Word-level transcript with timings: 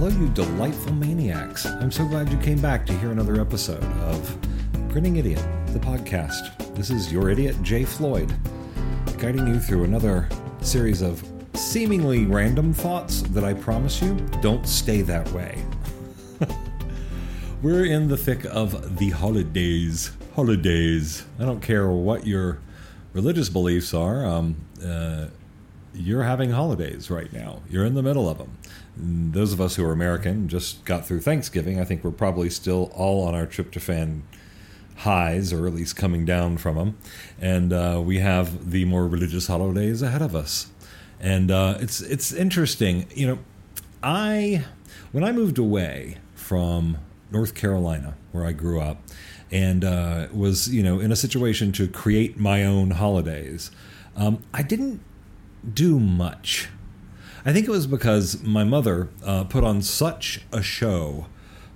Hello, 0.00 0.18
you 0.18 0.28
delightful 0.30 0.94
maniacs. 0.94 1.66
I'm 1.66 1.90
so 1.90 2.06
glad 2.06 2.30
you 2.30 2.38
came 2.38 2.58
back 2.58 2.86
to 2.86 2.96
hear 2.96 3.10
another 3.10 3.38
episode 3.38 3.84
of 3.84 4.38
Grinning 4.88 5.16
Idiot, 5.16 5.44
the 5.74 5.78
podcast. 5.78 6.74
This 6.74 6.88
is 6.88 7.12
your 7.12 7.28
idiot, 7.28 7.54
Jay 7.62 7.84
Floyd, 7.84 8.34
guiding 9.18 9.46
you 9.46 9.60
through 9.60 9.84
another 9.84 10.26
series 10.62 11.02
of 11.02 11.22
seemingly 11.52 12.24
random 12.24 12.72
thoughts 12.72 13.20
that 13.20 13.44
I 13.44 13.52
promise 13.52 14.00
you 14.00 14.14
don't 14.40 14.66
stay 14.66 15.02
that 15.02 15.30
way. 15.32 15.62
We're 17.62 17.84
in 17.84 18.08
the 18.08 18.16
thick 18.16 18.46
of 18.46 18.96
the 18.96 19.10
holidays. 19.10 20.12
Holidays. 20.34 21.26
I 21.38 21.44
don't 21.44 21.60
care 21.60 21.90
what 21.90 22.26
your 22.26 22.58
religious 23.12 23.50
beliefs 23.50 23.92
are. 23.92 24.24
Um, 24.24 24.56
uh, 24.82 25.26
you're 25.92 26.22
having 26.22 26.52
holidays 26.52 27.10
right 27.10 27.30
now. 27.34 27.60
You're 27.68 27.84
in 27.84 27.92
the 27.92 28.02
middle 28.02 28.30
of 28.30 28.38
them. 28.38 28.56
Those 28.96 29.52
of 29.52 29.60
us 29.60 29.76
who 29.76 29.84
are 29.84 29.92
American 29.92 30.48
just 30.48 30.84
got 30.84 31.06
through 31.06 31.20
Thanksgiving. 31.20 31.80
I 31.80 31.84
think 31.84 32.04
we're 32.04 32.10
probably 32.10 32.50
still 32.50 32.90
all 32.94 33.26
on 33.26 33.34
our 33.34 33.46
tryptophan 33.46 34.22
highs, 34.96 35.52
or 35.52 35.66
at 35.66 35.74
least 35.74 35.96
coming 35.96 36.24
down 36.24 36.58
from 36.58 36.76
them. 36.76 36.98
And 37.40 37.72
uh, 37.72 38.02
we 38.04 38.18
have 38.18 38.70
the 38.70 38.84
more 38.84 39.06
religious 39.06 39.46
holidays 39.46 40.02
ahead 40.02 40.22
of 40.22 40.34
us. 40.34 40.70
And 41.18 41.50
uh, 41.50 41.78
it's 41.80 42.00
it's 42.00 42.32
interesting. 42.32 43.06
You 43.14 43.26
know, 43.26 43.38
I 44.02 44.64
when 45.12 45.24
I 45.24 45.32
moved 45.32 45.58
away 45.58 46.16
from 46.34 46.98
North 47.30 47.54
Carolina, 47.54 48.14
where 48.32 48.44
I 48.44 48.52
grew 48.52 48.80
up, 48.80 49.02
and 49.50 49.84
uh, 49.84 50.28
was 50.32 50.68
you 50.68 50.82
know 50.82 51.00
in 51.00 51.12
a 51.12 51.16
situation 51.16 51.72
to 51.72 51.88
create 51.88 52.38
my 52.38 52.64
own 52.64 52.92
holidays. 52.92 53.70
Um, 54.16 54.42
I 54.52 54.62
didn't 54.62 55.00
do 55.72 56.00
much. 56.00 56.68
I 57.44 57.52
think 57.52 57.66
it 57.66 57.70
was 57.70 57.86
because 57.86 58.42
my 58.42 58.64
mother 58.64 59.08
uh, 59.24 59.44
put 59.44 59.64
on 59.64 59.82
such 59.82 60.42
a 60.52 60.62
show 60.62 61.26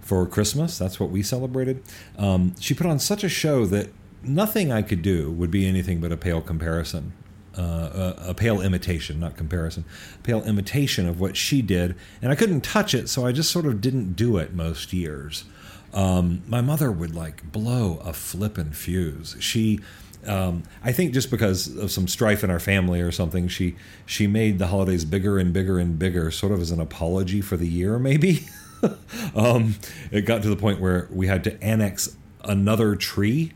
for 0.01 0.27
Christmas. 0.27 0.77
That's 0.77 1.01
what 1.01 1.11
we 1.11 1.23
celebrated. 1.23 1.83
Um, 2.19 2.55
she 2.61 2.75
put 2.75 2.87
on 2.87 2.99
such 2.99 3.25
a 3.25 3.29
show 3.29 3.65
that 3.67 3.89
nothing 4.23 4.71
I 4.71 4.83
could 4.83 5.03
do 5.03 5.31
would 5.33 5.51
be 5.51 5.67
anything 5.67 6.01
but 6.01 6.13
a 6.13 6.17
pale 6.17 6.41
comparison. 6.41 7.13
Uh, 7.57 8.15
a, 8.19 8.31
a, 8.31 8.35
pale 8.35 8.61
imitation, 8.61 9.21
not 9.21 9.37
comparison, 9.37 9.85
pale 10.25 10.43
imitation 10.43 11.07
of 11.07 11.21
what 11.21 11.37
she 11.37 11.63
did, 11.63 11.95
and 12.21 12.33
I 12.33 12.35
couldn't 12.35 12.63
touch 12.63 12.95
it, 12.95 13.09
so 13.09 13.25
I 13.25 13.31
just 13.31 13.49
sort 13.49 13.65
of 13.67 13.81
didn't 13.81 14.15
do 14.15 14.39
it 14.39 14.55
most 14.55 14.93
years. 14.93 15.45
Um, 15.93 16.43
my 16.49 16.61
mother 16.61 16.91
would 16.91 17.15
like 17.15 17.53
blow 17.53 17.99
a 17.99 18.13
flippin' 18.13 18.73
fuse. 18.73 19.37
She 19.39 19.79
um, 20.27 20.63
I 20.83 20.93
think 20.93 21.13
just 21.13 21.31
because 21.31 21.77
of 21.77 21.91
some 21.91 22.09
strife 22.09 22.43
in 22.43 22.51
our 22.51 22.61
family 22.61 23.01
or 23.01 23.13
something, 23.13 23.49
she 23.49 23.77
she 24.07 24.27
made 24.27 24.59
the 24.59 24.69
holidays 24.69 25.05
bigger 25.05 25.39
and 25.39 25.53
bigger 25.53 25.79
and 25.79 25.99
bigger, 25.99 26.31
sort 26.31 26.53
of 26.53 26.61
as 26.61 26.71
an 26.71 26.81
apology 26.81 27.41
for 27.41 27.57
the 27.57 27.69
year, 27.69 27.99
maybe. 27.99 28.47
um, 29.37 29.77
it 30.11 30.23
got 30.23 30.43
to 30.43 30.49
the 30.49 30.57
point 30.57 30.81
where 30.81 31.09
we 31.11 31.27
had 31.27 31.45
to 31.45 31.63
annex 31.63 32.17
another 32.43 32.97
tree 32.97 33.53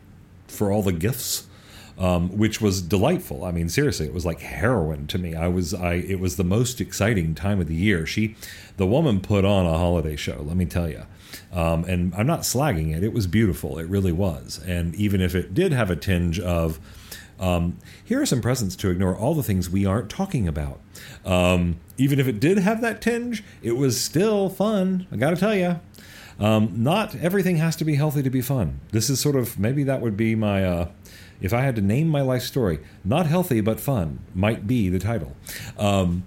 for 0.47 0.70
all 0.72 0.83
the 0.83 0.92
gifts. 0.92 1.47
Um, 1.98 2.38
which 2.38 2.60
was 2.60 2.80
delightful. 2.80 3.44
I 3.44 3.50
mean, 3.50 3.68
seriously, 3.68 4.06
it 4.06 4.14
was 4.14 4.24
like 4.24 4.38
heroin 4.38 5.08
to 5.08 5.18
me. 5.18 5.34
I 5.34 5.48
was, 5.48 5.74
I, 5.74 5.94
it 5.94 6.20
was 6.20 6.36
the 6.36 6.44
most 6.44 6.80
exciting 6.80 7.34
time 7.34 7.60
of 7.60 7.66
the 7.66 7.74
year. 7.74 8.06
She, 8.06 8.36
the 8.77 8.86
woman, 8.86 9.18
put 9.18 9.44
on 9.44 9.66
a 9.66 9.77
holiday 9.77 10.14
show. 10.14 10.44
Let 10.46 10.56
me 10.56 10.64
tell 10.64 10.88
you. 10.88 11.02
Um, 11.52 11.84
and 11.84 12.14
I'm 12.14 12.26
not 12.26 12.42
slagging 12.42 12.96
it. 12.96 13.02
It 13.02 13.12
was 13.12 13.26
beautiful. 13.26 13.78
It 13.80 13.88
really 13.88 14.12
was. 14.12 14.60
And 14.64 14.94
even 14.94 15.20
if 15.20 15.34
it 15.34 15.54
did 15.54 15.72
have 15.72 15.91
a 15.91 15.96
tinge 15.96 16.38
of, 16.38 16.78
um, 17.41 17.78
here 18.04 18.22
are 18.22 18.26
some 18.26 18.41
presents 18.41 18.76
to 18.76 18.91
ignore 18.91 19.16
all 19.16 19.34
the 19.34 19.42
things 19.42 19.69
we 19.69 19.84
aren't 19.84 20.09
talking 20.09 20.47
about. 20.47 20.80
Um, 21.25 21.80
even 21.97 22.20
if 22.20 22.28
it 22.28 22.38
did 22.38 22.59
have 22.59 22.80
that 22.80 23.00
tinge, 23.00 23.42
it 23.60 23.72
was 23.72 24.00
still 24.00 24.48
fun. 24.48 25.09
I 25.10 25.16
got 25.16 25.30
to 25.30 25.36
tell 25.36 25.54
you. 25.54 25.80
Um, 26.38 26.72
not 26.76 27.16
everything 27.16 27.56
has 27.56 27.75
to 27.76 27.84
be 27.84 27.97
healthy 27.97 28.22
to 28.22 28.30
be 28.30 28.41
fun. 28.41 28.78
This 28.92 29.10
is 29.10 29.19
sort 29.19 29.34
of 29.34 29.59
maybe 29.59 29.82
that 29.82 30.00
would 30.00 30.16
be 30.16 30.36
my, 30.36 30.65
uh, 30.65 30.88
if 31.41 31.53
I 31.53 31.62
had 31.62 31.76
to 31.76 31.82
name 31.82 32.09
my 32.09 32.21
life 32.21 32.43
story, 32.43 32.81
not 33.04 33.26
healthy 33.26 33.60
but 33.60 33.81
fun 33.81 34.21
might 34.34 34.66
be 34.66 34.88
the 34.88 34.99
title. 34.99 35.37
Um, 35.78 36.25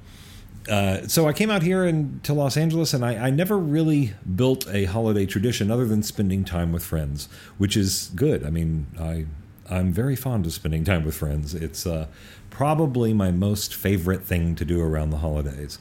uh, 0.70 1.08
so 1.08 1.28
I 1.28 1.34
came 1.34 1.50
out 1.50 1.64
here 1.64 1.86
in, 1.86 2.20
to 2.24 2.34
Los 2.34 2.56
Angeles, 2.56 2.94
and 2.94 3.04
I, 3.04 3.16
I, 3.16 3.30
never 3.32 3.58
really 3.58 4.14
built 4.36 4.68
a 4.70 4.86
holiday 4.86 5.26
tradition 5.26 5.72
other 5.72 5.86
than 5.86 6.04
spending 6.04 6.46
time 6.46 6.72
with 6.72 6.84
friends, 6.84 7.28
which 7.58 7.76
is 7.76 8.12
good. 8.16 8.46
I 8.46 8.52
mean, 8.52 8.86
I 9.00 9.26
I'm 9.72 9.92
very 9.92 10.16
fond 10.16 10.46
of 10.46 10.54
spending 10.54 10.84
time 10.84 11.06
with 11.06 11.16
friends. 11.16 11.56
It's 11.56 11.88
uh, 11.88 12.08
probably 12.50 13.14
my 13.14 13.32
most 13.32 13.74
favorite 13.74 14.24
thing 14.24 14.54
to 14.56 14.66
do 14.66 14.82
around 14.82 15.12
the 15.12 15.18
holidays. 15.18 15.80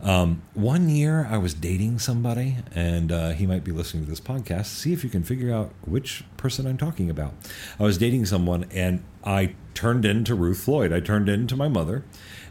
Um, 0.00 0.42
one 0.54 0.88
year 0.88 1.26
I 1.28 1.38
was 1.38 1.54
dating 1.54 1.98
somebody, 1.98 2.56
and 2.74 3.10
uh, 3.10 3.30
he 3.30 3.46
might 3.46 3.64
be 3.64 3.72
listening 3.72 4.04
to 4.04 4.10
this 4.10 4.20
podcast. 4.20 4.66
See 4.66 4.92
if 4.92 5.02
you 5.02 5.10
can 5.10 5.24
figure 5.24 5.52
out 5.52 5.72
which 5.84 6.24
person 6.36 6.66
I'm 6.66 6.76
talking 6.76 7.10
about. 7.10 7.34
I 7.80 7.82
was 7.82 7.98
dating 7.98 8.26
someone, 8.26 8.66
and 8.70 9.02
I 9.24 9.54
turned 9.74 10.04
into 10.04 10.34
Ruth 10.34 10.60
Floyd. 10.60 10.92
I 10.92 11.00
turned 11.00 11.28
into 11.28 11.56
my 11.56 11.68
mother, 11.68 12.04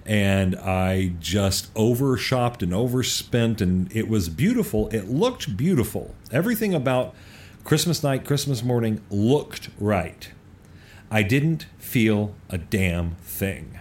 and 0.06 0.56
I 0.58 1.14
just 1.20 1.72
overshopped 1.76 2.62
and 2.64 2.74
overspent, 2.74 3.62
and 3.62 3.96
it 3.96 4.10
was 4.10 4.28
beautiful. 4.28 4.90
It 4.90 5.08
looked 5.10 5.56
beautiful. 5.56 6.16
Everything 6.32 6.74
about 6.74 7.16
Christmas 7.64 8.04
night, 8.04 8.26
Christmas 8.26 8.62
morning 8.62 9.02
looked 9.10 9.70
right. 9.80 10.32
I 11.10 11.24
didn't 11.24 11.68
feel 11.78 12.36
a 12.50 12.58
damn 12.58 13.16
thing. 13.16 13.80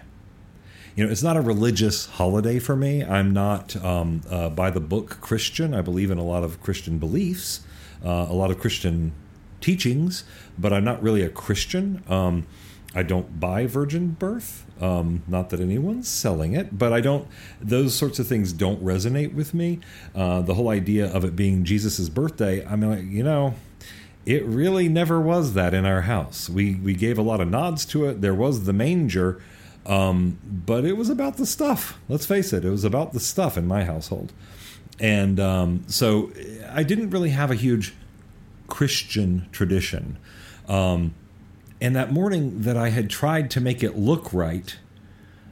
You 0.96 1.04
know, 1.04 1.12
it's 1.12 1.22
not 1.22 1.36
a 1.36 1.42
religious 1.42 2.06
holiday 2.06 2.58
for 2.58 2.74
me. 2.74 3.04
I'm 3.04 3.34
not 3.34 3.76
um, 3.84 4.22
uh, 4.30 4.48
by 4.48 4.70
the 4.70 4.80
book 4.80 5.20
Christian. 5.20 5.74
I 5.74 5.82
believe 5.82 6.10
in 6.10 6.16
a 6.16 6.24
lot 6.24 6.42
of 6.42 6.62
Christian 6.62 6.96
beliefs, 6.96 7.60
uh, 8.02 8.26
a 8.30 8.32
lot 8.32 8.50
of 8.50 8.58
Christian 8.58 9.12
teachings, 9.60 10.24
but 10.58 10.72
I'm 10.72 10.84
not 10.84 11.02
really 11.02 11.20
a 11.20 11.28
Christian. 11.28 12.02
Um, 12.08 12.46
I 12.94 13.02
don't 13.02 13.38
buy 13.38 13.66
virgin 13.66 14.12
birth. 14.12 14.64
Um, 14.80 15.22
not 15.28 15.50
that 15.50 15.60
anyone's 15.60 16.08
selling 16.08 16.54
it, 16.54 16.78
but 16.78 16.94
I 16.94 17.02
don't. 17.02 17.28
Those 17.60 17.94
sorts 17.94 18.18
of 18.18 18.26
things 18.26 18.54
don't 18.54 18.82
resonate 18.82 19.34
with 19.34 19.52
me. 19.52 19.80
Uh, 20.14 20.40
the 20.40 20.54
whole 20.54 20.70
idea 20.70 21.12
of 21.12 21.26
it 21.26 21.36
being 21.36 21.64
Jesus's 21.64 22.08
birthday. 22.08 22.64
I 22.64 22.74
mean, 22.74 22.90
like, 22.90 23.04
you 23.04 23.22
know, 23.22 23.54
it 24.24 24.46
really 24.46 24.88
never 24.88 25.20
was 25.20 25.52
that 25.52 25.74
in 25.74 25.84
our 25.84 26.02
house. 26.02 26.48
We 26.48 26.76
we 26.76 26.94
gave 26.94 27.18
a 27.18 27.22
lot 27.22 27.42
of 27.42 27.48
nods 27.48 27.84
to 27.86 28.06
it. 28.06 28.22
There 28.22 28.34
was 28.34 28.64
the 28.64 28.72
manger, 28.72 29.42
um, 29.86 30.38
but 30.44 30.84
it 30.84 30.96
was 30.96 31.08
about 31.08 31.36
the 31.36 31.46
stuff. 31.46 31.98
Let's 32.08 32.26
face 32.26 32.52
it, 32.52 32.64
it 32.64 32.70
was 32.70 32.84
about 32.84 33.12
the 33.12 33.20
stuff 33.20 33.56
in 33.56 33.66
my 33.66 33.84
household, 33.84 34.32
and 35.00 35.40
um, 35.40 35.84
so 35.86 36.30
I 36.70 36.82
didn't 36.82 37.10
really 37.10 37.30
have 37.30 37.50
a 37.50 37.54
huge 37.54 37.94
Christian 38.66 39.48
tradition. 39.52 40.18
Um, 40.68 41.14
and 41.80 41.94
that 41.94 42.12
morning 42.12 42.62
that 42.62 42.76
I 42.76 42.90
had 42.90 43.10
tried 43.10 43.50
to 43.52 43.60
make 43.60 43.82
it 43.82 43.96
look 43.96 44.32
right, 44.32 44.76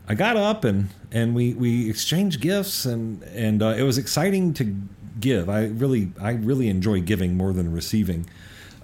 I 0.09 0.15
got 0.15 0.37
up 0.37 0.65
and 0.65 0.89
and 1.13 1.35
we 1.35 1.55
we 1.55 1.89
exchanged 1.89 2.41
gifts 2.41 2.85
and 2.85 3.23
and 3.25 3.63
uh, 3.63 3.75
it 3.77 3.83
was 3.83 3.99
exciting 3.99 4.53
to 4.55 4.77
give. 5.21 5.49
I 5.49 5.67
really 5.67 6.13
I 6.21 6.33
really 6.33 6.69
enjoy 6.69 7.01
giving 7.01 7.37
more 7.37 7.53
than 7.53 7.73
receiving. 7.73 8.27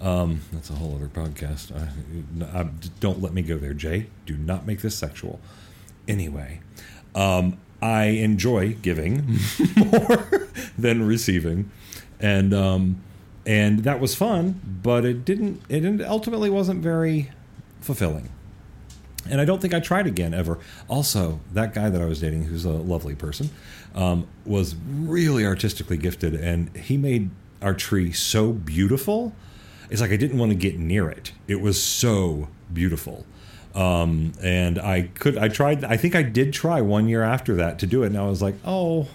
Um, 0.01 0.41
that's 0.53 0.71
a 0.71 0.75
whole 0.75 0.95
other 0.95 1.09
podcast. 1.09 1.73
I, 1.77 2.59
I, 2.59 2.69
don't 3.01 3.21
let 3.21 3.35
me 3.35 3.43
go 3.43 3.59
there, 3.59 3.75
Jay. 3.75 4.07
Do 4.25 4.37
not 4.37 4.67
make 4.67 4.81
this 4.81 4.97
sexual. 4.97 5.41
Anyway, 6.09 6.61
um, 7.15 7.59
I 7.83 8.05
enjoy 8.05 8.75
giving 8.75 9.39
more 9.77 10.49
than 10.79 11.03
receiving, 11.07 11.71
and 12.19 12.55
um, 12.55 13.03
and 13.45 13.81
that 13.81 14.01
was 14.01 14.15
fun, 14.15 14.61
but 14.83 15.05
it 15.05 15.25
didn't. 15.25 15.63
It 15.69 16.03
ultimately 16.03 16.49
wasn't 16.49 16.83
very 16.83 17.31
fulfilling. 17.81 18.31
And 19.29 19.41
I 19.41 19.45
don't 19.45 19.61
think 19.61 19.75
I 19.75 19.81
tried 19.81 20.07
again 20.07 20.33
ever. 20.33 20.59
Also, 20.89 21.41
that 21.53 21.75
guy 21.75 21.91
that 21.91 22.01
I 22.01 22.07
was 22.07 22.21
dating, 22.21 22.45
who's 22.45 22.65
a 22.65 22.71
lovely 22.71 23.15
person, 23.15 23.51
um, 23.95 24.27
was 24.47 24.75
really 24.75 25.45
artistically 25.45 25.99
gifted, 25.99 26.35
and 26.35 26.75
he 26.75 26.97
made 26.97 27.31
our 27.61 27.75
tree 27.75 28.13
so 28.13 28.53
beautiful. 28.53 29.35
It's 29.91 30.01
like 30.01 30.13
I 30.13 30.17
didn't 30.17 30.39
want 30.39 30.51
to 30.53 30.57
get 30.57 30.79
near 30.79 31.11
it. 31.11 31.33
It 31.49 31.61
was 31.61 31.83
so 31.83 32.49
beautiful. 32.73 33.27
Um, 33.75 34.33
and 34.43 34.79
I 34.79 35.03
could, 35.15 35.37
I 35.39 35.49
tried, 35.49 35.85
I 35.85 35.97
think 35.97 36.15
I 36.15 36.23
did 36.23 36.53
try 36.53 36.81
one 36.81 37.09
year 37.09 37.23
after 37.23 37.55
that 37.57 37.79
to 37.81 37.87
do 37.87 38.03
it, 38.03 38.07
and 38.07 38.19
I 38.19 38.27
was 38.27 38.43
like, 38.43 38.55
oh, 38.65 39.09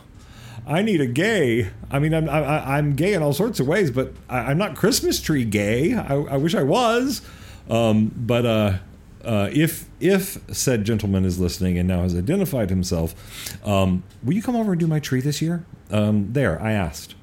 I 0.68 0.82
need 0.82 1.02
a 1.02 1.06
gay. 1.06 1.70
I 1.92 2.00
mean, 2.00 2.14
I'm 2.14 2.30
I, 2.30 2.78
am 2.78 2.96
gay 2.96 3.14
in 3.14 3.22
all 3.22 3.34
sorts 3.34 3.60
of 3.60 3.68
ways, 3.68 3.92
but 3.92 4.14
I, 4.30 4.52
am 4.52 4.58
not 4.58 4.76
Christmas 4.76 5.22
tree 5.22 5.46
gay. 5.46 5.94
I, 5.94 6.16
I 6.16 6.38
wish 6.38 6.56
I 6.56 6.64
was. 6.64 7.22
Um, 7.70 8.12
but 8.16 8.46
uh, 8.46 8.78
uh, 9.24 9.50
if 9.52 9.88
if 10.00 10.40
said 10.56 10.86
gentleman 10.86 11.26
is 11.26 11.40
listening 11.40 11.78
and 11.78 11.88
now 11.88 12.02
has 12.02 12.16
identified 12.16 12.70
himself, 12.70 13.66
um, 13.66 14.04
will 14.24 14.34
you 14.34 14.42
come 14.42 14.56
over 14.56 14.72
and 14.72 14.80
do 14.80 14.88
my 14.88 15.00
tree 15.00 15.22
this 15.22 15.42
year? 15.42 15.66
Um, 15.92 16.34
there, 16.34 16.62
I 16.62 16.72
asked. 16.72 17.15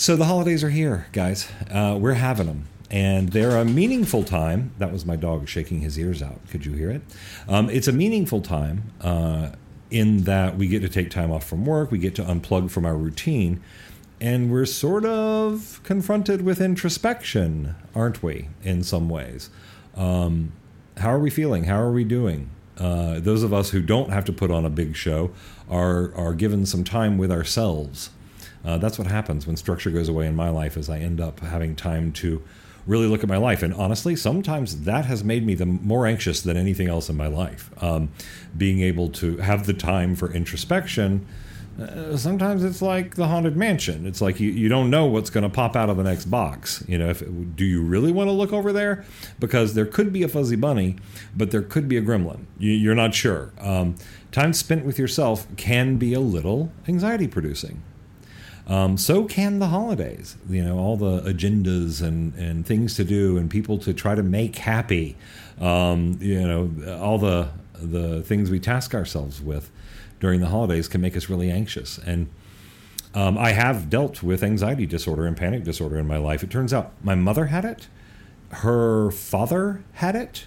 So 0.00 0.16
the 0.16 0.24
holidays 0.24 0.64
are 0.64 0.70
here, 0.70 1.08
guys. 1.12 1.46
Uh, 1.70 1.94
we're 2.00 2.14
having 2.14 2.46
them. 2.46 2.68
And 2.90 3.32
they're 3.32 3.58
a 3.58 3.66
meaningful 3.66 4.24
time. 4.24 4.72
That 4.78 4.92
was 4.92 5.04
my 5.04 5.14
dog 5.14 5.46
shaking 5.46 5.82
his 5.82 5.98
ears 5.98 6.22
out. 6.22 6.40
Could 6.48 6.64
you 6.64 6.72
hear 6.72 6.88
it? 6.90 7.02
Um, 7.46 7.68
it's 7.68 7.86
a 7.86 7.92
meaningful 7.92 8.40
time 8.40 8.94
uh, 9.02 9.50
in 9.90 10.24
that 10.24 10.56
we 10.56 10.68
get 10.68 10.80
to 10.80 10.88
take 10.88 11.10
time 11.10 11.30
off 11.30 11.46
from 11.46 11.66
work, 11.66 11.90
we 11.90 11.98
get 11.98 12.14
to 12.14 12.22
unplug 12.22 12.70
from 12.70 12.86
our 12.86 12.96
routine, 12.96 13.60
and 14.22 14.50
we're 14.50 14.64
sort 14.64 15.04
of 15.04 15.82
confronted 15.84 16.46
with 16.46 16.62
introspection, 16.62 17.74
aren't 17.94 18.22
we, 18.22 18.48
in 18.62 18.82
some 18.82 19.10
ways? 19.10 19.50
Um, 19.96 20.52
how 20.96 21.10
are 21.10 21.20
we 21.20 21.28
feeling? 21.28 21.64
How 21.64 21.78
are 21.78 21.92
we 21.92 22.04
doing? 22.04 22.48
Uh, 22.78 23.20
those 23.20 23.42
of 23.42 23.52
us 23.52 23.68
who 23.68 23.82
don't 23.82 24.08
have 24.08 24.24
to 24.24 24.32
put 24.32 24.50
on 24.50 24.64
a 24.64 24.70
big 24.70 24.96
show 24.96 25.30
are 25.68 26.14
are 26.14 26.32
given 26.32 26.64
some 26.64 26.84
time 26.84 27.18
with 27.18 27.30
ourselves. 27.30 28.08
Uh, 28.64 28.78
that's 28.78 28.98
what 28.98 29.06
happens 29.06 29.46
when 29.46 29.56
structure 29.56 29.90
goes 29.90 30.08
away 30.08 30.26
in 30.26 30.36
my 30.36 30.50
life. 30.50 30.76
Is 30.76 30.88
I 30.88 30.98
end 30.98 31.20
up 31.20 31.40
having 31.40 31.74
time 31.74 32.12
to 32.12 32.42
really 32.86 33.06
look 33.06 33.22
at 33.22 33.28
my 33.28 33.36
life. 33.36 33.62
And 33.62 33.74
honestly, 33.74 34.16
sometimes 34.16 34.82
that 34.82 35.04
has 35.04 35.22
made 35.22 35.46
me 35.46 35.54
the 35.54 35.66
more 35.66 36.06
anxious 36.06 36.40
than 36.40 36.56
anything 36.56 36.88
else 36.88 37.08
in 37.08 37.16
my 37.16 37.26
life. 37.26 37.70
Um, 37.82 38.10
being 38.56 38.80
able 38.80 39.08
to 39.10 39.36
have 39.38 39.66
the 39.66 39.74
time 39.74 40.16
for 40.16 40.32
introspection. 40.32 41.26
Uh, 41.80 42.16
sometimes 42.16 42.64
it's 42.64 42.82
like 42.82 43.14
the 43.14 43.28
haunted 43.28 43.56
mansion. 43.56 44.06
It's 44.06 44.20
like 44.20 44.40
you, 44.40 44.50
you 44.50 44.68
don't 44.68 44.90
know 44.90 45.06
what's 45.06 45.30
going 45.30 45.44
to 45.44 45.48
pop 45.48 45.76
out 45.76 45.88
of 45.88 45.96
the 45.96 46.02
next 46.02 46.26
box. 46.26 46.84
You 46.88 46.98
know, 46.98 47.10
if 47.10 47.22
do 47.54 47.64
you 47.64 47.82
really 47.82 48.12
want 48.12 48.28
to 48.28 48.32
look 48.32 48.52
over 48.52 48.72
there? 48.72 49.04
Because 49.38 49.74
there 49.74 49.86
could 49.86 50.12
be 50.12 50.22
a 50.22 50.28
fuzzy 50.28 50.56
bunny, 50.56 50.96
but 51.34 51.52
there 51.52 51.62
could 51.62 51.88
be 51.88 51.96
a 51.96 52.02
gremlin. 52.02 52.44
You, 52.58 52.90
are 52.90 52.94
not 52.94 53.14
sure. 53.14 53.52
Um, 53.60 53.94
time 54.32 54.52
spent 54.52 54.84
with 54.84 54.98
yourself 54.98 55.46
can 55.56 55.96
be 55.96 56.12
a 56.12 56.20
little 56.20 56.72
anxiety 56.88 57.28
producing. 57.28 57.82
Um, 58.70 58.96
so 58.96 59.24
can 59.24 59.58
the 59.58 59.66
holidays. 59.66 60.36
You 60.48 60.62
know, 60.62 60.78
all 60.78 60.96
the 60.96 61.20
agendas 61.22 62.00
and, 62.00 62.32
and 62.34 62.64
things 62.64 62.94
to 62.94 63.04
do 63.04 63.36
and 63.36 63.50
people 63.50 63.78
to 63.78 63.92
try 63.92 64.14
to 64.14 64.22
make 64.22 64.56
happy. 64.56 65.16
Um, 65.60 66.18
you 66.20 66.40
know, 66.40 66.98
all 67.02 67.18
the 67.18 67.50
the 67.74 68.22
things 68.22 68.50
we 68.50 68.60
task 68.60 68.94
ourselves 68.94 69.40
with 69.40 69.70
during 70.20 70.40
the 70.40 70.48
holidays 70.48 70.86
can 70.86 71.00
make 71.00 71.16
us 71.16 71.28
really 71.28 71.50
anxious. 71.50 71.98
And 71.98 72.28
um, 73.14 73.36
I 73.36 73.52
have 73.52 73.90
dealt 73.90 74.22
with 74.22 74.44
anxiety 74.44 74.86
disorder 74.86 75.26
and 75.26 75.36
panic 75.36 75.64
disorder 75.64 75.98
in 75.98 76.06
my 76.06 76.18
life. 76.18 76.44
It 76.44 76.50
turns 76.50 76.72
out 76.72 76.92
my 77.02 77.14
mother 77.16 77.46
had 77.46 77.64
it, 77.64 77.88
her 78.50 79.10
father 79.10 79.82
had 79.94 80.14
it, 80.14 80.46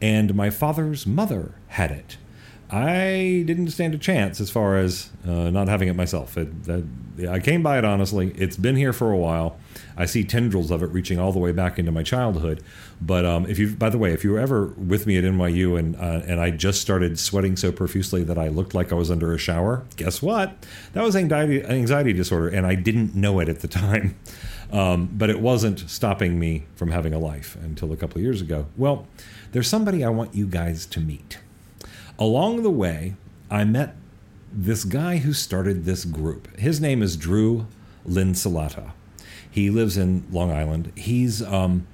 and 0.00 0.34
my 0.34 0.50
father's 0.50 1.06
mother 1.06 1.54
had 1.68 1.90
it. 1.90 2.18
I 2.70 3.44
didn't 3.46 3.70
stand 3.70 3.94
a 3.94 3.98
chance 3.98 4.40
as 4.40 4.50
far 4.50 4.76
as 4.76 5.10
uh, 5.26 5.50
not 5.50 5.68
having 5.68 5.88
it 5.88 5.94
myself. 5.94 6.36
It, 6.36 6.48
I 7.28 7.38
came 7.38 7.62
by 7.62 7.78
it 7.78 7.84
honestly. 7.84 8.32
It's 8.36 8.56
been 8.56 8.76
here 8.76 8.92
for 8.92 9.12
a 9.12 9.16
while. 9.16 9.58
I 9.96 10.06
see 10.06 10.24
tendrils 10.24 10.70
of 10.70 10.82
it 10.82 10.86
reaching 10.86 11.18
all 11.18 11.30
the 11.30 11.38
way 11.38 11.52
back 11.52 11.78
into 11.78 11.92
my 11.92 12.02
childhood. 12.02 12.62
But 13.00 13.24
um, 13.24 13.46
if 13.46 13.58
you, 13.58 13.74
by 13.74 13.90
the 13.90 13.98
way, 13.98 14.12
if 14.12 14.24
you 14.24 14.32
were 14.32 14.40
ever 14.40 14.66
with 14.66 15.06
me 15.06 15.16
at 15.18 15.24
NYU 15.24 15.78
and 15.78 15.94
uh, 15.96 16.22
and 16.26 16.40
I 16.40 16.50
just 16.50 16.80
started 16.80 17.18
sweating 17.18 17.56
so 17.56 17.70
profusely 17.70 18.24
that 18.24 18.38
I 18.38 18.48
looked 18.48 18.74
like 18.74 18.92
I 18.92 18.94
was 18.94 19.10
under 19.10 19.32
a 19.32 19.38
shower, 19.38 19.84
guess 19.96 20.22
what? 20.22 20.66
That 20.94 21.04
was 21.04 21.14
anxiety 21.14 21.62
anxiety 21.64 22.12
disorder, 22.12 22.48
and 22.48 22.66
I 22.66 22.74
didn't 22.74 23.14
know 23.14 23.40
it 23.40 23.48
at 23.48 23.60
the 23.60 23.68
time. 23.84 24.16
Um, 24.72 25.08
but 25.12 25.30
it 25.30 25.40
wasn't 25.40 25.88
stopping 25.88 26.40
me 26.40 26.64
from 26.74 26.90
having 26.90 27.14
a 27.14 27.18
life 27.18 27.56
until 27.62 27.92
a 27.92 27.96
couple 27.96 28.20
years 28.20 28.40
ago. 28.40 28.66
Well, 28.76 29.06
there's 29.52 29.68
somebody 29.68 30.02
I 30.02 30.08
want 30.08 30.34
you 30.34 30.48
guys 30.48 30.84
to 30.86 31.00
meet. 31.00 31.38
Along 32.18 32.62
the 32.62 32.70
way, 32.70 33.14
I 33.50 33.64
met 33.64 33.96
this 34.52 34.84
guy 34.84 35.18
who 35.18 35.32
started 35.32 35.84
this 35.84 36.04
group. 36.04 36.56
His 36.58 36.80
name 36.80 37.02
is 37.02 37.16
Drew 37.16 37.66
Linsalata. 38.06 38.92
He 39.50 39.70
lives 39.70 39.96
in 39.96 40.24
Long 40.30 40.52
Island. 40.52 40.92
He's 40.96 41.42
um, 41.42 41.86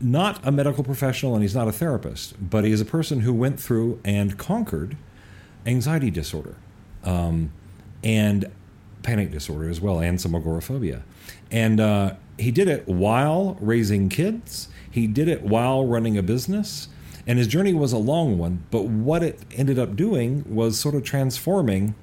not 0.00 0.46
a 0.46 0.50
medical 0.50 0.84
professional 0.84 1.34
and 1.34 1.42
he's 1.42 1.54
not 1.54 1.68
a 1.68 1.72
therapist, 1.72 2.50
but 2.50 2.64
he 2.64 2.72
is 2.72 2.80
a 2.80 2.84
person 2.84 3.20
who 3.20 3.32
went 3.32 3.60
through 3.60 4.00
and 4.04 4.38
conquered 4.38 4.96
anxiety 5.66 6.10
disorder 6.10 6.56
um, 7.04 7.52
and 8.02 8.50
panic 9.02 9.30
disorder 9.30 9.68
as 9.68 9.80
well, 9.80 9.98
and 10.00 10.20
some 10.20 10.34
agoraphobia. 10.34 11.02
And 11.50 11.80
uh, 11.80 12.14
he 12.38 12.50
did 12.50 12.68
it 12.68 12.86
while 12.86 13.56
raising 13.60 14.08
kids. 14.08 14.68
He 14.90 15.06
did 15.06 15.28
it 15.28 15.42
while 15.42 15.86
running 15.86 16.16
a 16.16 16.22
business. 16.22 16.88
And 17.26 17.38
his 17.38 17.46
journey 17.46 17.72
was 17.72 17.92
a 17.92 17.98
long 17.98 18.38
one, 18.38 18.64
but 18.70 18.86
what 18.86 19.22
it 19.22 19.40
ended 19.52 19.78
up 19.78 19.94
doing 19.94 20.44
was 20.48 20.78
sort 20.78 20.94
of 20.94 21.04
transforming 21.04 21.94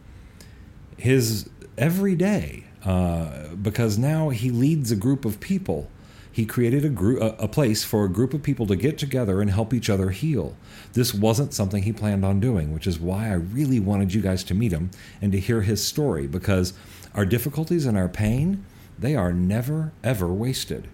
his 0.98 1.50
everyday 1.78 2.66
uh, 2.86 3.50
because 3.62 3.98
now 3.98 4.30
he 4.30 4.50
leads 4.50 4.92
a 4.92 4.96
group 4.96 5.26
of 5.26 5.40
people. 5.40 5.90
He 6.32 6.46
created 6.46 6.86
a 6.86 6.90
group, 6.90 7.22
a, 7.22 7.44
a 7.44 7.48
place 7.48 7.84
for 7.84 8.06
a 8.06 8.10
group 8.10 8.34
of 8.34 8.44
people 8.44 8.66
to 8.68 8.76
get 8.76 8.98
together 8.98 9.42
and 9.42 9.50
help 9.50 9.74
each 9.74 9.90
other 9.90 10.12
heal. 10.12 10.56
This 10.94 11.14
wasn't 11.14 11.54
something 11.54 11.84
he 11.84 11.92
planned 11.92 12.24
on 12.24 12.40
doing, 12.40 12.74
which 12.74 12.88
is 12.88 13.00
why 13.00 13.28
I 13.28 13.34
really 13.34 13.80
wanted 13.80 14.14
you 14.14 14.22
guys 14.22 14.44
to 14.46 14.54
meet 14.54 14.72
him 14.72 14.92
and 15.22 15.32
to 15.34 15.40
hear 15.40 15.62
his 15.62 15.86
story 15.86 16.28
because 16.28 16.74
our 17.14 17.26
difficulties 17.26 17.86
and 17.86 17.98
our 17.98 18.08
pain, 18.08 18.64
they 18.98 19.16
are 19.16 19.34
never 19.34 19.92
ever 20.04 20.28
wasted. 20.28 20.88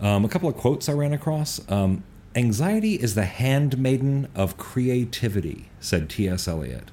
Um, 0.00 0.24
a 0.24 0.28
couple 0.28 0.48
of 0.48 0.56
quotes 0.56 0.88
I 0.88 0.92
ran 0.92 1.12
across. 1.12 1.60
Um, 1.70 2.02
Anxiety 2.36 2.94
is 2.94 3.16
the 3.16 3.24
handmaiden 3.24 4.28
of 4.36 4.56
creativity, 4.56 5.68
said 5.80 6.08
T.S. 6.08 6.46
Eliot. 6.46 6.92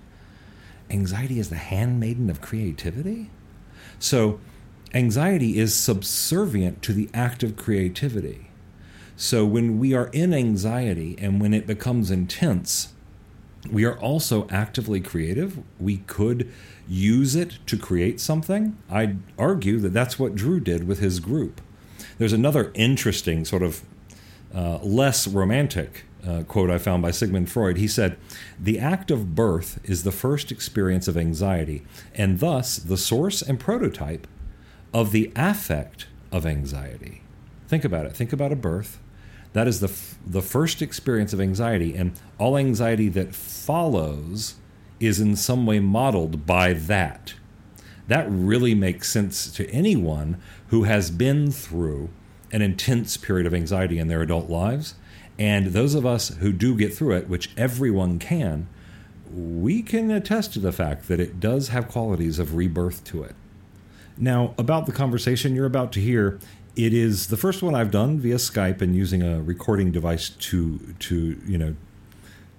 Anxiety 0.89 1.39
is 1.39 1.49
the 1.49 1.55
handmaiden 1.55 2.29
of 2.31 2.41
creativity? 2.41 3.29
So, 3.99 4.39
anxiety 4.95 5.59
is 5.59 5.75
subservient 5.75 6.81
to 6.83 6.93
the 6.93 7.07
act 7.13 7.43
of 7.43 7.55
creativity. 7.55 8.49
So, 9.15 9.45
when 9.45 9.77
we 9.77 9.93
are 9.93 10.07
in 10.07 10.33
anxiety 10.33 11.15
and 11.19 11.39
when 11.39 11.53
it 11.53 11.67
becomes 11.67 12.09
intense, 12.09 12.93
we 13.71 13.85
are 13.85 13.99
also 13.99 14.47
actively 14.49 15.01
creative. 15.01 15.59
We 15.79 15.97
could 15.97 16.51
use 16.87 17.35
it 17.35 17.59
to 17.67 17.77
create 17.77 18.19
something. 18.19 18.75
I'd 18.89 19.19
argue 19.37 19.77
that 19.81 19.93
that's 19.93 20.17
what 20.17 20.33
Drew 20.33 20.59
did 20.59 20.87
with 20.87 20.97
his 20.97 21.19
group. 21.19 21.61
There's 22.17 22.33
another 22.33 22.71
interesting 22.73 23.45
sort 23.45 23.61
of 23.61 23.83
uh, 24.57 24.79
less 24.81 25.27
romantic 25.27 26.05
uh, 26.27 26.43
quote 26.43 26.69
I 26.69 26.77
found 26.77 27.01
by 27.01 27.11
Sigmund 27.11 27.49
Freud. 27.49 27.77
He 27.77 27.87
said, 27.87 28.17
The 28.59 28.79
act 28.79 29.11
of 29.11 29.35
birth 29.35 29.79
is 29.83 30.03
the 30.03 30.11
first 30.11 30.51
experience 30.51 31.07
of 31.07 31.15
anxiety, 31.15 31.83
and 32.15 32.39
thus 32.39 32.77
the 32.77 32.97
source 32.97 33.41
and 33.41 33.59
prototype 33.59 34.27
of 34.93 35.11
the 35.11 35.31
affect 35.35 36.07
of 36.31 36.45
anxiety. 36.45 37.21
Think 37.67 37.85
about 37.85 38.05
it. 38.05 38.15
Think 38.15 38.33
about 38.33 38.51
a 38.51 38.55
birth. 38.55 38.99
That 39.53 39.67
is 39.67 39.79
the, 39.79 39.87
f- 39.87 40.17
the 40.25 40.41
first 40.41 40.81
experience 40.81 41.33
of 41.33 41.39
anxiety, 41.39 41.95
and 41.95 42.19
all 42.37 42.57
anxiety 42.57 43.09
that 43.09 43.35
follows 43.35 44.55
is 44.99 45.19
in 45.19 45.35
some 45.35 45.65
way 45.65 45.79
modeled 45.79 46.45
by 46.45 46.73
that. 46.73 47.35
That 48.07 48.27
really 48.29 48.73
makes 48.73 49.09
sense 49.09 49.51
to 49.51 49.69
anyone 49.69 50.41
who 50.67 50.83
has 50.83 51.11
been 51.11 51.51
through 51.51 52.09
an 52.51 52.61
intense 52.61 53.17
period 53.17 53.45
of 53.45 53.53
anxiety 53.53 53.99
in 53.99 54.07
their 54.07 54.21
adult 54.21 54.49
lives. 54.49 54.95
And 55.39 55.67
those 55.67 55.93
of 55.93 56.05
us 56.05 56.29
who 56.29 56.51
do 56.51 56.75
get 56.75 56.93
through 56.93 57.15
it, 57.15 57.29
which 57.29 57.51
everyone 57.57 58.19
can, 58.19 58.67
we 59.31 59.81
can 59.81 60.09
attest 60.09 60.53
to 60.53 60.59
the 60.59 60.71
fact 60.71 61.07
that 61.07 61.19
it 61.19 61.39
does 61.39 61.69
have 61.69 61.87
qualities 61.87 62.39
of 62.39 62.55
rebirth 62.55 63.03
to 63.05 63.23
it. 63.23 63.35
Now, 64.17 64.55
about 64.57 64.85
the 64.87 64.91
conversation 64.91 65.55
you're 65.55 65.65
about 65.65 65.91
to 65.93 65.99
hear, 65.99 66.39
it 66.75 66.93
is 66.93 67.27
the 67.27 67.37
first 67.37 67.61
one 67.61 67.75
I've 67.75 67.91
done 67.91 68.19
via 68.19 68.35
Skype 68.35 68.81
and 68.81 68.95
using 68.95 69.21
a 69.21 69.41
recording 69.41 69.91
device 69.91 70.29
to 70.29 70.79
to 70.99 71.39
you 71.45 71.57
know 71.57 71.75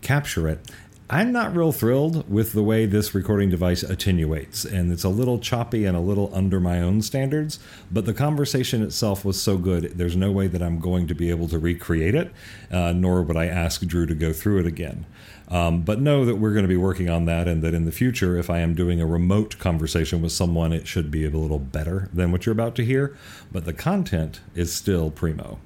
capture 0.02 0.48
it. 0.48 0.70
I'm 1.10 1.32
not 1.32 1.56
real 1.56 1.72
thrilled 1.72 2.30
with 2.30 2.52
the 2.52 2.62
way 2.62 2.84
this 2.84 3.14
recording 3.14 3.48
device 3.48 3.82
attenuates, 3.82 4.66
and 4.66 4.92
it's 4.92 5.04
a 5.04 5.08
little 5.08 5.38
choppy 5.38 5.86
and 5.86 5.96
a 5.96 6.00
little 6.00 6.30
under 6.34 6.60
my 6.60 6.82
own 6.82 7.00
standards. 7.00 7.58
But 7.90 8.04
the 8.04 8.12
conversation 8.12 8.82
itself 8.82 9.24
was 9.24 9.40
so 9.40 9.56
good, 9.56 9.96
there's 9.96 10.16
no 10.16 10.30
way 10.30 10.48
that 10.48 10.62
I'm 10.62 10.78
going 10.78 11.06
to 11.06 11.14
be 11.14 11.30
able 11.30 11.48
to 11.48 11.58
recreate 11.58 12.14
it, 12.14 12.30
uh, 12.70 12.92
nor 12.92 13.22
would 13.22 13.38
I 13.38 13.46
ask 13.46 13.80
Drew 13.86 14.04
to 14.04 14.14
go 14.14 14.34
through 14.34 14.58
it 14.58 14.66
again. 14.66 15.06
Um, 15.48 15.80
but 15.80 15.98
know 15.98 16.26
that 16.26 16.36
we're 16.36 16.52
going 16.52 16.64
to 16.64 16.68
be 16.68 16.76
working 16.76 17.08
on 17.08 17.24
that, 17.24 17.48
and 17.48 17.62
that 17.62 17.72
in 17.72 17.86
the 17.86 17.92
future, 17.92 18.36
if 18.36 18.50
I 18.50 18.58
am 18.58 18.74
doing 18.74 19.00
a 19.00 19.06
remote 19.06 19.58
conversation 19.58 20.20
with 20.20 20.32
someone, 20.32 20.74
it 20.74 20.86
should 20.86 21.10
be 21.10 21.24
a 21.24 21.30
little 21.30 21.58
better 21.58 22.10
than 22.12 22.32
what 22.32 22.44
you're 22.44 22.52
about 22.52 22.74
to 22.74 22.84
hear. 22.84 23.16
But 23.50 23.64
the 23.64 23.72
content 23.72 24.40
is 24.54 24.74
still 24.74 25.10
primo. 25.10 25.58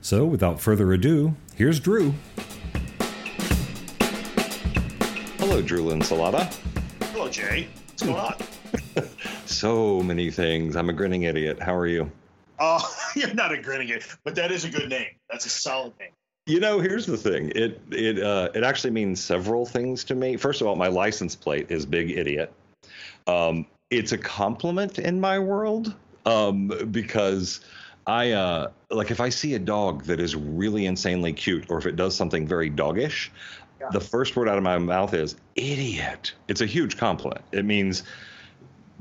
So, 0.00 0.24
without 0.24 0.60
further 0.60 0.92
ado, 0.92 1.34
here's 1.56 1.80
Drew. 1.80 2.14
Hello, 5.54 5.64
Drew 5.64 5.84
Linsalata. 5.84 6.52
Hello, 7.12 7.28
Jay. 7.28 7.68
What's 7.86 8.02
going 8.02 8.16
on? 8.16 8.34
so 9.46 10.02
many 10.02 10.28
things. 10.28 10.74
I'm 10.74 10.90
a 10.90 10.92
grinning 10.92 11.22
idiot. 11.22 11.62
How 11.62 11.76
are 11.76 11.86
you? 11.86 12.10
Oh, 12.58 12.82
you're 13.14 13.32
not 13.34 13.52
a 13.52 13.62
grinning 13.62 13.90
idiot, 13.90 14.16
but 14.24 14.34
that 14.34 14.50
is 14.50 14.64
a 14.64 14.68
good 14.68 14.88
name. 14.88 15.10
That's 15.30 15.46
a 15.46 15.48
solid 15.48 15.92
name. 16.00 16.10
You 16.46 16.58
know, 16.58 16.80
here's 16.80 17.06
the 17.06 17.16
thing. 17.16 17.52
It 17.54 17.80
it 17.92 18.20
uh, 18.20 18.48
it 18.52 18.64
actually 18.64 18.90
means 18.90 19.22
several 19.22 19.64
things 19.64 20.02
to 20.06 20.16
me. 20.16 20.36
First 20.36 20.60
of 20.60 20.66
all, 20.66 20.74
my 20.74 20.88
license 20.88 21.36
plate 21.36 21.70
is 21.70 21.86
Big 21.86 22.10
Idiot. 22.10 22.52
Um, 23.28 23.64
it's 23.90 24.10
a 24.10 24.18
compliment 24.18 24.98
in 24.98 25.20
my 25.20 25.38
world 25.38 25.94
um, 26.26 26.66
because 26.90 27.60
I 28.08 28.32
uh, 28.32 28.72
like 28.90 29.12
if 29.12 29.20
I 29.20 29.28
see 29.28 29.54
a 29.54 29.60
dog 29.60 30.02
that 30.06 30.18
is 30.18 30.34
really 30.34 30.86
insanely 30.86 31.32
cute, 31.32 31.66
or 31.70 31.78
if 31.78 31.86
it 31.86 31.94
does 31.94 32.16
something 32.16 32.44
very 32.44 32.70
doggish, 32.70 33.30
the 33.92 34.00
first 34.00 34.36
word 34.36 34.48
out 34.48 34.56
of 34.56 34.64
my 34.64 34.78
mouth 34.78 35.14
is 35.14 35.36
idiot. 35.56 36.32
It's 36.48 36.60
a 36.60 36.66
huge 36.66 36.96
compliment. 36.96 37.44
It 37.52 37.64
means 37.64 38.02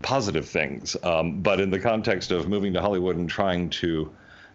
positive 0.02 0.48
things. 0.48 0.96
Um, 1.04 1.42
but 1.42 1.60
in 1.60 1.70
the 1.70 1.80
context 1.80 2.32
of 2.32 2.48
moving 2.48 2.74
to 2.74 2.82
Hollywood 2.82 3.16
and 3.16 3.30
trying 3.30 3.70
to 3.72 4.12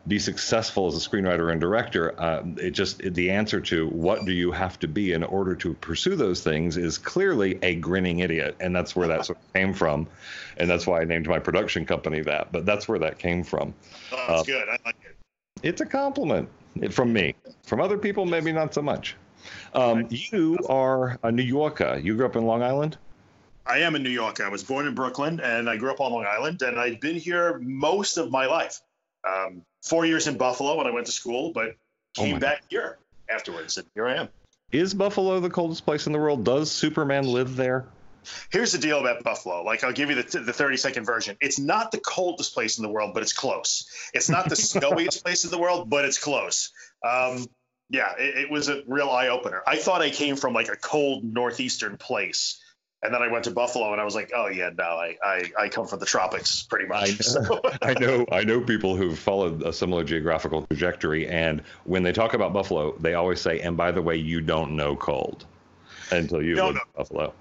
be 0.06 0.18
successful 0.18 0.86
as 0.86 0.94
a 0.94 1.08
screenwriter 1.08 1.52
and 1.52 1.60
director, 1.60 2.18
uh, 2.20 2.42
it 2.56 2.70
just 2.70 3.00
it, 3.02 3.14
the 3.14 3.30
answer 3.30 3.60
to 3.60 3.88
what 3.88 4.24
do 4.24 4.32
you 4.32 4.50
have 4.50 4.78
to 4.80 4.88
be 4.88 5.12
in 5.12 5.22
order 5.22 5.54
to 5.54 5.74
pursue 5.74 6.16
those 6.16 6.42
things 6.42 6.76
is 6.76 6.96
clearly 6.96 7.58
a 7.62 7.74
grinning 7.76 8.20
idiot, 8.20 8.56
and 8.60 8.74
that's 8.74 8.96
where 8.96 9.08
that 9.08 9.26
sort 9.26 9.38
of 9.38 9.52
came 9.52 9.74
from, 9.74 10.06
and 10.56 10.68
that's 10.68 10.86
why 10.86 11.00
I 11.00 11.04
named 11.04 11.28
my 11.28 11.38
production 11.38 11.84
company 11.84 12.20
that. 12.22 12.52
But 12.52 12.64
that's 12.64 12.88
where 12.88 12.98
that 13.00 13.18
came 13.18 13.42
from. 13.42 13.74
Oh, 14.12 14.24
that's 14.28 14.40
uh, 14.42 14.44
good. 14.44 14.68
I 14.68 14.78
like 14.84 14.96
it. 15.04 15.16
It's 15.62 15.80
a 15.80 15.86
compliment 15.86 16.48
from 16.90 17.12
me. 17.12 17.34
From 17.64 17.80
other 17.80 17.98
people, 17.98 18.24
maybe 18.24 18.52
not 18.52 18.72
so 18.72 18.80
much. 18.80 19.16
Um, 19.74 20.06
you 20.10 20.58
are 20.68 21.18
a 21.22 21.32
New 21.32 21.42
Yorker. 21.42 22.00
You 22.02 22.16
grew 22.16 22.26
up 22.26 22.36
in 22.36 22.44
Long 22.44 22.62
Island. 22.62 22.96
I 23.66 23.78
am 23.80 23.94
in 23.94 24.02
New 24.02 24.10
York. 24.10 24.40
I 24.40 24.48
was 24.48 24.64
born 24.64 24.86
in 24.86 24.94
Brooklyn, 24.94 25.40
and 25.40 25.68
I 25.68 25.76
grew 25.76 25.90
up 25.90 26.00
on 26.00 26.12
Long 26.12 26.24
Island, 26.24 26.62
and 26.62 26.78
I've 26.80 27.00
been 27.00 27.16
here 27.16 27.58
most 27.58 28.16
of 28.16 28.30
my 28.30 28.46
life. 28.46 28.80
Um, 29.28 29.62
four 29.82 30.06
years 30.06 30.26
in 30.26 30.38
Buffalo 30.38 30.76
when 30.76 30.86
I 30.86 30.90
went 30.90 31.06
to 31.06 31.12
school, 31.12 31.52
but 31.52 31.76
oh 32.18 32.22
came 32.22 32.36
oh 32.36 32.40
back 32.40 32.62
God. 32.62 32.66
here 32.70 32.98
afterwards, 33.30 33.76
and 33.76 33.86
here 33.94 34.08
I 34.08 34.14
am. 34.14 34.28
Is 34.72 34.94
Buffalo 34.94 35.38
the 35.40 35.50
coldest 35.50 35.84
place 35.84 36.06
in 36.06 36.12
the 36.12 36.18
world? 36.18 36.44
Does 36.44 36.70
Superman 36.70 37.24
live 37.24 37.56
there? 37.56 37.86
Here's 38.50 38.72
the 38.72 38.78
deal 38.78 39.00
about 39.00 39.22
Buffalo. 39.22 39.62
Like, 39.62 39.84
I'll 39.84 39.92
give 39.92 40.10
you 40.10 40.22
the, 40.22 40.40
the 40.40 40.52
30 40.52 40.76
second 40.76 41.04
version. 41.04 41.36
It's 41.40 41.58
not 41.58 41.90
the 41.90 41.98
coldest 41.98 42.54
place 42.54 42.78
in 42.78 42.82
the 42.82 42.88
world, 42.88 43.14
but 43.14 43.22
it's 43.22 43.32
close. 43.32 43.88
It's 44.12 44.28
not 44.28 44.48
the 44.48 44.56
snowiest 44.56 45.24
place 45.24 45.44
in 45.44 45.50
the 45.50 45.58
world, 45.58 45.88
but 45.88 46.04
it's 46.04 46.18
close. 46.18 46.70
Um, 47.06 47.46
yeah, 47.90 48.12
it, 48.18 48.36
it 48.36 48.50
was 48.50 48.68
a 48.68 48.82
real 48.86 49.10
eye 49.10 49.28
opener. 49.28 49.62
I 49.66 49.76
thought 49.76 50.02
I 50.02 50.10
came 50.10 50.36
from 50.36 50.54
like 50.54 50.68
a 50.68 50.76
cold 50.76 51.24
northeastern 51.24 51.96
place 51.96 52.62
and 53.02 53.14
then 53.14 53.22
I 53.22 53.28
went 53.28 53.44
to 53.44 53.50
Buffalo, 53.52 53.92
and 53.92 54.00
I 54.00 54.04
was 54.04 54.14
like, 54.14 54.32
"Oh 54.34 54.48
yeah, 54.48 54.70
no, 54.76 54.84
I 54.84 55.16
I, 55.22 55.44
I 55.58 55.68
come 55.68 55.86
from 55.86 56.00
the 56.00 56.06
tropics, 56.06 56.62
pretty 56.64 56.86
much." 56.86 57.20
I, 57.36 57.78
I 57.90 57.92
know 57.94 58.26
I 58.32 58.42
know 58.42 58.60
people 58.60 58.96
who've 58.96 59.18
followed 59.18 59.62
a 59.62 59.72
similar 59.72 60.02
geographical 60.02 60.66
trajectory, 60.66 61.28
and 61.28 61.62
when 61.84 62.02
they 62.02 62.12
talk 62.12 62.34
about 62.34 62.52
Buffalo, 62.52 62.96
they 62.98 63.14
always 63.14 63.40
say, 63.40 63.60
"And 63.60 63.76
by 63.76 63.92
the 63.92 64.02
way, 64.02 64.16
you 64.16 64.40
don't 64.40 64.74
know 64.74 64.96
cold 64.96 65.46
until 66.10 66.42
you 66.42 66.56
live 66.56 66.76
in 66.76 66.80
Buffalo." 66.96 67.32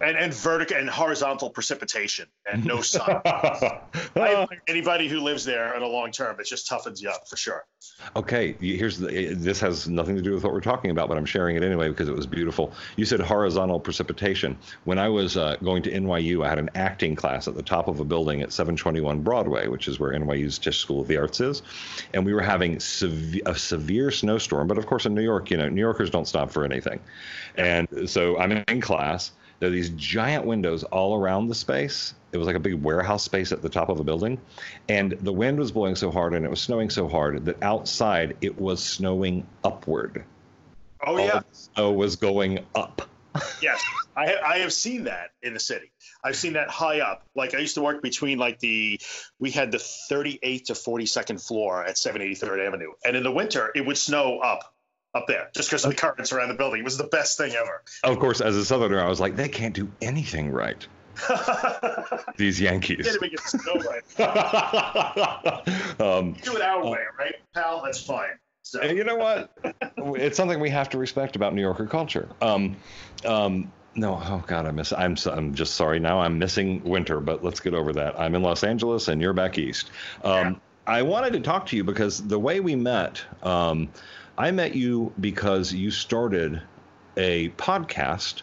And 0.00 0.16
and 0.16 0.32
vertical 0.32 0.76
and 0.76 0.88
horizontal 0.88 1.50
precipitation 1.50 2.26
and 2.50 2.64
no 2.64 2.80
sun. 2.80 3.20
anybody 4.68 5.08
who 5.08 5.20
lives 5.20 5.44
there 5.44 5.74
in 5.74 5.82
a 5.82 5.86
long 5.86 6.10
term, 6.10 6.38
it 6.38 6.46
just 6.46 6.68
toughens 6.68 7.00
you 7.00 7.10
up 7.10 7.28
for 7.28 7.36
sure. 7.36 7.64
Okay, 8.14 8.52
here's 8.60 8.98
the, 8.98 9.34
this 9.34 9.60
has 9.60 9.88
nothing 9.88 10.14
to 10.14 10.22
do 10.22 10.32
with 10.32 10.44
what 10.44 10.52
we're 10.52 10.60
talking 10.60 10.90
about, 10.90 11.08
but 11.08 11.18
I'm 11.18 11.24
sharing 11.24 11.56
it 11.56 11.62
anyway 11.62 11.88
because 11.88 12.08
it 12.08 12.14
was 12.14 12.26
beautiful. 12.26 12.72
You 12.96 13.04
said 13.04 13.20
horizontal 13.20 13.80
precipitation. 13.80 14.56
When 14.84 14.98
I 14.98 15.08
was 15.08 15.36
uh, 15.36 15.56
going 15.62 15.82
to 15.84 15.90
NYU, 15.90 16.44
I 16.44 16.48
had 16.48 16.58
an 16.58 16.70
acting 16.74 17.16
class 17.16 17.48
at 17.48 17.54
the 17.54 17.62
top 17.62 17.88
of 17.88 18.00
a 18.00 18.04
building 18.04 18.42
at 18.42 18.52
721 18.52 19.22
Broadway, 19.22 19.66
which 19.66 19.88
is 19.88 19.98
where 19.98 20.12
NYU's 20.12 20.58
Tisch 20.58 20.78
School 20.78 21.00
of 21.00 21.08
the 21.08 21.16
Arts 21.16 21.40
is, 21.40 21.62
and 22.14 22.24
we 22.24 22.34
were 22.34 22.42
having 22.42 22.78
sev- 22.78 23.40
a 23.46 23.54
severe 23.54 24.10
snowstorm. 24.10 24.68
But 24.68 24.78
of 24.78 24.86
course, 24.86 25.06
in 25.06 25.14
New 25.14 25.22
York, 25.22 25.50
you 25.50 25.56
know, 25.56 25.68
New 25.68 25.80
Yorkers 25.80 26.10
don't 26.10 26.26
stop 26.26 26.50
for 26.50 26.64
anything, 26.64 27.00
and 27.56 28.08
so 28.08 28.38
I'm 28.38 28.52
in 28.52 28.80
class 28.80 29.32
there 29.60 29.68
are 29.68 29.72
these 29.72 29.90
giant 29.90 30.44
windows 30.44 30.84
all 30.84 31.16
around 31.16 31.48
the 31.48 31.54
space. 31.54 32.14
It 32.32 32.38
was 32.38 32.46
like 32.46 32.56
a 32.56 32.60
big 32.60 32.74
warehouse 32.74 33.24
space 33.24 33.50
at 33.52 33.62
the 33.62 33.68
top 33.68 33.88
of 33.88 33.98
a 33.98 34.04
building. 34.04 34.40
And 34.88 35.12
the 35.12 35.32
wind 35.32 35.58
was 35.58 35.72
blowing 35.72 35.96
so 35.96 36.10
hard 36.10 36.34
and 36.34 36.44
it 36.44 36.48
was 36.48 36.60
snowing 36.60 36.90
so 36.90 37.08
hard 37.08 37.44
that 37.46 37.62
outside 37.62 38.36
it 38.40 38.60
was 38.60 38.82
snowing 38.82 39.46
upward. 39.64 40.24
Oh, 41.04 41.12
all 41.12 41.20
yeah. 41.20 41.40
snow 41.52 41.92
was 41.92 42.16
going 42.16 42.64
up. 42.74 43.02
yes, 43.62 43.82
I, 44.16 44.36
I 44.44 44.58
have 44.58 44.72
seen 44.72 45.04
that 45.04 45.30
in 45.42 45.54
the 45.54 45.60
city. 45.60 45.92
I've 46.24 46.36
seen 46.36 46.54
that 46.54 46.70
high 46.70 47.00
up. 47.00 47.24
Like 47.34 47.54
I 47.54 47.58
used 47.58 47.74
to 47.74 47.82
work 47.82 48.02
between 48.02 48.38
like 48.38 48.58
the, 48.58 49.00
we 49.38 49.50
had 49.50 49.70
the 49.70 49.78
38th 49.78 50.64
to 50.64 50.72
42nd 50.72 51.44
floor 51.44 51.84
at 51.84 51.96
783rd 51.96 52.66
Avenue, 52.66 52.92
and 53.04 53.16
in 53.16 53.22
the 53.22 53.30
winter 53.30 53.70
it 53.74 53.86
would 53.86 53.98
snow 53.98 54.40
up 54.40 54.74
up 55.18 55.26
there 55.26 55.50
just 55.54 55.68
because 55.68 55.84
of 55.84 55.90
the 55.90 55.96
currents 55.96 56.32
around 56.32 56.48
the 56.48 56.54
building. 56.54 56.80
It 56.80 56.84
was 56.84 56.96
the 56.96 57.04
best 57.04 57.36
thing 57.36 57.52
ever. 57.52 57.82
Of 58.04 58.18
course, 58.18 58.40
as 58.40 58.56
a 58.56 58.64
Southerner, 58.64 59.00
I 59.00 59.08
was 59.08 59.20
like, 59.20 59.36
they 59.36 59.48
can't 59.48 59.74
do 59.74 59.90
anything 60.00 60.50
right. 60.50 60.86
These 62.36 62.60
Yankees. 62.60 63.06
Can't 63.06 63.16
even 63.16 63.30
get 63.30 63.40
the 63.44 64.02
right. 64.18 66.00
um, 66.00 66.32
do 66.42 66.56
it 66.56 66.62
our 66.62 66.84
uh, 66.84 66.90
way, 66.90 67.00
right, 67.18 67.34
pal? 67.54 67.82
That's 67.84 68.00
fine. 68.00 68.38
So. 68.62 68.82
You 68.82 69.04
know 69.04 69.16
what? 69.16 69.50
it's 69.96 70.36
something 70.36 70.60
we 70.60 70.70
have 70.70 70.90
to 70.90 70.98
respect 70.98 71.36
about 71.36 71.54
New 71.54 71.62
Yorker 71.62 71.86
culture. 71.86 72.28
Um, 72.42 72.76
um, 73.24 73.72
no, 73.94 74.20
oh 74.22 74.44
God, 74.46 74.66
I 74.66 74.70
miss. 74.70 74.92
I'm 74.92 75.16
I'm 75.26 75.54
just 75.54 75.74
sorry. 75.74 75.98
Now 75.98 76.20
I'm 76.20 76.38
missing 76.38 76.84
winter, 76.84 77.18
but 77.20 77.42
let's 77.42 77.60
get 77.60 77.74
over 77.74 77.92
that. 77.94 78.18
I'm 78.20 78.34
in 78.34 78.42
Los 78.42 78.62
Angeles, 78.62 79.08
and 79.08 79.20
you're 79.20 79.32
back 79.32 79.58
east. 79.58 79.90
Um, 80.22 80.32
yeah. 80.32 80.54
I 80.86 81.02
wanted 81.02 81.32
to 81.32 81.40
talk 81.40 81.66
to 81.66 81.76
you 81.76 81.84
because 81.84 82.26
the 82.26 82.38
way 82.38 82.60
we 82.60 82.76
met. 82.76 83.22
Um, 83.42 83.88
I 84.38 84.52
met 84.52 84.76
you 84.76 85.12
because 85.18 85.72
you 85.72 85.90
started 85.90 86.62
a 87.16 87.48
podcast 87.50 88.42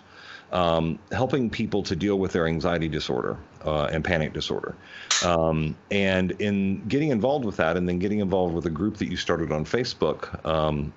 um, 0.52 1.00
helping 1.14 1.50
people 1.50 1.84
to 1.84 1.96
deal 1.96 2.20
with 2.20 2.34
their 2.34 2.48
anxiety 2.48 2.90
disorder 2.90 3.38
uh, 3.64 3.86
and 3.86 4.04
panic 4.04 4.34
disorder. 4.34 4.76
Um, 5.24 5.76
and 5.92 6.32
in 6.32 6.86
getting 6.90 7.10
involved 7.10 7.46
with 7.46 7.56
that, 7.58 7.78
and 7.78 7.88
then 7.88 7.98
getting 7.98 8.20
involved 8.20 8.54
with 8.54 8.66
a 8.66 8.70
group 8.70 8.98
that 8.98 9.08
you 9.08 9.16
started 9.16 9.54
on 9.54 9.64
Facebook 9.64 10.46
um, 10.46 10.94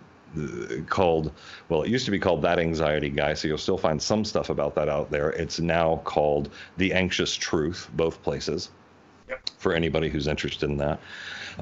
called, 0.88 1.32
well, 1.68 1.82
it 1.82 1.90
used 1.90 2.04
to 2.06 2.10
be 2.10 2.18
called 2.18 2.42
That 2.42 2.58
Anxiety 2.58 3.08
Guy, 3.08 3.34
so 3.34 3.46
you'll 3.46 3.56
still 3.56 3.78
find 3.78 4.02
some 4.02 4.24
stuff 4.24 4.50
about 4.50 4.74
that 4.74 4.88
out 4.88 5.12
there. 5.12 5.30
It's 5.30 5.60
now 5.60 6.02
called 6.04 6.50
The 6.76 6.92
Anxious 6.92 7.34
Truth, 7.36 7.88
both 7.94 8.20
places. 8.24 8.70
Yep. 9.28 9.50
For 9.58 9.74
anybody 9.74 10.08
who's 10.08 10.26
interested 10.26 10.70
in 10.70 10.78
that, 10.78 10.98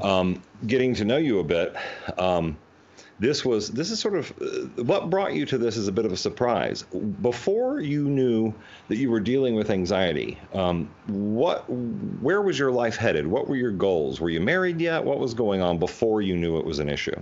um, 0.01 0.43
getting 0.67 0.95
to 0.95 1.05
know 1.05 1.17
you 1.17 1.41
a 1.41 1.45
bit, 1.45 1.75
um, 2.17 2.57
this 3.19 3.45
was 3.45 3.71
this 3.71 3.91
is 3.91 3.99
sort 3.99 4.17
of 4.17 4.33
uh, 4.41 4.83
what 4.83 5.09
brought 5.09 5.33
you 5.33 5.47
to 5.47 5.59
this 5.59 5.77
is 5.77 5.89
a 5.89 5.93
bit 5.93 6.05
of 6.05 6.13
a 6.13 6.17
surprise. 6.17 6.83
Before 7.23 7.81
you 7.81 8.05
knew 8.05 8.55
that 8.89 8.97
you 8.97 9.11
were 9.11 9.21
dealing 9.21 9.55
with 9.55 9.71
anxiety, 9.71 10.39
um, 10.53 10.91
what 11.07 11.69
where 11.71 12.43
was 12.43 12.59
your 12.59 12.71
life 12.71 12.97
headed? 12.97 13.27
What 13.27 13.49
were 13.49 13.57
your 13.57 13.71
goals? 13.73 14.21
Were 14.21 14.31
you 14.31 14.41
married 14.41 14.81
yet? 14.81 15.05
What 15.05 15.19
was 15.19 15.35
going 15.35 15.63
on 15.63 15.79
before 15.79 16.21
you 16.21 16.37
knew 16.37 16.59
it 16.59 16.65
was 16.65 16.79
an 16.79 16.89
issue? 16.89 17.19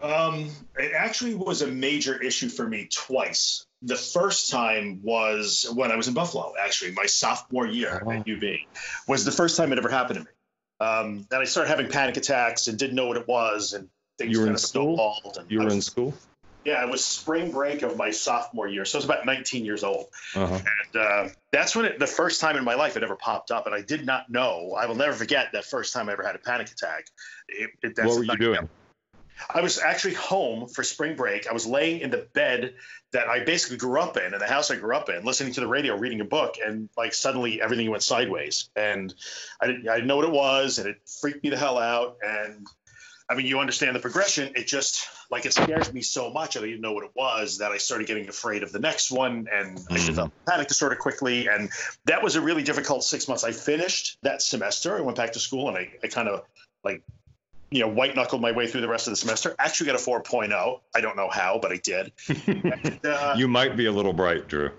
Um, 0.00 0.50
it 0.76 0.92
actually 0.94 1.34
was 1.34 1.62
a 1.62 1.66
major 1.66 2.22
issue 2.22 2.48
for 2.48 2.68
me 2.68 2.88
twice. 2.92 3.66
The 3.82 3.96
first 3.96 4.50
time 4.50 5.00
was 5.02 5.68
when 5.74 5.90
I 5.90 5.96
was 5.96 6.06
in 6.06 6.14
Buffalo. 6.14 6.54
Actually, 6.60 6.92
my 6.92 7.06
sophomore 7.06 7.66
year 7.66 8.00
oh. 8.06 8.12
at 8.12 8.20
UB 8.20 8.42
was 9.08 9.24
the 9.24 9.32
first 9.32 9.56
time 9.56 9.72
it 9.72 9.78
ever 9.78 9.88
happened 9.88 10.20
to 10.20 10.24
me. 10.24 10.30
Um, 10.80 11.26
and 11.32 11.40
I 11.40 11.44
started 11.44 11.70
having 11.70 11.88
panic 11.88 12.16
attacks 12.16 12.68
and 12.68 12.78
didn't 12.78 12.94
know 12.94 13.08
what 13.08 13.16
it 13.16 13.26
was 13.26 13.72
and 13.72 13.88
things 14.18 14.32
you 14.32 14.40
were 14.40 14.48
in 14.48 14.58
school. 14.58 15.22
you 15.48 15.58
were 15.58 15.66
was, 15.66 15.74
in 15.74 15.82
school. 15.82 16.14
Yeah, 16.64 16.84
it 16.84 16.90
was 16.90 17.04
spring 17.04 17.50
break 17.50 17.82
of 17.82 17.96
my 17.96 18.10
sophomore 18.10 18.68
year, 18.68 18.84
so 18.84 18.98
I 18.98 18.98
was 18.98 19.04
about 19.04 19.24
19 19.24 19.64
years 19.64 19.84
old, 19.84 20.08
uh-huh. 20.34 20.54
and 20.54 21.02
uh, 21.02 21.28
that's 21.50 21.74
when 21.74 21.86
it, 21.86 21.98
the 21.98 22.06
first 22.06 22.40
time 22.40 22.56
in 22.56 22.64
my 22.64 22.74
life 22.74 22.96
it 22.96 23.02
ever 23.02 23.16
popped 23.16 23.50
up, 23.50 23.66
and 23.66 23.74
I 23.74 23.80
did 23.80 24.04
not 24.04 24.28
know. 24.28 24.76
I 24.78 24.86
will 24.86 24.96
never 24.96 25.14
forget 25.14 25.52
that 25.52 25.64
first 25.64 25.94
time 25.94 26.08
I 26.08 26.12
ever 26.12 26.22
had 26.22 26.34
a 26.34 26.38
panic 26.38 26.70
attack. 26.70 27.06
It, 27.48 27.70
it, 27.82 28.04
what 28.04 28.18
were 28.18 28.24
you 28.24 28.36
doing? 28.36 28.68
I 29.48 29.60
was 29.60 29.78
actually 29.78 30.14
home 30.14 30.68
for 30.68 30.82
spring 30.82 31.16
break. 31.16 31.46
I 31.46 31.52
was 31.52 31.66
laying 31.66 32.00
in 32.00 32.10
the 32.10 32.26
bed 32.34 32.74
that 33.12 33.28
I 33.28 33.44
basically 33.44 33.76
grew 33.76 34.00
up 34.00 34.16
in, 34.16 34.34
in 34.34 34.38
the 34.38 34.46
house 34.46 34.70
I 34.70 34.76
grew 34.76 34.94
up 34.94 35.08
in, 35.08 35.24
listening 35.24 35.52
to 35.54 35.60
the 35.60 35.66
radio, 35.66 35.96
reading 35.96 36.20
a 36.20 36.24
book, 36.24 36.56
and 36.64 36.88
like 36.96 37.14
suddenly 37.14 37.62
everything 37.62 37.90
went 37.90 38.02
sideways, 38.02 38.68
and 38.76 39.14
I 39.60 39.68
didn't, 39.68 39.88
I 39.88 39.94
didn't 39.94 40.08
know 40.08 40.16
what 40.16 40.26
it 40.26 40.32
was, 40.32 40.78
and 40.78 40.88
it 40.88 40.96
freaked 41.20 41.42
me 41.42 41.50
the 41.50 41.56
hell 41.56 41.78
out, 41.78 42.16
and 42.22 42.66
I 43.30 43.34
mean, 43.34 43.46
you 43.46 43.60
understand 43.60 43.94
the 43.94 44.00
progression. 44.00 44.52
It 44.56 44.66
just 44.66 45.06
like 45.30 45.44
it 45.44 45.52
scares 45.52 45.92
me 45.92 46.00
so 46.00 46.30
much. 46.30 46.56
I 46.56 46.60
didn't 46.60 46.80
know 46.80 46.92
what 46.92 47.04
it 47.04 47.10
was 47.14 47.58
that 47.58 47.72
I 47.72 47.76
started 47.76 48.06
getting 48.06 48.28
afraid 48.28 48.62
of 48.62 48.72
the 48.72 48.78
next 48.78 49.10
one, 49.10 49.46
and 49.52 49.76
mm-hmm. 49.76 49.94
I 49.94 50.06
developed 50.06 50.46
panic 50.46 50.68
disorder 50.68 50.96
quickly. 50.96 51.46
And 51.46 51.68
that 52.06 52.22
was 52.22 52.36
a 52.36 52.40
really 52.40 52.62
difficult 52.62 53.04
six 53.04 53.28
months. 53.28 53.44
I 53.44 53.52
finished 53.52 54.18
that 54.22 54.40
semester. 54.40 54.96
I 54.96 55.02
went 55.02 55.18
back 55.18 55.32
to 55.32 55.40
school, 55.40 55.68
and 55.68 55.76
I, 55.76 55.90
I 56.02 56.08
kind 56.08 56.28
of 56.28 56.42
like 56.84 57.02
you 57.70 57.80
know, 57.80 57.88
white 57.88 58.16
knuckled 58.16 58.40
my 58.40 58.52
way 58.52 58.66
through 58.66 58.80
the 58.80 58.88
rest 58.88 59.06
of 59.06 59.12
the 59.12 59.16
semester. 59.16 59.54
Actually, 59.58 59.88
got 59.88 59.96
a 59.96 60.02
4.0. 60.02 60.80
I 60.94 61.00
don't 61.00 61.16
know 61.16 61.28
how, 61.28 61.58
but 61.60 61.70
I 61.70 61.76
did. 61.76 62.12
and, 62.46 63.00
uh, 63.04 63.34
you 63.36 63.46
might 63.46 63.76
be 63.76 63.86
a 63.86 63.92
little 63.92 64.14
bright, 64.14 64.48
Drew. 64.48 64.70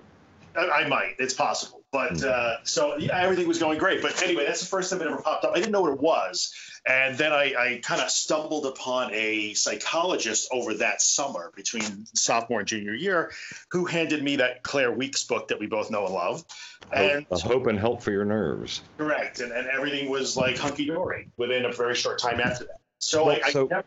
I, 0.57 0.69
I 0.69 0.87
might. 0.87 1.15
It's 1.19 1.33
possible. 1.33 1.78
But 1.91 2.19
hmm. 2.19 2.27
uh, 2.29 2.55
so 2.63 2.97
yeah, 2.97 3.19
everything 3.19 3.47
was 3.47 3.59
going 3.59 3.79
great. 3.79 4.01
But 4.01 4.21
anyway, 4.23 4.45
that's 4.45 4.61
the 4.61 4.67
first 4.67 4.91
time 4.91 5.01
it 5.01 5.07
ever 5.07 5.21
popped 5.21 5.45
up. 5.45 5.51
I 5.53 5.59
didn't 5.59 5.71
know 5.71 5.81
what 5.81 5.93
it 5.93 5.99
was. 5.99 6.53
And 6.87 7.17
then 7.17 7.33
I, 7.33 7.53
I 7.57 7.79
kind 7.83 8.01
of 8.01 8.09
stumbled 8.09 8.65
upon 8.65 9.13
a 9.13 9.53
psychologist 9.53 10.49
over 10.51 10.73
that 10.75 11.01
summer 11.01 11.51
between 11.55 12.05
sophomore 12.13 12.59
and 12.59 12.67
junior 12.67 12.93
year 12.93 13.31
who 13.69 13.85
handed 13.85 14.23
me 14.23 14.37
that 14.37 14.63
Claire 14.63 14.91
Weekes 14.91 15.25
book 15.25 15.49
that 15.49 15.59
we 15.59 15.67
both 15.67 15.91
know 15.91 16.05
and 16.05 16.13
love. 16.13 16.45
And 16.91 17.25
a 17.31 17.37
hope 17.37 17.67
and 17.67 17.77
help 17.77 18.01
for 18.01 18.11
your 18.11 18.25
nerves. 18.25 18.81
Correct. 18.97 19.39
And, 19.41 19.51
and 19.51 19.67
everything 19.67 20.09
was 20.09 20.37
like 20.37 20.57
hunky 20.57 20.85
dory 20.85 21.27
within 21.37 21.65
a 21.65 21.71
very 21.71 21.95
short 21.95 22.17
time 22.17 22.39
after 22.39 22.65
that. 22.65 22.79
So, 22.99 23.29
I, 23.29 23.39
so 23.51 23.69
I 23.71 23.83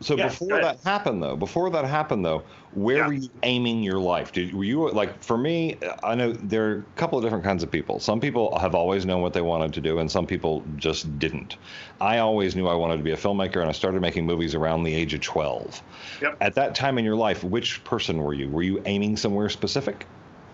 So 0.00 0.16
Yeah, 0.16 0.28
before 0.28 0.60
that 0.60 0.78
happened, 0.84 1.22
though, 1.22 1.34
before 1.36 1.70
that 1.70 1.84
happened, 1.84 2.24
though, 2.24 2.44
where 2.72 2.98
Yeah. 2.98 3.06
were 3.08 3.12
you 3.14 3.30
aiming 3.42 3.82
your 3.82 3.98
life? 3.98 4.32
Did 4.32 4.54
were 4.54 4.62
you 4.62 4.88
like 4.90 5.22
for 5.24 5.36
me? 5.36 5.76
I 6.04 6.14
know 6.14 6.32
there 6.32 6.64
are 6.70 6.78
a 6.78 6.82
couple 6.94 7.18
of 7.18 7.24
different 7.24 7.42
kinds 7.42 7.64
of 7.64 7.70
people. 7.70 7.98
Some 7.98 8.20
people 8.20 8.56
have 8.60 8.76
always 8.76 9.04
known 9.04 9.22
what 9.22 9.32
they 9.32 9.40
wanted 9.40 9.72
to 9.74 9.80
do, 9.80 9.98
and 9.98 10.08
some 10.10 10.24
people 10.26 10.62
just 10.76 11.18
didn't. 11.18 11.56
I 12.00 12.18
always 12.18 12.54
knew 12.54 12.68
I 12.68 12.74
wanted 12.74 12.98
to 12.98 13.02
be 13.02 13.10
a 13.10 13.16
filmmaker, 13.16 13.56
and 13.60 13.68
I 13.68 13.72
started 13.72 14.00
making 14.00 14.24
movies 14.24 14.54
around 14.54 14.84
the 14.84 14.94
age 14.94 15.14
of 15.14 15.20
twelve. 15.20 15.82
Yep. 16.22 16.36
At 16.40 16.54
that 16.54 16.76
time 16.76 16.96
in 16.98 17.04
your 17.04 17.16
life, 17.16 17.42
which 17.42 17.82
person 17.82 18.18
were 18.18 18.34
you? 18.34 18.48
Were 18.50 18.62
you 18.62 18.80
aiming 18.86 19.16
somewhere 19.16 19.48
specific? 19.48 20.06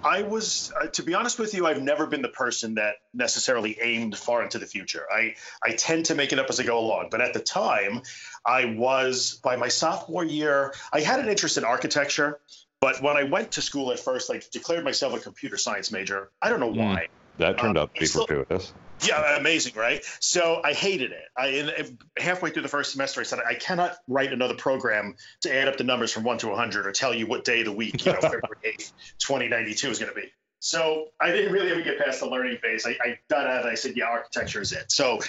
I 0.04 0.22
was, 0.22 0.70
uh, 0.80 0.88
to 0.88 1.02
be 1.02 1.14
honest 1.14 1.38
with 1.38 1.54
you, 1.54 1.66
I've 1.66 1.82
never 1.82 2.06
been 2.06 2.22
the 2.22 2.28
person 2.28 2.74
that 2.74 2.96
necessarily 3.14 3.78
aimed 3.80 4.16
far 4.16 4.42
into 4.42 4.58
the 4.58 4.66
future. 4.66 5.06
I, 5.10 5.34
I 5.62 5.72
tend 5.72 6.06
to 6.06 6.14
make 6.14 6.32
it 6.32 6.38
up 6.38 6.46
as 6.50 6.60
I 6.60 6.64
go 6.64 6.78
along. 6.78 7.08
But 7.10 7.20
at 7.20 7.32
the 7.32 7.40
time, 7.40 8.02
I 8.44 8.66
was, 8.66 9.40
by 9.42 9.56
my 9.56 9.68
sophomore 9.68 10.24
year, 10.24 10.74
I 10.92 11.00
had 11.00 11.20
an 11.20 11.28
interest 11.28 11.56
in 11.56 11.64
architecture. 11.64 12.40
But 12.80 13.00
when 13.00 13.16
I 13.16 13.22
went 13.22 13.52
to 13.52 13.62
school 13.62 13.92
at 13.92 13.98
first, 13.98 14.30
I 14.30 14.42
declared 14.52 14.84
myself 14.84 15.14
a 15.14 15.18
computer 15.18 15.56
science 15.56 15.90
major. 15.90 16.30
I 16.42 16.50
don't 16.50 16.60
know 16.60 16.72
Hmm. 16.72 16.78
why. 16.78 17.08
That 17.38 17.58
turned 17.58 17.78
Uh, 17.78 17.82
out 17.82 17.94
to 17.94 18.00
be 18.00 18.06
fortuitous. 18.06 18.72
Yeah, 19.06 19.36
amazing, 19.36 19.74
right? 19.74 20.04
So 20.20 20.60
I 20.64 20.72
hated 20.72 21.12
it. 21.12 21.24
I 21.36 21.46
in, 21.48 21.98
halfway 22.18 22.50
through 22.50 22.62
the 22.62 22.68
first 22.68 22.92
semester, 22.92 23.20
I 23.20 23.24
said 23.24 23.40
I 23.46 23.54
cannot 23.54 23.96
write 24.08 24.32
another 24.32 24.54
program 24.54 25.14
to 25.42 25.54
add 25.54 25.68
up 25.68 25.76
the 25.76 25.84
numbers 25.84 26.12
from 26.12 26.24
one 26.24 26.38
to 26.38 26.48
100 26.48 26.86
or 26.86 26.92
tell 26.92 27.14
you 27.14 27.26
what 27.26 27.44
day 27.44 27.60
of 27.60 27.66
the 27.66 27.72
week, 27.72 28.04
you 28.04 28.12
know, 28.12 28.18
February 28.20 28.56
8th, 28.64 28.92
2092 29.18 29.90
is 29.90 29.98
going 29.98 30.12
to 30.12 30.20
be. 30.20 30.28
So 30.60 31.08
I 31.20 31.30
didn't 31.30 31.52
really 31.52 31.70
ever 31.70 31.82
get 31.82 31.98
past 31.98 32.20
the 32.20 32.26
learning 32.26 32.56
phase. 32.58 32.86
I, 32.86 32.96
I 33.02 33.18
got 33.28 33.46
out 33.46 33.62
and 33.62 33.70
I 33.70 33.74
said, 33.74 33.96
yeah, 33.96 34.06
architecture 34.06 34.62
is 34.62 34.72
it. 34.72 34.90
So 34.90 35.20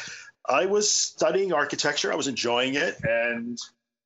I 0.48 0.65
was 0.65 0.89
studying 0.89 1.51
architecture. 1.51 2.12
I 2.12 2.15
was 2.15 2.27
enjoying 2.27 2.75
it, 2.75 2.98
and 3.03 3.60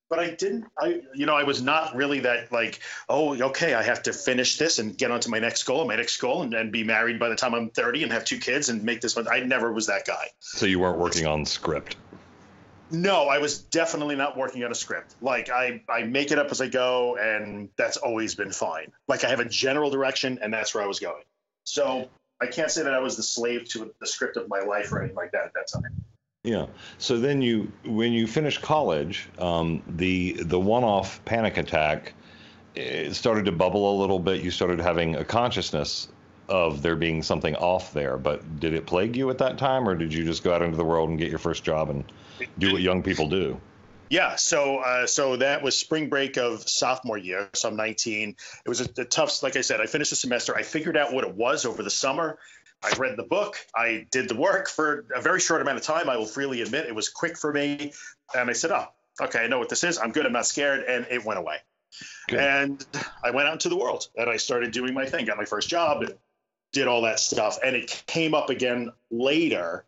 but 0.09 0.19
I 0.19 0.31
didn't. 0.31 0.65
I 0.79 1.01
you 1.13 1.25
know 1.25 1.35
I 1.35 1.43
was 1.43 1.61
not 1.61 1.95
really 1.95 2.19
that 2.21 2.51
like 2.51 2.79
oh 3.07 3.41
okay 3.41 3.73
I 3.73 3.83
have 3.83 4.03
to 4.03 4.13
finish 4.13 4.57
this 4.57 4.79
and 4.79 4.97
get 4.97 5.11
on 5.11 5.19
to 5.21 5.29
my 5.29 5.39
next 5.39 5.63
goal, 5.63 5.85
my 5.85 5.95
next 5.95 6.17
goal, 6.17 6.41
and, 6.41 6.53
and 6.53 6.71
be 6.71 6.83
married 6.83 7.19
by 7.19 7.29
the 7.29 7.35
time 7.35 7.53
I'm 7.53 7.69
30 7.69 8.03
and 8.03 8.11
have 8.11 8.25
two 8.25 8.39
kids 8.39 8.69
and 8.69 8.83
make 8.83 9.01
this 9.01 9.15
one. 9.15 9.27
I 9.27 9.41
never 9.41 9.71
was 9.71 9.87
that 9.87 10.05
guy. 10.05 10.27
So 10.39 10.65
you 10.65 10.79
weren't 10.79 10.97
working 10.97 11.25
on 11.25 11.45
script. 11.45 11.95
No, 12.91 13.27
I 13.27 13.37
was 13.37 13.59
definitely 13.59 14.15
not 14.15 14.35
working 14.35 14.63
on 14.63 14.71
a 14.71 14.75
script. 14.75 15.15
Like 15.21 15.49
I, 15.49 15.83
I 15.87 16.03
make 16.03 16.31
it 16.31 16.39
up 16.39 16.47
as 16.49 16.59
I 16.59 16.67
go, 16.67 17.17
and 17.17 17.69
that's 17.77 17.97
always 17.97 18.33
been 18.33 18.51
fine. 18.51 18.91
Like 19.07 19.23
I 19.23 19.29
have 19.29 19.39
a 19.39 19.45
general 19.45 19.91
direction, 19.91 20.39
and 20.41 20.51
that's 20.51 20.73
where 20.73 20.83
I 20.83 20.87
was 20.87 20.99
going. 20.99 21.23
So 21.65 22.09
I 22.41 22.47
can't 22.47 22.71
say 22.71 22.83
that 22.83 22.93
I 22.93 22.99
was 22.99 23.15
the 23.15 23.23
slave 23.23 23.69
to 23.69 23.93
the 23.99 24.07
script 24.07 24.37
of 24.37 24.49
my 24.49 24.61
life 24.61 24.91
or 24.91 24.99
anything 24.99 25.15
like 25.15 25.31
that 25.33 25.45
at 25.45 25.53
that 25.53 25.67
time. 25.71 26.03
Yeah. 26.49 26.65
So 26.97 27.19
then 27.19 27.43
you, 27.43 27.71
when 27.85 28.11
you 28.11 28.25
finished 28.25 28.63
college, 28.63 29.29
um, 29.37 29.83
the 29.87 30.33
the 30.41 30.59
one-off 30.59 31.23
panic 31.23 31.57
attack 31.57 32.13
it 32.73 33.13
started 33.13 33.45
to 33.45 33.51
bubble 33.51 33.95
a 33.95 33.95
little 33.99 34.17
bit. 34.17 34.41
You 34.41 34.49
started 34.49 34.79
having 34.79 35.15
a 35.15 35.23
consciousness 35.23 36.07
of 36.47 36.81
there 36.81 36.95
being 36.95 37.21
something 37.21 37.55
off 37.57 37.93
there. 37.93 38.17
But 38.17 38.59
did 38.59 38.73
it 38.73 38.87
plague 38.87 39.15
you 39.15 39.29
at 39.29 39.37
that 39.37 39.59
time, 39.59 39.87
or 39.87 39.93
did 39.93 40.11
you 40.11 40.25
just 40.25 40.43
go 40.43 40.51
out 40.51 40.63
into 40.63 40.75
the 40.75 40.83
world 40.83 41.09
and 41.09 41.19
get 41.19 41.29
your 41.29 41.37
first 41.37 41.63
job 41.63 41.91
and 41.91 42.03
do 42.57 42.71
what 42.71 42.81
young 42.81 43.03
people 43.03 43.29
do? 43.29 43.59
Yeah, 44.09 44.37
so 44.37 44.77
uh, 44.77 45.05
so 45.05 45.35
that 45.35 45.61
was 45.61 45.77
spring 45.77 46.09
break 46.09 46.35
of 46.37 46.67
sophomore 46.67 47.19
year. 47.19 47.47
So 47.53 47.69
I'm 47.69 47.75
19. 47.75 48.35
It 48.65 48.69
was 48.69 48.81
a, 48.81 48.89
a 48.97 49.05
tough, 49.05 49.43
like 49.43 49.55
I 49.55 49.61
said, 49.61 49.81
I 49.81 49.85
finished 49.85 50.09
the 50.09 50.15
semester. 50.15 50.55
I 50.55 50.63
figured 50.63 50.97
out 50.97 51.13
what 51.13 51.23
it 51.25 51.35
was 51.35 51.63
over 51.63 51.83
the 51.83 51.91
summer. 51.91 52.39
I 52.83 52.93
read 52.97 53.17
the 53.17 53.23
book. 53.23 53.57
I 53.75 54.07
did 54.11 54.29
the 54.29 54.35
work 54.35 54.69
for 54.69 55.05
a 55.13 55.21
very 55.21 55.39
short 55.39 55.61
amount 55.61 55.77
of 55.77 55.83
time. 55.83 56.09
I 56.09 56.17
will 56.17 56.25
freely 56.25 56.61
admit 56.61 56.85
it 56.85 56.95
was 56.95 57.09
quick 57.09 57.37
for 57.37 57.51
me. 57.51 57.93
And 58.33 58.49
I 58.49 58.53
said, 58.53 58.71
oh, 58.71 58.85
okay, 59.21 59.39
I 59.39 59.47
know 59.47 59.59
what 59.59 59.69
this 59.69 59.83
is. 59.83 59.97
I'm 59.97 60.11
good. 60.11 60.25
I'm 60.25 60.31
not 60.31 60.45
scared. 60.45 60.83
And 60.87 61.05
it 61.09 61.25
went 61.25 61.39
away. 61.39 61.57
Good. 62.27 62.39
And 62.39 62.85
I 63.23 63.31
went 63.31 63.47
out 63.47 63.53
into 63.53 63.69
the 63.69 63.75
world 63.75 64.07
and 64.15 64.29
I 64.29 64.37
started 64.37 64.71
doing 64.71 64.93
my 64.93 65.05
thing, 65.05 65.25
got 65.25 65.37
my 65.37 65.45
first 65.45 65.67
job 65.67 66.03
and 66.03 66.13
did 66.71 66.87
all 66.87 67.01
that 67.01 67.19
stuff. 67.19 67.57
And 67.63 67.75
it 67.75 68.03
came 68.07 68.33
up 68.33 68.49
again 68.49 68.91
later, 69.11 69.85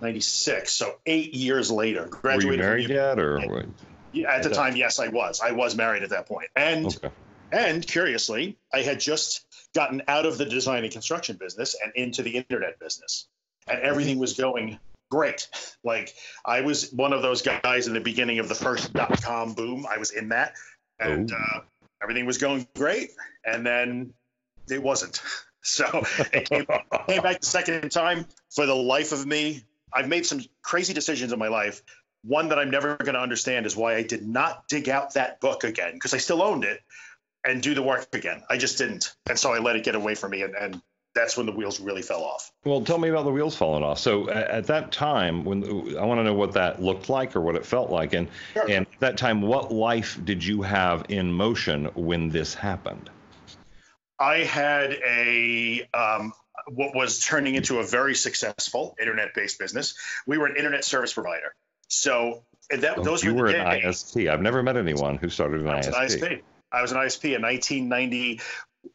96. 0.00 0.72
So 0.72 0.96
eight 1.06 1.34
years 1.34 1.70
later. 1.70 2.06
graduated. 2.06 2.48
Were 2.48 2.54
you 2.54 2.62
married 2.62 2.88
yet, 2.90 3.18
or 3.18 3.66
yeah, 4.12 4.34
at 4.34 4.42
the 4.42 4.50
time, 4.50 4.76
yes, 4.76 4.98
I 4.98 5.08
was. 5.08 5.40
I 5.40 5.52
was 5.52 5.76
married 5.76 6.02
at 6.02 6.10
that 6.10 6.26
point. 6.26 6.48
And 6.56 6.86
okay? 6.86 7.10
And 7.56 7.86
curiously, 7.86 8.56
I 8.72 8.82
had 8.82 9.00
just 9.00 9.44
gotten 9.74 10.02
out 10.08 10.26
of 10.26 10.38
the 10.38 10.44
design 10.44 10.84
and 10.84 10.92
construction 10.92 11.36
business 11.36 11.76
and 11.82 11.92
into 11.94 12.22
the 12.22 12.30
internet 12.36 12.78
business. 12.78 13.26
And 13.68 13.80
everything 13.80 14.18
was 14.18 14.34
going 14.34 14.78
great. 15.10 15.48
Like 15.84 16.14
I 16.44 16.62
was 16.62 16.90
one 16.92 17.12
of 17.12 17.22
those 17.22 17.42
guys 17.42 17.86
in 17.86 17.94
the 17.94 18.00
beginning 18.00 18.40
of 18.40 18.48
the 18.48 18.56
first 18.56 18.92
dot 18.92 19.22
com 19.22 19.54
boom. 19.54 19.86
I 19.88 19.98
was 19.98 20.10
in 20.10 20.30
that. 20.30 20.54
And 20.98 21.30
Oh. 21.32 21.36
uh, 21.36 21.60
everything 22.02 22.26
was 22.26 22.38
going 22.38 22.66
great. 22.74 23.10
And 23.44 23.64
then 23.64 24.12
it 24.68 24.82
wasn't. 24.82 25.20
So 25.62 25.84
it 26.32 26.48
came, 26.48 26.64
came 27.08 27.22
back 27.22 27.40
the 27.40 27.46
second 27.46 27.90
time. 27.90 28.26
For 28.54 28.66
the 28.66 28.74
life 28.74 29.10
of 29.10 29.26
me, 29.26 29.64
I've 29.92 30.06
made 30.08 30.24
some 30.24 30.40
crazy 30.62 30.94
decisions 30.94 31.32
in 31.32 31.40
my 31.40 31.48
life. 31.48 31.82
One 32.22 32.50
that 32.50 32.58
I'm 32.60 32.70
never 32.70 32.96
going 32.96 33.14
to 33.14 33.20
understand 33.20 33.66
is 33.66 33.76
why 33.76 33.96
I 33.96 34.02
did 34.02 34.24
not 34.24 34.68
dig 34.68 34.88
out 34.88 35.14
that 35.14 35.40
book 35.40 35.64
again 35.64 35.94
because 35.94 36.14
I 36.14 36.18
still 36.18 36.40
owned 36.40 36.62
it 36.62 36.80
and 37.46 37.62
do 37.62 37.74
the 37.74 37.82
work 37.82 38.08
again. 38.14 38.42
I 38.50 38.56
just 38.58 38.78
didn't. 38.78 39.14
And 39.28 39.38
so 39.38 39.52
I 39.52 39.58
let 39.58 39.76
it 39.76 39.84
get 39.84 39.94
away 39.94 40.14
from 40.14 40.32
me. 40.32 40.42
And, 40.42 40.54
and 40.54 40.82
that's 41.14 41.36
when 41.36 41.46
the 41.46 41.52
wheels 41.52 41.80
really 41.80 42.02
fell 42.02 42.22
off. 42.22 42.52
Well, 42.64 42.82
tell 42.82 42.98
me 42.98 43.08
about 43.08 43.24
the 43.24 43.30
wheels 43.30 43.56
falling 43.56 43.82
off. 43.82 43.98
So 43.98 44.28
at, 44.28 44.48
at 44.50 44.66
that 44.66 44.92
time, 44.92 45.44
when 45.44 45.64
I 45.96 46.04
want 46.04 46.18
to 46.18 46.24
know 46.24 46.34
what 46.34 46.52
that 46.52 46.82
looked 46.82 47.08
like 47.08 47.34
or 47.36 47.40
what 47.40 47.56
it 47.56 47.64
felt 47.64 47.90
like, 47.90 48.12
and 48.12 48.28
Sure. 48.52 48.68
and 48.70 48.86
at 48.92 49.00
that 49.00 49.16
time, 49.16 49.40
what 49.42 49.72
life 49.72 50.18
did 50.24 50.44
you 50.44 50.62
have 50.62 51.06
in 51.08 51.32
motion 51.32 51.86
when 51.94 52.28
this 52.28 52.52
happened? 52.54 53.08
I 54.18 54.38
had 54.38 54.92
a 55.06 55.88
um, 55.94 56.32
what 56.68 56.94
was 56.94 57.20
turning 57.20 57.54
into 57.54 57.78
a 57.78 57.84
very 57.84 58.14
successful 58.14 58.96
internet-based 59.00 59.58
business. 59.58 59.94
We 60.26 60.36
were 60.38 60.46
an 60.46 60.56
internet 60.56 60.84
service 60.84 61.12
provider. 61.14 61.54
So 61.88 62.42
that 62.70 63.02
those 63.04 63.24
Oh, 63.24 63.28
you 63.28 63.34
were 63.34 63.44
were 63.44 63.48
an. 63.48 63.80
ISP. 63.82 64.28
I've 64.30 64.42
never 64.42 64.62
met 64.62 64.76
anyone 64.76 65.16
who 65.16 65.28
started 65.28 65.60
an 65.62 65.68
I 65.68 65.76
was 65.76 65.86
an 65.86 65.94
ISP. 65.94 66.42
I 66.76 66.82
was 66.82 66.92
an 66.92 66.98
ISP 66.98 67.34
in 67.34 67.42
1990. 67.42 68.40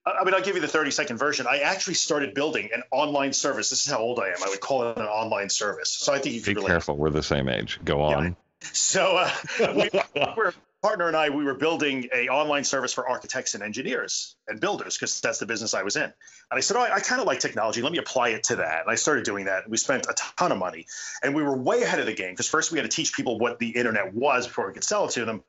I 0.06 0.24
mean, 0.24 0.34
I'll 0.34 0.41
give 0.41 0.56
you 0.56 0.62
the 0.62 0.67
30 0.67 0.91
second 0.91 1.17
version. 1.17 1.48
I 1.50 1.60
actually 1.60 1.96
started 1.96 2.34
building 2.34 2.70
an 2.74 2.84
online 2.91 3.34
service. 3.34 3.72
This 3.72 3.86
is 3.86 3.91
how 3.91 4.00
old 4.00 4.20
I 4.20 4.28
am. 4.28 4.44
I 4.44 4.50
would 4.50 4.62
call 4.62 4.89
it 4.89 4.98
an 4.98 5.06
online 5.06 5.50
service. 5.50 5.89
So 5.89 6.13
I 6.13 6.20
think 6.20 6.36
you 6.36 6.41
Be 6.41 6.46
could 6.46 6.58
relate. 6.58 6.67
careful, 6.70 6.96
we're 6.96 7.10
the 7.10 7.24
same 7.24 7.50
age. 7.50 7.80
Go 7.84 8.08
Yeah. 8.10 8.17
on. 8.17 8.36
So 8.62 9.17
uh, 9.17 9.32
we 9.76 9.89
were 10.38 10.54
partner 10.82 11.08
and 11.08 11.15
I, 11.15 11.30
we 11.30 11.44
were 11.44 11.54
building 11.54 12.08
a 12.13 12.28
online 12.30 12.63
service 12.63 12.94
for 12.94 13.08
architects 13.08 13.54
and 13.54 13.63
engineers 13.63 14.36
and 14.48 14.60
builders 14.60 14.98
because 14.98 15.22
that's 15.22 15.38
the 15.38 15.46
business 15.46 15.74
I 15.74 15.84
was 15.84 15.96
in. 15.96 16.04
And 16.04 16.13
I 16.52 16.60
said, 16.60 16.78
oh, 16.78 16.82
I, 16.82 16.96
I 16.96 17.00
kind 17.00 17.22
of 17.22 17.28
like 17.28 17.39
technology. 17.39 17.82
Let 17.82 17.91
me 17.91 18.00
apply 18.00 18.30
it 18.30 18.44
to 18.46 18.58
that. 18.58 18.82
And 18.82 18.89
I 18.89 18.96
started 18.96 19.24
doing 19.24 19.46
that. 19.46 19.70
We 19.70 19.78
spent 19.78 20.08
a 20.08 20.15
ton 20.38 20.52
of 20.52 20.58
money, 20.58 20.88
and 21.24 21.36
we 21.36 21.44
were 21.44 21.56
way 21.56 21.84
ahead 21.84 22.00
of 22.00 22.08
the 22.08 22.13
game 22.13 22.32
because 22.32 22.48
first 22.48 22.72
we 22.72 22.80
had 22.80 22.89
to 22.89 22.96
teach 22.96 23.13
people 23.13 23.38
what 23.38 23.60
the 23.60 23.70
internet 23.70 24.13
was 24.13 24.48
before 24.48 24.67
we 24.67 24.74
could 24.74 24.84
sell 24.84 25.06
it 25.06 25.12
to 25.12 25.26
them. 25.26 25.44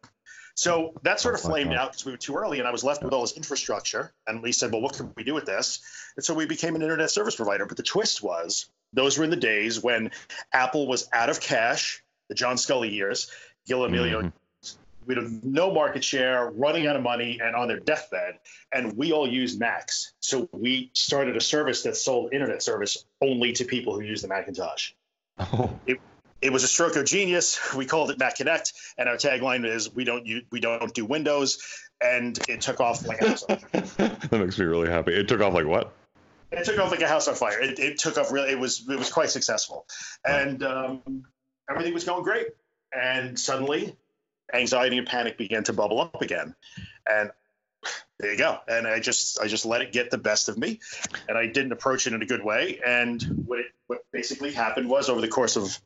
So 0.55 0.93
that 1.03 1.21
sort 1.21 1.35
of 1.35 1.41
flamed 1.41 1.73
out 1.73 1.93
because 1.93 2.05
we 2.05 2.12
were 2.12 2.19
too 2.19 2.35
early, 2.35 2.59
and 2.59 2.69
I 2.69 2.71
was 2.73 2.85
left 2.85 3.03
with 3.03 3.12
all 3.12 3.23
this 3.23 3.37
infrastructure. 3.37 4.12
And 4.27 4.43
we 4.43 4.53
said, 4.53 4.73
well, 4.73 4.83
what 4.83 4.95
can 4.95 5.12
we 5.17 5.25
do 5.25 5.35
with 5.35 5.47
this? 5.47 5.81
And 6.17 6.25
so 6.25 6.35
we 6.35 6.47
became 6.47 6.75
an 6.77 6.83
internet 6.83 7.11
service 7.11 7.37
provider. 7.37 7.67
But 7.67 7.77
the 7.77 7.83
twist 7.83 8.23
was, 8.23 8.69
those 8.93 9.19
were 9.19 9.25
in 9.25 9.31
the 9.31 9.37
days 9.37 9.83
when 9.83 10.11
Apple 10.53 10.87
was 10.87 11.09
out 11.12 11.31
of 11.31 11.41
cash, 11.41 12.03
the 12.29 12.35
John 12.35 12.57
Sculley 12.57 12.93
years. 12.93 13.31
Gil 13.67 13.81
Amelio 13.81 14.33
we 15.07 15.15
had 15.15 15.45
no 15.45 15.73
market 15.73 16.05
share, 16.05 16.51
running 16.51 16.87
out 16.87 16.97
of 16.97 17.03
money, 17.03 17.41
and 17.43 17.55
on 17.55 17.69
their 17.69 17.81
deathbed. 17.81 18.38
And 18.73 18.97
we 18.97 19.12
all 19.12 19.29
used 19.29 19.59
Macs. 19.59 20.12
So 20.21 20.49
we 20.53 20.91
started 20.95 21.37
a 21.37 21.41
service 21.41 21.83
that 21.83 21.97
sold 21.97 22.33
internet 22.33 22.62
service 22.62 23.05
only 23.21 23.53
to 23.55 23.65
people 23.65 23.95
who 23.95 24.03
use 24.03 24.23
the 24.23 24.29
Macintosh. 24.29 24.93
Oh, 25.38 25.81
It 25.87 25.99
was 26.50 26.64
a 26.64 26.68
stroke 26.68 26.96
of 26.96 27.05
genius. 27.05 27.61
We 27.76 27.87
called 27.87 28.11
it 28.11 28.18
Mac 28.18 28.37
Connect, 28.37 28.72
and 28.98 29.09
our 29.09 29.16
tagline 29.16 29.66
is 29.66 29.92
"We 29.94 30.05
don't 30.05 30.26
use, 30.26 30.44
we 30.50 30.61
don't 30.61 30.92
do 30.94 31.05
Windows," 31.05 31.62
and 32.00 32.38
it 32.48 32.61
took 32.61 32.81
off 32.81 33.07
like 33.07 33.20
a 33.20 33.28
house 33.28 33.42
on 33.44 33.59
fire. 33.59 33.81
that 34.31 34.33
makes 34.33 34.59
me 34.59 34.64
really 34.64 34.88
happy. 34.88 35.12
It 35.14 35.28
took 35.28 35.40
off 35.40 35.55
like 35.55 35.66
what? 35.66 35.92
it 36.52 36.64
took 36.64 36.78
off 36.78 36.90
like 36.90 37.00
a 37.00 37.09
house 37.09 37.28
on 37.28 37.35
fire. 37.35 37.61
It, 37.61 37.78
it 37.78 37.98
took 37.98 38.18
off 38.18 38.31
really. 38.31 38.50
It 38.50 38.59
was 38.59 38.88
it 38.88 38.98
was 38.98 39.11
quite 39.11 39.31
successful, 39.31 39.87
and 40.24 40.62
um, 40.62 41.24
everything 41.70 41.94
was 41.94 42.05
going 42.05 42.22
great. 42.22 42.48
And 42.94 43.38
suddenly, 43.38 43.96
anxiety 44.52 44.98
and 44.98 45.07
panic 45.07 45.38
began 45.38 45.64
to 45.64 45.72
bubble 45.72 46.00
up 46.00 46.20
again, 46.20 46.55
and 47.09 47.31
there 48.18 48.33
you 48.33 48.38
go. 48.38 48.59
And 48.68 48.87
I 48.87 49.00
just 49.00 49.40
I 49.40 49.46
just 49.46 49.64
let 49.64 49.81
it 49.81 49.92
get 49.92 50.11
the 50.11 50.18
best 50.18 50.48
of 50.48 50.59
me, 50.59 50.81
and 51.28 51.38
I 51.38 51.46
didn't 51.46 51.72
approach 51.72 52.07
it 52.07 52.12
in 52.12 52.20
a 52.20 52.26
good 52.26 52.44
way. 52.44 52.81
And 52.87 53.22
what 53.46 53.61
it, 53.61 53.66
what 53.87 54.00
basically 54.12 54.52
happened 54.52 54.88
was 54.88 55.09
over 55.09 55.20
the 55.20 55.28
course 55.28 55.57
of 55.57 55.78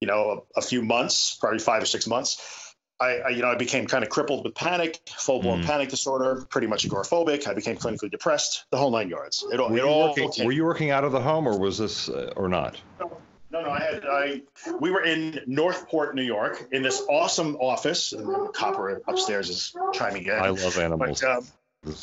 you 0.00 0.08
know 0.08 0.44
a, 0.56 0.60
a 0.60 0.62
few 0.62 0.82
months, 0.82 1.36
probably 1.40 1.58
five 1.58 1.82
or 1.82 1.86
six 1.86 2.06
months. 2.06 2.62
I, 2.98 3.18
I, 3.18 3.28
you 3.28 3.42
know, 3.42 3.48
I 3.48 3.56
became 3.56 3.86
kind 3.86 4.02
of 4.02 4.08
crippled 4.08 4.42
with 4.42 4.54
panic, 4.54 5.00
full-blown 5.06 5.62
Mm. 5.62 5.66
panic 5.66 5.90
disorder, 5.90 6.46
pretty 6.48 6.66
much 6.66 6.88
agoraphobic. 6.88 7.46
I 7.46 7.52
became 7.52 7.76
clinically 7.76 8.10
depressed, 8.10 8.64
the 8.70 8.78
whole 8.78 8.90
nine 8.90 9.10
yards. 9.10 9.44
It 9.52 9.60
all, 9.60 9.68
Were 9.68 9.76
it 9.76 9.80
you, 9.80 9.86
all 9.86 10.08
working, 10.08 10.30
came 10.30 10.46
were 10.46 10.52
you 10.52 10.64
working 10.64 10.90
out 10.90 11.04
of 11.04 11.12
the 11.12 11.20
home, 11.20 11.46
or 11.46 11.58
was 11.58 11.76
this, 11.76 12.08
uh, 12.08 12.32
or 12.36 12.48
not? 12.48 12.80
No, 12.98 13.20
no, 13.60 13.70
I 13.70 13.80
had 13.80 14.04
I. 14.06 14.42
We 14.80 14.90
were 14.90 15.02
in 15.02 15.40
Northport, 15.46 16.14
New 16.14 16.22
York, 16.22 16.68
in 16.72 16.82
this 16.82 17.02
awesome 17.10 17.56
office. 17.56 18.14
And 18.14 18.52
Copper 18.54 19.02
upstairs 19.06 19.50
is 19.50 19.76
chiming 19.92 20.24
in. 20.24 20.32
I 20.32 20.48
love 20.48 20.78
animals. 20.78 21.20
But, 21.20 21.30
um, 21.30 21.46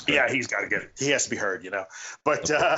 yeah, 0.08 0.32
he's 0.32 0.46
got 0.48 0.62
to 0.62 0.68
get. 0.68 0.92
He 0.98 1.10
has 1.10 1.24
to 1.26 1.30
be 1.32 1.38
heard, 1.38 1.64
you 1.64 1.72
know. 1.72 1.86
But 2.24 2.50
uh, 2.52 2.78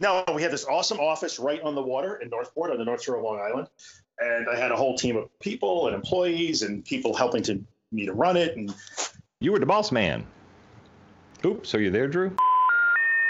no, 0.00 0.24
we 0.34 0.42
had 0.42 0.52
this 0.52 0.64
awesome 0.64 1.00
office 1.00 1.38
right 1.38 1.60
on 1.60 1.74
the 1.74 1.82
water 1.82 2.16
in 2.16 2.30
Northport, 2.30 2.70
on 2.70 2.78
the 2.78 2.84
North 2.84 3.02
Shore 3.02 3.16
of 3.16 3.24
Long 3.24 3.40
Island, 3.40 3.68
and 4.18 4.48
I 4.48 4.56
had 4.56 4.72
a 4.72 4.76
whole 4.76 4.96
team 4.96 5.16
of 5.16 5.38
people 5.40 5.86
and 5.86 5.94
employees 5.94 6.62
and 6.62 6.84
people 6.84 7.14
helping 7.14 7.42
to 7.44 7.62
me 7.92 8.06
to 8.06 8.12
run 8.12 8.36
it. 8.36 8.56
And 8.56 8.74
You 9.40 9.52
were 9.52 9.58
the 9.58 9.66
boss 9.66 9.92
man. 9.92 10.26
Oops, 11.44 11.74
are 11.74 11.80
you 11.80 11.90
there, 11.90 12.08
Drew? 12.08 12.34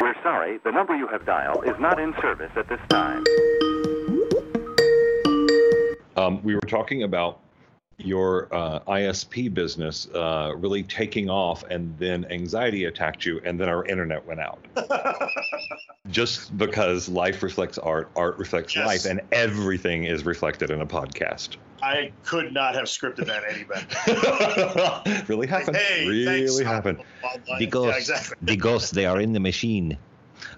We're 0.00 0.14
sorry, 0.22 0.58
the 0.64 0.70
number 0.70 0.96
you 0.96 1.08
have 1.08 1.26
dialed 1.26 1.66
is 1.66 1.74
not 1.80 1.98
in 1.98 2.14
service 2.20 2.50
at 2.56 2.68
this 2.68 2.80
time. 2.88 3.24
Um, 6.16 6.42
we 6.42 6.54
were 6.54 6.60
talking 6.62 7.02
about 7.02 7.40
your 7.98 8.48
uh, 8.54 8.80
ISP 8.80 9.52
business 9.52 10.08
uh, 10.14 10.52
really 10.56 10.82
taking 10.82 11.30
off, 11.30 11.64
and 11.64 11.96
then 11.98 12.26
anxiety 12.30 12.84
attacked 12.84 13.24
you, 13.24 13.40
and 13.44 13.58
then 13.58 13.68
our 13.68 13.84
internet 13.86 14.24
went 14.26 14.40
out. 14.40 14.64
Just 16.10 16.56
because 16.56 17.08
life 17.08 17.42
reflects 17.42 17.78
art, 17.78 18.10
art 18.16 18.38
reflects 18.38 18.74
Yes. 18.76 18.86
life, 18.86 19.04
and 19.04 19.20
everything 19.32 20.04
is 20.04 20.24
reflected 20.24 20.70
in 20.70 20.80
a 20.80 20.86
podcast. 20.86 21.56
I 21.82 22.12
could 22.24 22.52
not 22.52 22.74
have 22.74 22.84
scripted 22.84 23.26
that 23.26 23.42
any 23.50 23.64
better. 23.64 25.24
really 25.32 25.46
happened. 25.46 25.76
Hey, 25.76 26.06
really 26.06 26.24
thanks, 26.46 26.58
happened. 26.60 26.98
Online. 27.22 27.58
The 27.58 27.66
ghosts, 27.66 28.08
Yeah, 28.08 28.16
exactly. 28.16 28.36
the 28.42 28.56
ghosts, 28.56 28.90
they 28.90 29.06
are 29.06 29.20
in 29.20 29.32
the 29.32 29.40
machine. 29.40 29.98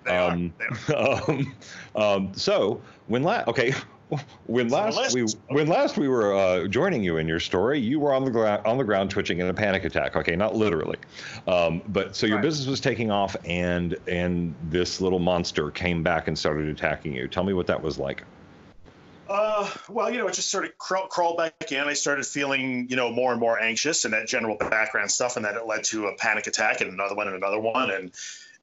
They 0.04 0.16
are. 0.16 0.30
Um, 0.32 0.54
They 0.88 0.94
are. 0.94 1.22
um, 1.30 1.56
um, 1.94 2.32
so 2.34 2.82
when 3.06 3.22
last 3.22 3.48
okay 3.48 3.72
when 4.46 4.68
last 4.68 5.14
we 5.14 5.22
when 5.48 5.66
last 5.66 5.98
we 5.98 6.08
were 6.08 6.34
uh, 6.34 6.66
joining 6.66 7.02
you 7.02 7.18
in 7.18 7.28
your 7.28 7.40
story 7.40 7.78
you 7.78 8.00
were 8.00 8.14
on 8.14 8.24
the 8.24 8.30
ground 8.30 8.66
on 8.66 8.78
the 8.78 8.84
ground 8.84 9.10
twitching 9.10 9.40
in 9.40 9.48
a 9.48 9.54
panic 9.54 9.84
attack. 9.84 10.16
Okay 10.16 10.34
not 10.36 10.54
literally. 10.54 10.98
Um, 11.46 11.82
but 11.88 12.16
so 12.16 12.26
your 12.26 12.36
Right. 12.36 12.42
business 12.42 12.66
was 12.66 12.80
taking 12.80 13.10
off 13.10 13.36
and 13.44 13.96
and 14.06 14.54
this 14.70 15.00
little 15.00 15.18
monster 15.18 15.70
came 15.70 16.02
back 16.02 16.28
and 16.28 16.38
started 16.38 16.68
attacking 16.68 17.14
you. 17.14 17.28
Tell 17.28 17.44
me 17.44 17.52
what 17.52 17.66
that 17.66 17.82
was 17.82 17.98
like. 17.98 18.22
Uh, 19.28 19.68
well, 19.90 20.10
you 20.10 20.16
know, 20.16 20.26
it 20.26 20.32
just 20.32 20.50
sort 20.50 20.64
of 20.64 20.76
crawl, 20.78 21.06
crawled 21.06 21.36
back 21.36 21.70
in. 21.70 21.80
I 21.80 21.92
started 21.92 22.24
feeling, 22.24 22.88
you 22.88 22.96
know, 22.96 23.10
more 23.10 23.30
and 23.32 23.38
more 23.40 23.60
anxious 23.60 24.06
and 24.06 24.14
that 24.14 24.26
general 24.26 24.56
background 24.56 25.10
stuff, 25.10 25.36
and 25.36 25.44
that 25.44 25.54
it 25.54 25.66
led 25.66 25.84
to 25.84 26.06
a 26.06 26.16
panic 26.16 26.46
attack 26.46 26.80
and 26.80 26.90
another 26.90 27.14
one 27.14 27.26
and 27.26 27.36
another 27.36 27.60
one, 27.60 27.90
and 27.90 28.10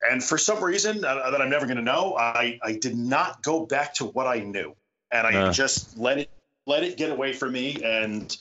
and 0.10 0.24
for 0.24 0.38
some 0.38 0.64
reason 0.64 1.06
uh, 1.06 1.30
that 1.30 1.40
I'm 1.40 1.50
never 1.52 1.66
going 1.68 1.78
to 1.78 1.84
know, 1.84 2.16
I 2.18 2.60
I 2.64 2.74
did 2.74 2.98
not 2.98 3.44
go 3.44 3.66
back 3.66 3.94
to 3.96 4.06
what 4.06 4.26
I 4.26 4.40
knew, 4.40 4.76
and 5.16 5.26
I 5.28 5.36
Uh. 5.48 5.52
just 5.52 5.98
let 5.98 6.18
it 6.20 6.30
let 6.68 6.84
it 6.84 6.98
get 6.98 7.12
away 7.12 7.32
from 7.34 7.52
me, 7.54 7.82
and 7.84 8.36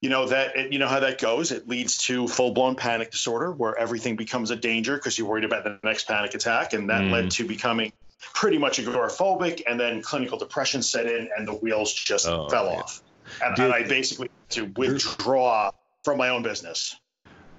you 0.00 0.08
know 0.08 0.26
that 0.28 0.56
it, 0.56 0.72
you 0.72 0.78
know 0.78 0.88
how 0.88 1.00
that 1.00 1.20
goes. 1.20 1.50
It 1.52 1.68
leads 1.68 1.98
to 2.06 2.26
full 2.28 2.52
blown 2.52 2.76
panic 2.76 3.10
disorder 3.10 3.52
where 3.52 3.76
everything 3.76 4.16
becomes 4.16 4.50
a 4.50 4.56
danger 4.56 4.96
because 4.96 5.18
you're 5.18 5.28
worried 5.28 5.44
about 5.44 5.64
the 5.64 5.78
next 5.82 6.06
panic 6.06 6.34
attack, 6.34 6.72
and 6.72 6.88
that 6.90 7.02
Mm. 7.02 7.10
led 7.12 7.30
to 7.32 7.46
becoming 7.46 7.92
pretty 8.34 8.58
much 8.58 8.78
agoraphobic, 8.78 9.62
and 9.66 9.78
then 9.78 10.00
clinical 10.02 10.38
depression 10.38 10.82
set 10.82 11.06
in, 11.06 11.28
and 11.36 11.46
the 11.46 11.52
wheels 11.54 11.92
just 11.92 12.26
Oh, 12.26 12.48
fell 12.48 12.68
off. 12.68 13.02
And, 13.44 13.54
Did- 13.56 13.64
and 13.66 13.74
I 13.74 13.82
basically 13.82 14.28
had 14.48 14.54
to 14.56 14.80
withdraw 14.80 15.70
from 16.04 16.18
my 16.18 16.28
own 16.30 16.42
business. 16.42 16.96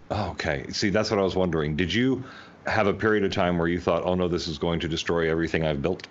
okay 0.10 0.66
see 0.72 0.90
that's 0.90 1.12
what 1.12 1.20
i 1.20 1.22
was 1.22 1.36
wondering 1.36 1.76
did 1.76 1.94
you 1.94 2.24
have 2.66 2.88
a 2.88 2.94
period 2.94 3.26
of 3.26 3.32
time 3.32 3.58
where 3.58 3.68
you 3.68 3.78
thought 3.78 4.04
oh 4.06 4.16
no 4.16 4.30
this 4.30 4.48
is 4.48 4.58
going 4.58 4.80
to 4.80 4.88
destroy 4.88 5.30
everything 5.30 5.66
i've 5.66 5.82
built 5.82 6.08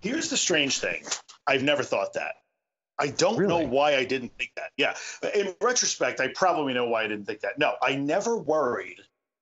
Here's 0.00 0.30
the 0.30 0.36
strange 0.36 0.78
thing: 0.78 1.02
I've 1.46 1.62
never 1.62 1.82
thought 1.82 2.14
that. 2.14 2.34
I 3.00 3.08
don't 3.08 3.46
know 3.46 3.60
why 3.60 3.94
I 3.94 4.04
didn't 4.04 4.32
think 4.36 4.50
that. 4.56 4.70
Yeah, 4.76 4.94
in 5.34 5.54
retrospect, 5.60 6.20
I 6.20 6.28
probably 6.28 6.74
know 6.74 6.88
why 6.88 7.04
I 7.04 7.08
didn't 7.08 7.26
think 7.26 7.40
that. 7.40 7.58
No, 7.58 7.74
I 7.80 7.94
never 7.94 8.36
worried. 8.36 8.98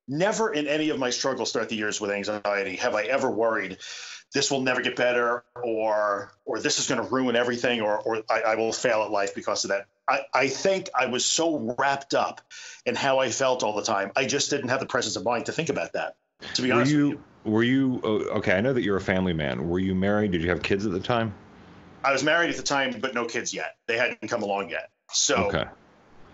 Never 0.08 0.52
in 0.52 0.68
any 0.68 0.90
of 0.90 0.98
my 0.98 1.10
struggles 1.10 1.52
throughout 1.52 1.68
the 1.68 1.76
years 1.76 2.00
with 2.00 2.10
anxiety 2.10 2.76
have 2.76 2.94
I 2.94 3.04
ever 3.04 3.30
worried 3.30 3.78
this 4.32 4.50
will 4.50 4.60
never 4.60 4.80
get 4.80 4.96
better 4.96 5.44
or 5.62 6.32
or 6.44 6.60
this 6.60 6.78
is 6.78 6.86
going 6.86 7.02
to 7.02 7.14
ruin 7.14 7.36
everything 7.36 7.80
or 7.80 7.98
or 7.98 8.22
I, 8.28 8.40
I 8.42 8.54
will 8.56 8.72
fail 8.72 9.02
at 9.02 9.10
life 9.10 9.34
because 9.34 9.64
of 9.64 9.70
that. 9.70 9.86
I, 10.08 10.20
I 10.32 10.48
think 10.48 10.88
I 10.94 11.06
was 11.06 11.24
so 11.24 11.74
wrapped 11.78 12.14
up 12.14 12.40
in 12.84 12.94
how 12.94 13.18
I 13.18 13.30
felt 13.30 13.62
all 13.62 13.74
the 13.74 13.82
time. 13.82 14.12
I 14.14 14.26
just 14.26 14.50
didn't 14.50 14.68
have 14.68 14.80
the 14.80 14.86
presence 14.86 15.16
of 15.16 15.24
mind 15.24 15.46
to 15.46 15.52
think 15.52 15.68
about 15.68 15.94
that. 15.94 16.16
To 16.54 16.62
be 16.62 16.68
were 16.68 16.74
honest 16.76 16.92
with 16.92 17.00
you 17.00 17.08
you. 17.10 17.22
were 17.44 17.62
you 17.62 18.00
oh, 18.04 18.18
okay 18.38 18.52
i 18.56 18.60
know 18.60 18.72
that 18.72 18.82
you're 18.82 18.96
a 18.96 19.00
family 19.00 19.32
man 19.32 19.68
were 19.68 19.78
you 19.78 19.94
married 19.94 20.32
did 20.32 20.42
you 20.42 20.50
have 20.50 20.62
kids 20.62 20.84
at 20.86 20.92
the 20.92 21.00
time 21.00 21.34
I 22.04 22.12
was 22.12 22.22
married 22.22 22.50
at 22.50 22.56
the 22.56 22.62
time, 22.62 23.00
but 23.00 23.14
no 23.14 23.24
kids 23.24 23.52
yet. 23.52 23.78
They 23.88 23.98
hadn't 23.98 24.28
come 24.28 24.44
along 24.44 24.70
yet. 24.70 24.90
So 25.12 25.36
okay 25.46 25.64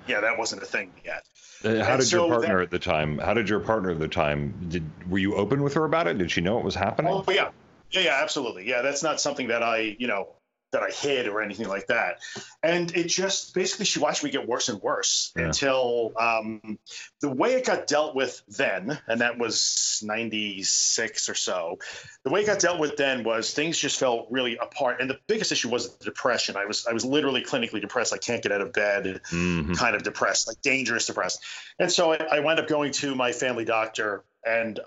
yeah, 0.06 0.20
that 0.20 0.36
wasn't 0.36 0.62
a 0.62 0.66
thing 0.66 0.92
yet. 1.04 1.22
Uh, 1.64 1.84
How 1.84 1.92
And 1.92 2.00
did 2.00 2.12
your 2.12 2.22
so 2.22 2.28
partner 2.28 2.56
that- 2.56 2.64
at 2.64 2.70
the 2.70 2.78
time? 2.78 3.18
How 3.18 3.32
did 3.34 3.48
your 3.48 3.60
partner 3.60 3.90
at 3.92 4.00
the 4.00 4.08
time? 4.08 4.52
Did 4.68 4.84
were 5.08 5.18
you 5.18 5.36
open 5.36 5.62
with 5.62 5.74
her 5.74 5.84
about 5.84 6.08
it? 6.08 6.18
Did 6.18 6.30
she 6.30 6.40
know 6.40 6.58
it 6.58 6.64
was 6.64 6.74
happening? 6.74 7.12
Oh 7.12 7.24
yeah, 7.30 7.50
yeah, 7.92 8.00
yeah, 8.00 8.18
absolutely. 8.20 8.68
Yeah, 8.68 8.82
that's 8.82 9.02
not 9.02 9.20
something 9.20 9.48
that 9.48 9.62
I, 9.62 9.96
you 9.98 10.08
know, 10.08 10.30
that 10.72 10.82
I 10.82 10.90
hid 10.90 11.28
or 11.28 11.42
anything 11.42 11.68
like 11.68 11.87
that. 11.88 12.18
And 12.62 12.94
it 12.96 13.04
just 13.08 13.54
basically 13.54 13.85
she 13.85 14.00
watched 14.00 14.24
me 14.24 14.30
get 14.30 14.48
worse 14.48 14.68
and 14.68 14.80
worse 14.82 15.32
Yeah. 15.37 15.44
until 15.46 16.12
um, 16.18 16.78
the 17.20 17.28
way 17.28 17.54
it 17.54 17.66
got 17.66 17.87
dealt 17.87 18.14
with 18.16 18.42
then, 18.48 18.98
and 19.06 19.20
that 19.20 19.38
was 19.38 20.02
'96 20.02 21.28
or 21.28 21.35
so. 21.35 21.78
The 22.24 22.30
way 22.30 22.40
it 22.42 22.46
got 22.46 22.58
dealt 22.58 22.78
with 22.80 22.96
then 22.96 23.22
was 23.24 23.52
things 23.52 23.78
just 23.78 23.98
fell 23.98 24.26
really 24.30 24.56
apart. 24.56 25.00
And 25.00 25.08
the 25.11 25.18
biggest 25.26 25.52
issue 25.52 25.68
was 25.68 25.94
the 25.96 26.04
depression. 26.04 26.56
I 26.56 26.64
was 26.64 26.87
I 26.87 26.92
was 26.92 27.04
literally 27.04 27.42
clinically 27.42 27.80
depressed. 27.80 28.12
I 28.14 28.18
can't 28.18 28.42
get 28.42 28.52
out 28.52 28.61
of 28.62 28.72
bed. 28.72 29.20
Mhm. 29.30 29.76
kind 29.76 29.94
of 29.94 30.02
depressed, 30.02 30.48
like 30.48 30.61
dangerous 30.62 31.06
depressed. 31.06 31.42
And 31.78 31.90
so 31.90 32.12
I, 32.12 32.16
I 32.37 32.40
wound 32.40 32.58
up 32.61 32.68
going 32.68 32.92
to 32.92 33.14
my 33.14 33.32
family 33.32 33.64
doctor, 33.64 34.24
and 34.46 34.80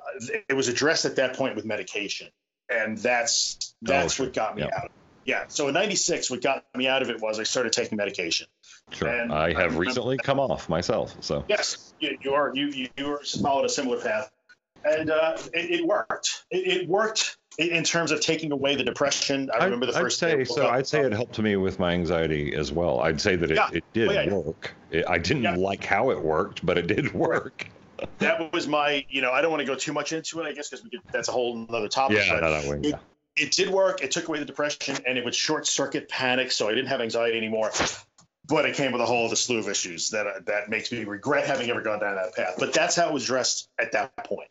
it 0.49 0.55
was 0.55 0.67
addressed 0.67 1.05
at 1.05 1.15
that 1.17 1.35
point 1.35 1.55
with 1.55 1.65
medication, 1.65 2.27
and 2.69 2.97
that's 2.97 3.75
that's 3.81 4.15
sure. 4.15 4.25
what 4.27 4.33
got 4.35 4.55
me 4.55 4.63
Yeah. 4.63 4.69
out. 4.83 4.91
Yeah. 5.25 5.45
So 5.47 5.67
in 5.67 5.73
'96, 5.73 6.29
what 6.31 6.41
got 6.41 6.63
me 6.75 6.87
out 6.87 7.01
of 7.01 7.09
it 7.09 7.19
was 7.19 7.39
I 7.39 7.43
started 7.43 7.73
taking 7.73 7.97
medication. 7.97 8.47
Sure. 8.91 9.07
And 9.09 9.33
I 9.33 9.45
I 9.45 9.47
have 9.49 9.57
remember- 9.57 9.79
recently 9.79 10.17
come 10.17 10.39
off 10.39 10.69
myself. 10.69 11.15
So 11.21 11.43
Yes, 11.49 11.93
you, 11.99 12.17
you 12.21 12.33
are 12.33 12.51
you 12.55 12.67
you 12.67 12.87
you 12.97 13.19
followed 13.41 13.65
a 13.65 13.69
similar 13.69 13.99
path, 13.99 14.31
and 14.85 15.09
uh, 15.09 15.37
it, 15.53 15.79
it 15.81 15.85
worked. 15.85 16.45
It, 16.51 16.81
it 16.83 16.87
worked 16.87 17.37
in, 17.57 17.83
terms 17.83 18.11
of 18.11 18.19
taking 18.21 18.51
away 18.51 18.75
the 18.75 18.83
depression. 18.83 19.49
I 19.57 19.63
remember 19.63 19.85
the 19.87 19.95
I'd 19.97 20.01
first 20.01 20.19
day 20.19 20.33
I 20.33 20.43
say 20.43 20.53
so. 20.53 20.65
up- 20.67 20.73
I'd 20.73 20.85
say 20.87 21.01
it 21.01 21.11
helped 21.13 21.39
me 21.39 21.55
with 21.55 21.79
my 21.79 21.93
anxiety 21.93 22.53
as 22.53 22.71
well. 22.71 22.99
I'd 22.99 23.19
say 23.19 23.35
that 23.37 23.49
it, 23.49 23.55
Yeah. 23.55 23.69
it 23.73 23.83
did 23.93 24.09
Oh, 24.09 24.11
yeah, 24.11 24.21
yeah. 24.23 24.33
work. 24.33 24.75
It, 24.91 25.05
I 25.09 25.17
didn't 25.17 25.43
Yeah. 25.43 25.55
like 25.55 25.83
how 25.83 26.11
it 26.11 26.21
worked, 26.21 26.63
but 26.65 26.77
it 26.77 26.85
did 26.87 27.13
work. 27.13 27.67
that 28.19 28.51
was 28.53 28.67
my 28.67 29.05
you 29.09 29.21
know 29.21 29.31
I 29.31 29.41
don't 29.41 29.49
want 29.51 29.61
to 29.61 29.65
go 29.65 29.73
too 29.73 29.93
much 29.93 30.11
into 30.13 30.41
it 30.41 30.43
I 30.45 30.51
guess 30.51 30.69
because 30.69 30.83
we 30.83 30.89
could 30.91 30.99
that's 31.13 31.29
a 31.29 31.31
whole 31.31 31.65
other 31.69 31.87
topic. 31.87 32.17
Yeah, 32.27 32.39
no, 32.41 32.51
that 32.51 32.65
way. 32.69 32.77
it- 32.77 32.85
Yeah. 32.89 32.97
It 33.37 33.51
did 33.51 33.69
work. 33.69 34.01
It 34.01 34.11
took 34.11 34.27
away 34.27 34.39
the 34.39 34.45
depression 34.45 34.97
and 35.05 35.17
it 35.17 35.25
would 35.25 35.35
short 35.35 35.67
circuit 35.67 36.09
panic, 36.09 36.51
so 36.51 36.67
I 36.67 36.71
didn't 36.71 36.87
have 36.87 37.01
anxiety 37.01 37.37
anymore. 37.37 37.71
But 38.47 38.65
it 38.65 38.75
came 38.75 38.91
with 38.91 39.01
a 39.01 39.05
whole 39.05 39.25
other 39.25 39.35
slew 39.35 39.57
of 39.57 39.67
issues 39.67 40.11
that 40.11 40.45
that 40.45 40.69
makes 40.69 40.91
me 40.91 41.03
regret 41.03 41.47
having 41.47 41.69
ever 41.69 41.81
gone 41.81 41.99
down 41.99 42.15
that 42.15 42.35
path. 42.35 42.55
But 42.59 42.73
that's 42.73 42.95
how 42.95 43.07
it 43.07 43.13
was 43.13 43.25
dressed 43.25 43.69
at 43.79 43.93
that 43.93 44.15
point. 44.17 44.49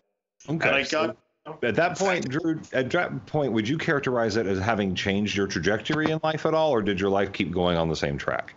Okay. 0.48 0.68
and 0.68 0.76
I 0.76 0.82
so 0.82 1.14
at 1.62 1.76
that 1.76 1.98
point, 1.98 2.28
Drew. 2.28 2.60
At 2.72 2.90
that 2.90 3.26
point, 3.26 3.52
would 3.52 3.68
you 3.68 3.76
characterize 3.78 4.36
it 4.36 4.46
as 4.46 4.58
having 4.58 4.94
changed 4.94 5.36
your 5.36 5.46
trajectory 5.46 6.10
in 6.10 6.18
life 6.22 6.46
at 6.46 6.54
all, 6.54 6.70
or 6.70 6.82
did 6.82 6.98
your 6.98 7.10
life 7.10 7.32
keep 7.32 7.50
going 7.52 7.76
on 7.76 7.88
the 7.88 7.96
same 7.96 8.18
track? 8.18 8.54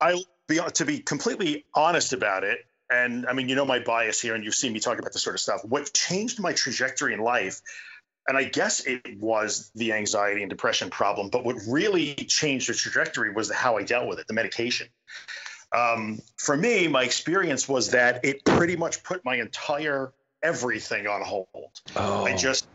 I 0.00 0.22
be 0.46 0.60
to 0.74 0.84
be 0.84 0.98
completely 0.98 1.64
honest 1.74 2.12
about 2.12 2.44
it. 2.44 2.58
And 2.90 3.26
I 3.26 3.32
mean, 3.32 3.48
you 3.48 3.54
know 3.54 3.64
my 3.64 3.78
bias 3.78 4.20
here, 4.20 4.34
and 4.34 4.44
you've 4.44 4.54
seen 4.54 4.72
me 4.74 4.80
talk 4.80 4.98
about 4.98 5.12
this 5.12 5.22
sort 5.22 5.34
of 5.34 5.40
stuff. 5.40 5.64
What 5.64 5.92
changed 5.94 6.38
my 6.38 6.52
trajectory 6.52 7.14
in 7.14 7.20
life, 7.20 7.62
and 8.28 8.36
I 8.36 8.44
guess 8.44 8.80
it 8.86 9.18
was 9.18 9.70
the 9.74 9.92
anxiety 9.92 10.42
and 10.42 10.50
depression 10.50 10.90
problem, 10.90 11.28
but 11.28 11.44
what 11.44 11.56
really 11.68 12.14
changed 12.14 12.68
the 12.68 12.74
trajectory 12.74 13.32
was 13.32 13.50
how 13.50 13.76
I 13.76 13.82
dealt 13.82 14.08
with 14.08 14.18
it, 14.18 14.26
the 14.28 14.34
medication. 14.34 14.88
Um, 15.72 16.20
for 16.36 16.56
me, 16.56 16.86
my 16.86 17.02
experience 17.02 17.68
was 17.68 17.90
that 17.90 18.24
it 18.24 18.44
pretty 18.44 18.76
much 18.76 19.02
put 19.02 19.24
my 19.24 19.36
entire 19.36 20.12
everything 20.42 21.06
on 21.06 21.22
hold. 21.22 21.48
Oh, 21.96 22.24
I 22.24 22.36
just 22.36 22.66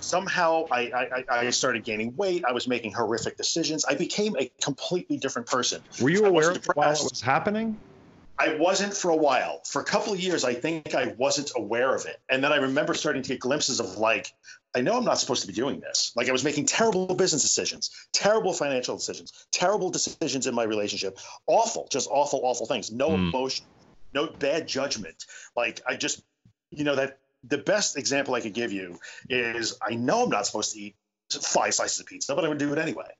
somehow 0.00 0.66
I, 0.70 0.90
I 0.90 1.24
I- 1.28 1.50
started 1.50 1.84
gaining 1.84 2.14
weight. 2.16 2.44
I 2.46 2.52
was 2.52 2.68
making 2.68 2.92
horrific 2.92 3.36
decisions. 3.36 3.84
I 3.84 3.94
became 3.94 4.36
a 4.38 4.50
completely 4.62 5.16
different 5.16 5.48
person. 5.48 5.82
were 6.00 6.10
you 6.10 6.24
I 6.24 6.28
aware 6.28 6.54
while 6.74 6.92
it 6.92 7.02
was 7.02 7.20
happening? 7.20 7.78
I 8.38 8.56
wasn't 8.56 8.96
for 8.96 9.10
a 9.10 9.16
while. 9.16 9.60
For 9.64 9.80
a 9.80 9.84
couple 9.84 10.12
of 10.12 10.20
years, 10.20 10.44
I 10.44 10.54
think 10.54 10.94
I 10.94 11.14
wasn't 11.18 11.52
aware 11.56 11.94
of 11.94 12.04
it. 12.06 12.20
And 12.28 12.42
then 12.42 12.52
I 12.52 12.56
remember 12.56 12.94
starting 12.94 13.22
to 13.22 13.28
get 13.28 13.40
glimpses 13.40 13.78
of 13.80 13.96
like, 13.96 14.32
I 14.74 14.80
know 14.80 14.96
I'm 14.96 15.04
not 15.04 15.20
supposed 15.20 15.42
to 15.42 15.46
be 15.46 15.52
doing 15.52 15.78
this. 15.80 16.12
Like 16.16 16.28
I 16.28 16.32
was 16.32 16.42
making 16.42 16.66
terrible 16.66 17.14
business 17.14 17.42
decisions, 17.42 17.90
terrible 18.12 18.52
financial 18.52 18.96
decisions, 18.96 19.46
terrible 19.52 19.88
decisions 19.88 20.48
in 20.48 20.54
my 20.54 20.64
relationship, 20.64 21.18
awful, 21.46 21.86
just 21.92 22.08
awful, 22.10 22.40
awful 22.42 22.66
things. 22.66 22.90
No 22.90 23.10
Hmm. 23.16 23.28
emotion, 23.28 23.66
no 24.12 24.26
bad 24.26 24.66
judgment. 24.66 25.24
Like 25.54 25.80
I 25.86 25.94
just, 25.94 26.24
you 26.70 26.82
know, 26.82 26.96
that 26.96 27.18
the 27.44 27.58
best 27.58 27.96
example 27.96 28.34
I 28.34 28.40
could 28.40 28.54
give 28.54 28.72
you 28.72 28.98
is 29.28 29.78
I 29.86 29.94
know 29.94 30.24
I'm 30.24 30.30
not 30.30 30.46
supposed 30.46 30.72
to 30.72 30.80
eat 30.80 30.96
five 31.30 31.72
slices 31.74 32.00
of 32.00 32.06
pizza, 32.06 32.34
but 32.34 32.44
I 32.44 32.48
would 32.48 32.58
do 32.58 32.72
it 32.72 32.78
anyway. 32.78 33.10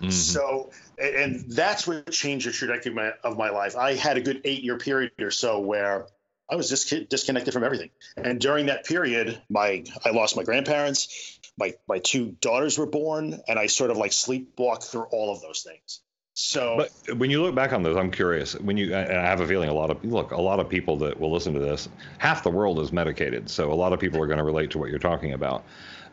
Mhm. 0.00 0.12
So, 0.12 0.70
and 0.98 1.44
that's 1.48 1.86
what 1.86 2.10
changed 2.10 2.46
the 2.46 2.52
trajectory 2.52 2.90
of 2.90 2.96
my, 2.96 3.12
of 3.22 3.36
my 3.36 3.50
life. 3.50 3.76
I 3.76 3.94
had 3.94 4.16
a 4.16 4.20
good 4.20 4.40
eight 4.44 4.62
year 4.62 4.78
period 4.78 5.12
or 5.20 5.30
so 5.30 5.60
where 5.60 6.06
I 6.50 6.56
was 6.56 6.68
just 6.68 6.92
disconnected 7.08 7.54
from 7.54 7.64
everything. 7.64 7.90
And 8.16 8.40
during 8.40 8.66
that 8.66 8.84
period, 8.84 9.40
my 9.48 9.84
I 10.04 10.10
lost 10.10 10.36
my 10.36 10.42
grandparents, 10.42 11.38
my 11.58 11.74
my 11.88 11.98
two 11.98 12.32
daughters 12.40 12.78
were 12.78 12.86
born, 12.86 13.40
and 13.46 13.58
I 13.58 13.66
sort 13.66 13.90
of 13.90 13.96
like 13.96 14.10
sleepwalked 14.10 14.90
through 14.90 15.04
all 15.12 15.32
of 15.32 15.42
those 15.42 15.62
things. 15.62 16.00
So, 16.34 16.76
But 16.78 17.18
when 17.18 17.30
you 17.30 17.42
look 17.42 17.54
back 17.54 17.72
on 17.72 17.82
those, 17.82 17.96
I'm 17.96 18.10
curious. 18.10 18.54
When 18.58 18.76
you, 18.76 18.94
and 18.94 19.18
I 19.18 19.26
have 19.26 19.40
a 19.40 19.46
feeling 19.46 19.68
a 19.68 19.74
lot 19.74 19.90
of 19.90 20.02
look, 20.04 20.30
a 20.30 20.40
lot 20.40 20.58
of 20.58 20.68
people 20.68 20.96
that 20.98 21.20
will 21.20 21.30
listen 21.30 21.52
to 21.54 21.60
this, 21.60 21.88
half 22.18 22.42
the 22.42 22.50
world 22.50 22.78
is 22.78 22.92
medicated, 22.92 23.50
so 23.50 23.72
a 23.72 23.74
lot 23.74 23.92
of 23.92 24.00
people 24.00 24.22
are 24.22 24.26
going 24.26 24.38
to 24.38 24.44
relate 24.44 24.70
to 24.70 24.78
what 24.78 24.88
you're 24.88 24.98
talking 24.98 25.34
about. 25.34 25.64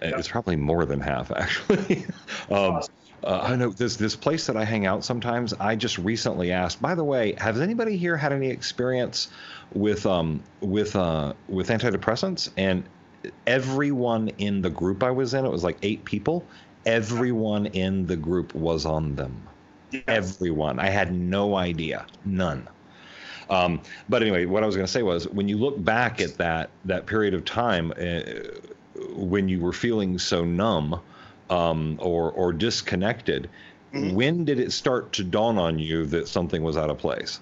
Yep. 0.02 0.20
It's 0.20 0.28
probably 0.28 0.56
more 0.56 0.86
than 0.86 1.00
half, 1.00 1.32
actually. 1.36 2.06
um, 2.52 2.82
uh, 3.24 3.40
I 3.44 3.56
know 3.56 3.70
this 3.70 3.96
this 3.96 4.16
place 4.16 4.48
that 4.48 4.58
I 4.58 4.64
hang 4.64 4.86
out 4.86 5.04
sometimes. 5.04 5.54
I 5.54 5.76
just 5.76 5.98
recently 5.98 6.52
asked. 6.52 6.82
By 6.82 6.96
the 6.96 7.04
way, 7.04 7.34
has 7.38 7.60
anybody 7.60 7.98
here 7.98 8.18
had 8.18 8.32
any 8.32 8.50
experience 8.50 9.30
with 9.74 10.06
um 10.06 10.44
with 10.62 10.96
uh 10.96 11.34
with 11.48 11.70
antidepressants? 11.70 12.50
And 12.58 12.84
everyone 13.46 14.30
in 14.38 14.62
the 14.62 14.70
group 14.70 15.04
I 15.04 15.12
was 15.12 15.34
in, 15.34 15.46
it 15.46 15.52
was 15.52 15.64
like 15.64 15.78
eight 15.82 16.06
people. 16.06 16.46
Everyone 16.86 17.66
in 17.68 18.06
the 18.06 18.16
group 18.16 18.56
was 18.56 18.86
on 18.86 19.16
them 19.16 19.48
yeah. 19.92 20.02
everyone. 20.08 20.80
I 20.80 20.90
had 20.90 21.14
no 21.14 21.56
idea, 21.56 22.06
none. 22.26 22.68
Um, 23.50 23.82
but 24.10 24.22
anyway, 24.22 24.46
what 24.46 24.64
I 24.64 24.66
was 24.66 24.76
going 24.76 24.86
to 24.86 24.92
say 24.92 25.04
was, 25.04 25.28
when 25.30 25.48
you 25.48 25.58
look 25.58 25.82
back 25.84 26.20
at 26.20 26.38
that 26.38 26.70
that 26.86 27.06
period 27.06 27.34
of 27.34 27.46
time 27.46 27.94
uh, 28.00 28.22
when 29.14 29.48
you 29.48 29.60
were 29.60 29.72
feeling 29.72 30.18
so 30.20 30.44
numb 30.44 31.00
um, 31.50 31.98
or 32.02 32.32
or 32.32 32.54
disconnected, 32.54 33.50
Mhm. 33.94 34.14
when 34.14 34.46
did 34.46 34.60
it 34.60 34.72
start 34.72 35.14
to 35.14 35.24
dawn 35.24 35.58
on 35.58 35.80
you 35.80 36.06
that 36.08 36.28
something 36.28 36.62
was 36.62 36.78
out 36.78 36.90
of 36.90 36.98
place? 36.98 37.40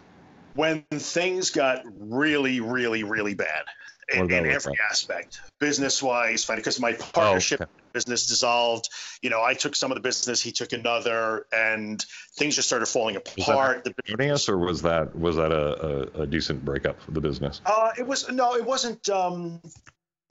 when 0.56 0.84
things 0.94 1.52
got 1.52 1.84
really, 1.86 2.60
really, 2.62 3.04
really 3.04 3.36
bad 3.36 3.66
in, 4.14 4.32
in 4.32 4.46
every 4.46 4.78
aspect, 4.90 5.42
business 5.60 6.02
wise, 6.02 6.46
because 6.46 6.80
my 6.80 6.94
partnership 6.94 7.62
okay. 7.62 7.72
business 7.94 8.26
dissolved. 8.26 8.90
You 9.22 9.30
know, 9.30 9.44
I 9.44 9.54
took 9.54 9.76
some 9.76 9.92
of 9.92 9.96
the 9.96 10.02
business, 10.02 10.42
he 10.42 10.52
took 10.52 10.74
another, 10.74 11.46
and 11.52 12.04
things 12.38 12.56
just 12.56 12.68
started 12.68 12.86
falling 12.86 13.16
apart. 13.16 13.84
The 13.84 13.94
Phineas, 14.06 14.48
or 14.48 14.58
was 14.58 14.82
that 14.84 15.16
was 15.18 15.36
that 15.36 15.52
a, 15.52 16.18
a, 16.20 16.22
a 16.22 16.28
decent 16.28 16.64
breakup 16.64 17.06
of 17.08 17.14
the 17.14 17.22
business? 17.22 17.62
Uh, 17.66 17.92
it 17.98 18.08
was 18.08 18.30
no, 18.32 18.56
it 18.56 18.66
wasn't. 18.66 19.08
Um, 19.10 19.62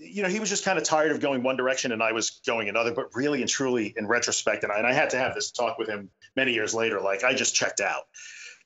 you 0.05 0.23
know, 0.23 0.29
he 0.29 0.41
was 0.41 0.49
just 0.49 0.65
kind 0.65 0.79
of 0.79 0.85
tired 0.85 1.13
of 1.13 1.21
going 1.21 1.43
one 1.43 1.57
direction, 1.57 1.93
and 1.93 2.03
I 2.03 2.13
was 2.13 2.41
going 2.47 2.69
another. 2.69 2.93
But 2.93 3.15
really 3.15 3.41
and 3.41 3.49
truly, 3.49 3.95
in 3.97 4.07
retrospect, 4.07 4.63
and 4.63 4.73
I, 4.73 4.79
and 4.79 4.87
I 4.87 4.93
had 4.93 5.11
to 5.11 5.19
have 5.19 5.35
this 5.35 5.51
talk 5.51 5.79
with 5.79 5.89
him 5.89 6.11
many 6.37 6.53
years 6.53 6.75
later. 6.75 7.01
Like 7.01 7.25
I 7.25 7.35
just 7.35 7.55
checked 7.55 7.81
out. 7.81 8.05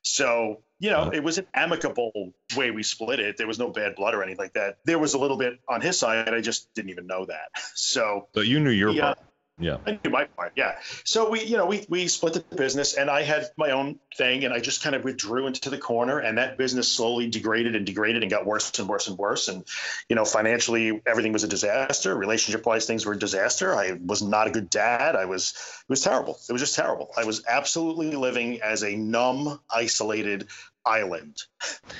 So 0.02 0.62
you 0.80 0.90
know, 0.90 1.10
it 1.10 1.22
was 1.22 1.38
an 1.38 1.46
amicable 1.54 2.32
way 2.56 2.70
we 2.70 2.82
split 2.84 3.18
it. 3.18 3.36
There 3.36 3.48
was 3.48 3.58
no 3.58 3.70
bad 3.70 3.96
blood 3.96 4.14
or 4.14 4.22
anything 4.22 4.38
like 4.38 4.52
that. 4.54 4.78
There 4.84 4.98
was 4.98 5.14
a 5.14 5.18
little 5.18 5.36
bit 5.36 5.58
on 5.68 5.80
his 5.80 5.98
side. 5.98 6.32
I 6.32 6.40
just 6.40 6.72
didn't 6.74 6.90
even 6.90 7.06
know 7.06 7.26
that. 7.26 7.48
So 7.74 8.28
but 8.34 8.46
you 8.46 8.60
knew 8.60 8.70
your 8.70 8.90
Yeah. 8.90 9.02
part. 9.14 9.18
Yeah. 9.60 9.78
I 9.86 9.98
knew 10.04 10.10
my 10.10 10.24
part, 10.24 10.52
yeah. 10.56 10.76
So 11.04 11.30
we, 11.30 11.42
you 11.42 11.56
know, 11.56 11.66
we 11.66 11.84
we 11.88 12.06
split 12.06 12.34
the 12.34 12.56
business, 12.56 12.94
and 12.94 13.10
I 13.10 13.22
had 13.22 13.46
my 13.56 13.72
own 13.72 13.98
thing, 14.16 14.44
and 14.44 14.54
I 14.54 14.60
just 14.60 14.82
kind 14.82 14.94
of 14.94 15.02
withdrew 15.02 15.48
into 15.48 15.68
the 15.68 15.78
corner, 15.78 16.20
and 16.20 16.38
that 16.38 16.56
business 16.56 16.90
slowly 16.90 17.28
degraded 17.28 17.74
and 17.74 17.84
degraded 17.84 18.22
and 18.22 18.30
got 18.30 18.46
worse 18.46 18.78
and 18.78 18.88
worse 18.88 19.08
and 19.08 19.18
worse, 19.18 19.48
and 19.48 19.64
you 20.08 20.14
know, 20.14 20.24
financially 20.24 21.02
everything 21.06 21.32
was 21.32 21.42
a 21.42 21.48
disaster. 21.48 22.14
Relationship 22.16 22.64
wise, 22.66 22.86
things 22.86 23.04
were 23.04 23.14
a 23.14 23.18
disaster. 23.18 23.74
I 23.74 23.98
was 24.04 24.22
not 24.22 24.46
a 24.46 24.50
good 24.50 24.70
dad. 24.70 25.16
I 25.16 25.24
was 25.24 25.54
it 25.88 25.90
was 25.90 26.02
terrible. 26.02 26.38
It 26.48 26.52
was 26.52 26.62
just 26.62 26.76
terrible. 26.76 27.10
I 27.16 27.24
was 27.24 27.44
absolutely 27.48 28.12
living 28.12 28.62
as 28.62 28.84
a 28.84 28.94
numb, 28.94 29.58
isolated 29.74 30.46
island. 30.86 31.36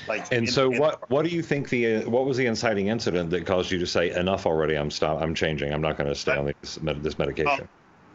Like, 0.07 0.31
And 0.31 0.47
in- 0.47 0.51
so, 0.51 0.71
in- 0.71 0.79
what 0.79 1.09
what 1.09 1.25
do 1.25 1.31
you 1.31 1.41
think 1.41 1.69
the 1.69 2.05
what 2.05 2.25
was 2.25 2.37
the 2.37 2.45
inciting 2.45 2.87
incident 2.87 3.29
that 3.31 3.45
caused 3.45 3.71
you 3.71 3.79
to 3.79 3.87
say 3.87 4.11
enough 4.11 4.45
already? 4.45 4.75
I'm 4.75 4.91
stop. 4.91 5.21
I'm 5.21 5.35
changing. 5.35 5.73
I'm 5.73 5.81
not 5.81 5.97
going 5.97 6.09
to 6.09 6.15
stay 6.15 6.35
on 6.35 6.53
this, 6.61 6.79
this 6.81 7.17
medication. 7.17 7.67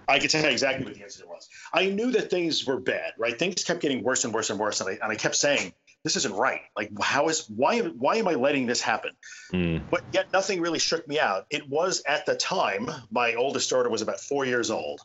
I 0.06 0.18
can 0.18 0.28
tell 0.28 0.42
you 0.42 0.48
exactly 0.50 0.84
what 0.84 0.94
the 0.94 1.02
incident 1.02 1.30
was. 1.30 1.48
I 1.72 1.86
knew 1.86 2.10
that 2.12 2.28
things 2.28 2.66
were 2.66 2.78
bad, 2.78 3.12
right? 3.18 3.38
Things 3.38 3.64
kept 3.64 3.80
getting 3.80 4.02
worse 4.02 4.24
and 4.24 4.34
worse 4.34 4.50
and 4.50 4.58
worse, 4.58 4.80
and 4.80 4.90
I, 4.90 4.92
and 5.02 5.10
I 5.10 5.14
kept 5.14 5.34
saying, 5.34 5.72
"This 6.02 6.16
isn't 6.16 6.34
right. 6.34 6.60
Like, 6.76 6.90
how 7.00 7.28
is 7.28 7.46
why 7.48 7.80
why 7.80 8.16
am 8.16 8.28
I 8.28 8.34
letting 8.34 8.66
this 8.66 8.82
happen?" 8.82 9.12
Hmm. 9.50 9.78
But 9.90 10.04
yet, 10.12 10.30
nothing 10.32 10.60
really 10.60 10.78
shook 10.78 11.08
me 11.08 11.18
out. 11.18 11.46
It 11.48 11.68
was 11.70 12.02
at 12.06 12.26
the 12.26 12.34
time 12.36 12.90
my 13.10 13.34
oldest 13.34 13.70
daughter 13.70 13.88
was 13.88 14.02
about 14.02 14.20
four 14.20 14.44
years 14.44 14.70
old, 14.70 15.00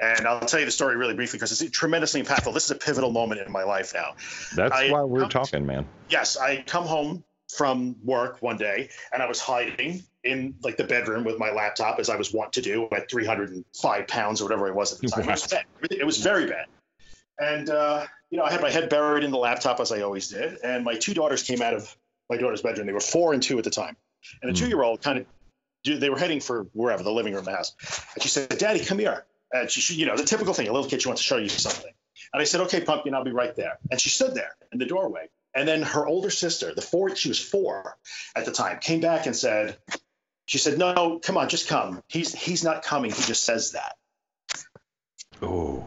and 0.00 0.26
I'll 0.26 0.40
tell 0.40 0.60
you 0.60 0.66
the 0.66 0.72
story 0.72 0.96
really 0.96 1.14
briefly 1.14 1.38
because 1.38 1.60
it's 1.60 1.70
tremendously 1.76 2.22
impactful. 2.22 2.54
This 2.54 2.64
is 2.64 2.70
a 2.70 2.74
pivotal 2.76 3.10
moment 3.10 3.40
in 3.40 3.52
my 3.52 3.62
life 3.62 3.92
now. 3.94 4.14
That's 4.54 4.74
I- 4.74 4.90
why 4.90 5.02
we're 5.02 5.28
talking, 5.28 5.66
man. 5.66 5.86
Yes, 6.08 6.36
I 6.36 6.62
come 6.66 6.84
home 6.84 7.24
from 7.54 7.96
work 8.02 8.40
one 8.40 8.56
day 8.56 8.88
and 9.12 9.22
I 9.22 9.26
was 9.26 9.38
hiding 9.40 10.02
in 10.24 10.54
like 10.62 10.76
the 10.76 10.84
bedroom 10.84 11.24
with 11.24 11.38
my 11.38 11.50
laptop 11.50 11.98
as 11.98 12.08
I 12.08 12.16
was 12.16 12.32
wont 12.32 12.52
to 12.54 12.62
do 12.62 12.88
at 12.92 13.10
305 13.10 14.06
pounds 14.08 14.40
or 14.40 14.44
whatever 14.44 14.68
it 14.68 14.74
was 14.74 14.92
at 14.94 15.00
the 15.00 15.08
time. 15.08 15.24
It 15.28 15.30
was, 15.30 15.46
bad. 15.50 15.64
it 15.90 16.06
was 16.06 16.18
very 16.18 16.46
bad. 16.46 16.66
And, 17.38 17.68
uh, 17.70 18.06
you 18.30 18.38
know, 18.38 18.44
I 18.44 18.50
had 18.52 18.60
my 18.62 18.70
head 18.70 18.88
buried 18.88 19.24
in 19.24 19.30
the 19.30 19.38
laptop 19.38 19.80
as 19.80 19.90
I 19.92 20.00
always 20.02 20.28
did. 20.28 20.58
And 20.64 20.84
my 20.84 20.94
two 20.94 21.12
daughters 21.12 21.42
came 21.42 21.60
out 21.60 21.74
of 21.74 21.94
my 22.30 22.36
daughter's 22.36 22.62
bedroom. 22.62 22.86
They 22.86 22.92
were 22.92 23.00
four 23.00 23.34
and 23.34 23.42
two 23.42 23.58
at 23.58 23.64
the 23.64 23.70
time. 23.70 23.96
And 24.40 24.50
a 24.50 24.54
Mm. 24.54 24.58
two 24.58 24.68
year 24.68 24.82
old 24.82 25.02
kind 25.02 25.18
of, 25.18 25.26
they 26.00 26.08
were 26.08 26.18
heading 26.18 26.40
for 26.40 26.64
wherever, 26.72 27.02
the 27.02 27.12
living 27.12 27.34
room, 27.34 27.44
the 27.44 27.50
house. 27.52 27.74
And 28.14 28.22
she 28.22 28.28
said, 28.28 28.56
Daddy, 28.58 28.84
come 28.84 28.98
here. 28.98 29.24
And 29.52 29.70
she, 29.70 29.80
she, 29.80 29.94
you 29.94 30.06
know, 30.06 30.16
the 30.16 30.24
typical 30.24 30.54
thing, 30.54 30.68
a 30.68 30.72
little 30.72 30.88
kid, 30.88 31.02
she 31.02 31.08
wants 31.08 31.22
to 31.22 31.26
show 31.26 31.36
you 31.36 31.48
something. 31.48 31.92
And 32.32 32.40
I 32.40 32.44
said, 32.44 32.62
okay, 32.62 32.80
pumpkin, 32.80 33.14
I'll 33.14 33.24
be 33.24 33.32
right 33.32 33.54
there. 33.54 33.78
And 33.90 34.00
she 34.00 34.08
stood 34.08 34.34
there 34.34 34.56
in 34.72 34.78
the 34.78 34.86
doorway. 34.86 35.28
And 35.54 35.68
then 35.68 35.82
her 35.82 36.06
older 36.06 36.30
sister, 36.30 36.74
the 36.74 36.80
four, 36.80 37.14
she 37.14 37.28
was 37.28 37.38
four 37.38 37.98
at 38.34 38.46
the 38.46 38.52
time, 38.52 38.78
came 38.78 39.00
back 39.00 39.26
and 39.26 39.36
said, 39.36 39.76
she 40.46 40.58
said, 40.58 40.78
no, 40.78 40.94
no, 40.94 41.18
come 41.18 41.36
on, 41.36 41.48
just 41.48 41.68
come. 41.68 42.02
He's 42.08 42.34
he's 42.34 42.64
not 42.64 42.82
coming. 42.82 43.10
He 43.10 43.22
just 43.22 43.44
says 43.44 43.72
that. 43.72 43.96
Oh, 45.42 45.84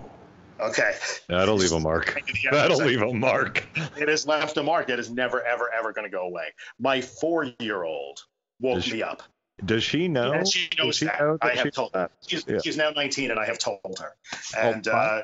Okay. 0.60 0.96
that'll 1.28 1.56
leave 1.56 1.72
a 1.72 1.80
mark. 1.80 2.18
That'll 2.52 2.78
leave 2.78 3.02
a 3.02 3.14
mark. 3.14 3.68
It 3.98 4.08
has 4.08 4.26
left 4.26 4.58
a 4.58 4.64
mark. 4.64 4.90
It 4.90 5.00
is 5.00 5.10
never, 5.10 5.44
ever, 5.44 5.70
ever 5.74 5.92
going 5.92 6.06
to 6.06 6.12
go 6.12 6.26
away. 6.26 6.54
My 6.80 7.02
four-year-old 7.02 8.24
woke 8.62 8.84
she 8.84 8.94
me 8.94 9.04
up. 9.04 9.24
Does 9.64 9.84
she 9.84 10.08
know? 10.08 10.34
And 10.34 10.48
she 10.48 10.70
knows 10.78 10.98
she 10.98 11.06
that. 11.06 11.20
know 11.20 11.38
I 11.42 11.52
have 11.52 11.72
told 11.72 11.92
her. 11.94 12.10
She's, 12.28 12.46
Yeah. 12.48 12.60
she's 12.64 12.78
now 12.78 12.90
19, 12.92 13.32
and 13.32 13.40
I 13.40 13.46
have 13.46 13.58
told 13.58 13.98
her. 14.00 14.14
Oh, 14.58 14.60
And 14.60 14.88
uh, 14.88 15.24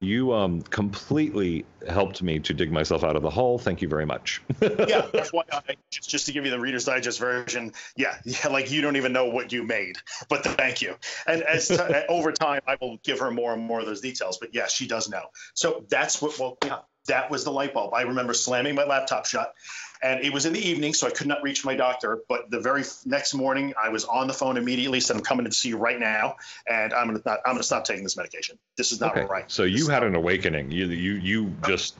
You 0.00 0.32
um 0.32 0.62
completely 0.62 1.64
helped 1.88 2.22
me 2.22 2.38
to 2.40 2.54
dig 2.54 2.70
myself 2.72 3.02
out 3.04 3.14
of 3.16 3.22
the 3.22 3.30
hole. 3.30 3.58
Thank 3.58 3.82
you 3.82 3.88
very 3.88 4.04
much. 4.06 4.40
yeah, 4.60 5.02
FYI, 5.12 5.76
just, 5.90 6.08
just 6.10 6.26
to 6.26 6.32
give 6.32 6.44
you 6.44 6.50
the 6.50 6.58
Reader's 6.60 6.84
Digest 6.84 7.18
version, 7.20 7.72
yeah, 7.96 8.18
yeah, 8.24 8.48
like 8.48 8.70
you 8.70 8.80
don't 8.82 8.96
even 8.96 9.12
know 9.12 9.26
what 9.26 9.52
you 9.52 9.62
made, 9.62 9.96
but 10.28 10.44
thank 10.44 10.82
you. 10.82 10.96
And 11.26 11.42
as 11.42 11.68
t- 11.68 11.76
over 12.08 12.32
time, 12.32 12.62
I 12.66 12.76
will 12.80 12.98
give 13.04 13.20
her 13.20 13.30
more 13.30 13.52
and 13.52 13.62
more 13.62 13.80
of 13.80 13.86
those 13.86 14.00
details. 14.00 14.38
But 14.38 14.54
yeah, 14.54 14.66
she 14.66 14.86
does 14.88 15.08
know. 15.08 15.26
So 15.54 15.84
that's 15.88 16.20
what 16.22 16.40
up. 16.70 16.88
That 17.06 17.30
was 17.32 17.42
the 17.42 17.50
light 17.50 17.74
bulb. 17.74 17.94
I 17.94 18.02
remember 18.02 18.32
slamming 18.32 18.76
my 18.76 18.84
laptop 18.84 19.26
shut, 19.26 19.52
and 20.02 20.24
it 20.24 20.32
was 20.32 20.46
in 20.46 20.52
the 20.52 20.60
evening, 20.60 20.94
so 20.94 21.06
I 21.06 21.10
could 21.10 21.26
not 21.26 21.42
reach 21.42 21.64
my 21.64 21.74
doctor. 21.74 22.20
But 22.28 22.50
the 22.50 22.60
very 22.60 22.82
next 23.06 23.34
morning, 23.34 23.72
I 23.82 23.88
was 23.88 24.04
on 24.04 24.26
the 24.26 24.32
phone 24.32 24.56
immediately. 24.56 25.00
Said, 25.00 25.16
"I'm 25.16 25.22
coming 25.22 25.44
to 25.44 25.52
see 25.52 25.68
you 25.68 25.76
right 25.76 25.98
now, 25.98 26.36
and 26.68 26.92
I'm 26.92 27.06
gonna 27.06 27.22
not, 27.24 27.38
I'm 27.46 27.54
gonna 27.54 27.62
stop 27.62 27.84
taking 27.84 28.02
this 28.02 28.16
medication. 28.16 28.58
This 28.76 28.92
is 28.92 29.00
not 29.00 29.16
okay. 29.16 29.26
right." 29.26 29.50
So 29.50 29.62
you 29.62 29.88
had 29.88 30.02
an 30.02 30.14
awakening. 30.14 30.70
You 30.70 30.86
you 30.86 31.14
you 31.14 31.54
just 31.66 31.96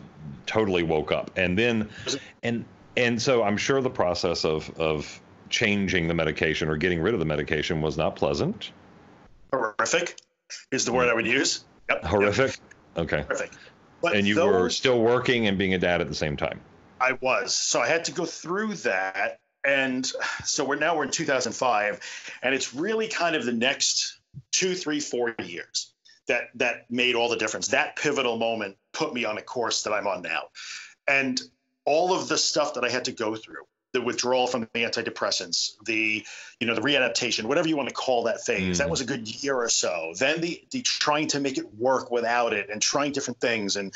totally 0.46 0.82
woke 0.82 1.12
up, 1.12 1.30
and 1.36 1.56
then 1.56 1.88
and 2.42 2.64
and 2.96 3.20
so 3.22 3.42
I'm 3.42 3.56
sure 3.56 3.80
the 3.80 3.90
process 3.90 4.44
of 4.44 4.68
of 4.78 5.20
changing 5.48 6.08
the 6.08 6.14
medication 6.14 6.68
or 6.68 6.76
getting 6.76 7.00
rid 7.00 7.14
of 7.14 7.20
the 7.20 7.26
medication 7.26 7.80
was 7.82 7.96
not 7.96 8.16
pleasant. 8.16 8.72
horrific. 9.52 10.18
Is 10.70 10.84
the 10.84 10.92
word 10.92 11.08
I 11.08 11.14
would 11.14 11.26
use. 11.26 11.64
Yep. 11.88 12.00
yep, 12.02 12.10
Horrific. 12.10 12.58
Okay. 12.96 13.22
horrific. 13.22 13.52
But 14.02 14.16
And 14.16 14.26
you 14.26 14.44
were 14.44 14.68
still 14.68 15.00
working 15.00 15.46
and 15.46 15.56
being 15.56 15.74
a 15.74 15.78
dad 15.78 16.00
at 16.00 16.08
the 16.08 16.14
same 16.14 16.36
time. 16.36 16.60
I 17.02 17.12
was. 17.20 17.54
So 17.56 17.80
I 17.80 17.88
had 17.88 18.04
to 18.04 18.12
go 18.12 18.24
through 18.24 18.74
that. 18.76 19.40
And 19.64 20.10
so 20.44 20.64
we're 20.64 20.76
now 20.76 20.96
we're 20.96 21.04
in 21.04 21.10
2005, 21.10 22.00
and 22.42 22.52
it's 22.54 22.74
really 22.74 23.06
kind 23.06 23.36
of 23.36 23.44
the 23.44 23.52
next 23.52 24.18
two, 24.50 24.74
three, 24.74 24.98
four 24.98 25.36
years 25.44 25.92
that 26.26 26.50
that 26.56 26.90
made 26.90 27.14
all 27.14 27.28
the 27.28 27.36
difference. 27.36 27.68
That 27.68 27.94
pivotal 27.94 28.38
moment 28.38 28.76
put 28.92 29.14
me 29.14 29.24
on 29.24 29.38
a 29.38 29.42
course 29.42 29.82
that 29.84 29.92
I'm 29.92 30.08
on 30.08 30.22
now, 30.22 30.48
and 31.06 31.40
all 31.84 32.12
of 32.12 32.28
the 32.28 32.36
stuff 32.38 32.74
that 32.74 32.84
I 32.84 32.88
had 32.90 33.04
to 33.04 33.12
go 33.12 33.36
through, 33.36 33.64
the 33.92 34.00
withdrawal 34.00 34.48
from 34.48 34.62
the 34.62 34.80
antidepressants, 34.82 35.74
the 35.84 36.24
you 36.58 36.66
know 36.66 36.74
the 36.74 36.80
readaptation, 36.80 37.44
whatever 37.44 37.68
you 37.68 37.76
want 37.76 37.88
to 37.88 37.94
call 37.94 38.24
that 38.24 38.44
phase, 38.44 38.76
Mm. 38.76 38.78
that 38.78 38.90
was 38.90 39.00
a 39.00 39.04
good 39.04 39.28
year 39.44 39.54
or 39.54 39.68
so. 39.68 40.12
Then 40.18 40.40
the 40.40 40.60
the 40.72 40.82
trying 40.82 41.28
to 41.28 41.38
make 41.38 41.56
it 41.56 41.72
work 41.76 42.10
without 42.10 42.52
it, 42.52 42.68
and 42.68 42.82
trying 42.82 43.12
different 43.12 43.40
things, 43.40 43.76
and 43.76 43.92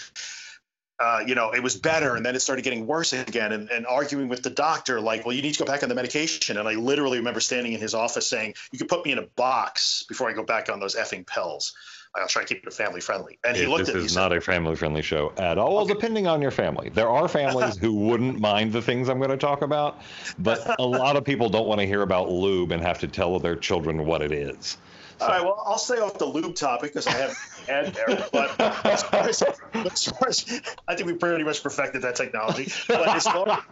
uh, 0.99 1.23
you 1.27 1.35
know, 1.35 1.53
it 1.53 1.63
was 1.63 1.77
better, 1.77 2.17
and 2.17 2.25
then 2.25 2.35
it 2.35 2.41
started 2.41 2.63
getting 2.63 2.87
worse 2.87 3.13
again, 3.13 3.53
and, 3.53 3.71
and 3.71 3.87
arguing 3.87 4.29
with 4.29 4.43
the 4.43 4.51
doctor, 4.51 5.01
like, 5.01 5.27
well, 5.27 5.35
you 5.35 5.43
need 5.43 5.53
to 5.53 5.59
go 5.59 5.65
back 5.65 5.83
on 5.83 5.89
the 5.89 5.95
medication. 5.95 6.57
And 6.57 6.69
I 6.69 6.75
literally 6.75 7.19
remember 7.19 7.41
standing 7.41 7.73
in 7.73 7.81
his 7.81 7.95
office 7.95 8.29
saying, 8.29 8.55
"You 8.73 8.79
could 8.79 8.89
put 8.89 9.05
me 9.05 9.13
in 9.13 9.19
a 9.19 9.27
box 9.37 10.05
before 10.09 10.31
I 10.31 10.33
go 10.33 10.43
back 10.43 10.71
on 10.71 10.81
those 10.81 10.97
effing 10.97 11.27
pills." 11.27 11.75
I'll 12.17 12.29
try 12.29 12.45
to 12.45 12.55
keep 12.55 12.67
it 12.67 12.73
family 12.73 13.01
friendly. 13.01 13.39
And 13.45 13.57
he 13.57 13.67
looked 13.67 13.87
this 13.87 13.89
at 13.91 13.95
me. 13.97 14.01
is 14.01 14.11
he 14.13 14.15
said, 14.15 14.21
not 14.21 14.33
a 14.33 14.41
family-friendly 14.41 15.03
show 15.03 15.33
at 15.37 15.59
all. 15.59 15.77
Well, 15.77 15.87
depending 15.87 16.27
on 16.27 16.41
your 16.41 16.51
family, 16.51 16.89
there 16.89 17.09
are 17.09 17.29
families 17.29 17.77
who 17.81 17.93
wouldn't 17.93 18.41
mind 18.41 18.73
the 18.73 18.83
things 18.83 19.09
I'm 19.09 19.19
going 19.19 19.31
to 19.31 19.37
talk 19.37 19.63
about, 19.63 20.01
but 20.39 20.79
a 20.79 20.87
lot 20.87 21.17
of 21.17 21.25
people 21.25 21.49
don't 21.49 21.67
want 21.67 21.81
to 21.81 21.87
hear 21.87 22.03
about 22.03 22.31
lube 22.31 22.73
and 22.73 22.83
have 22.83 22.99
to 23.01 23.09
tell 23.09 23.39
their 23.39 23.57
children 23.57 24.07
what 24.07 24.23
it 24.23 24.33
is. 24.33 24.79
All 25.21 25.29
right, 25.29 25.43
well, 25.43 25.63
I'll 25.65 25.79
stay 25.79 25.99
off 25.99 26.19
the 26.19 26.27
lube 26.27 26.55
topic 26.55 26.93
because 26.93 27.07
I 27.07 27.13
haven't 27.13 27.39
had 27.67 27.95
there. 27.95 28.29
But 28.33 28.61
as 28.85 29.03
far 29.03 29.29
as, 29.29 29.43
as 29.75 30.05
far 30.05 30.29
as 30.29 30.63
I 30.87 30.95
think 30.95 31.07
we 31.07 31.15
pretty 31.15 31.45
much 31.45 31.63
perfected 31.63 32.03
that 32.03 32.17
technology. 32.17 32.71
But 32.87 33.09
as 33.09 33.25
far, 33.25 33.65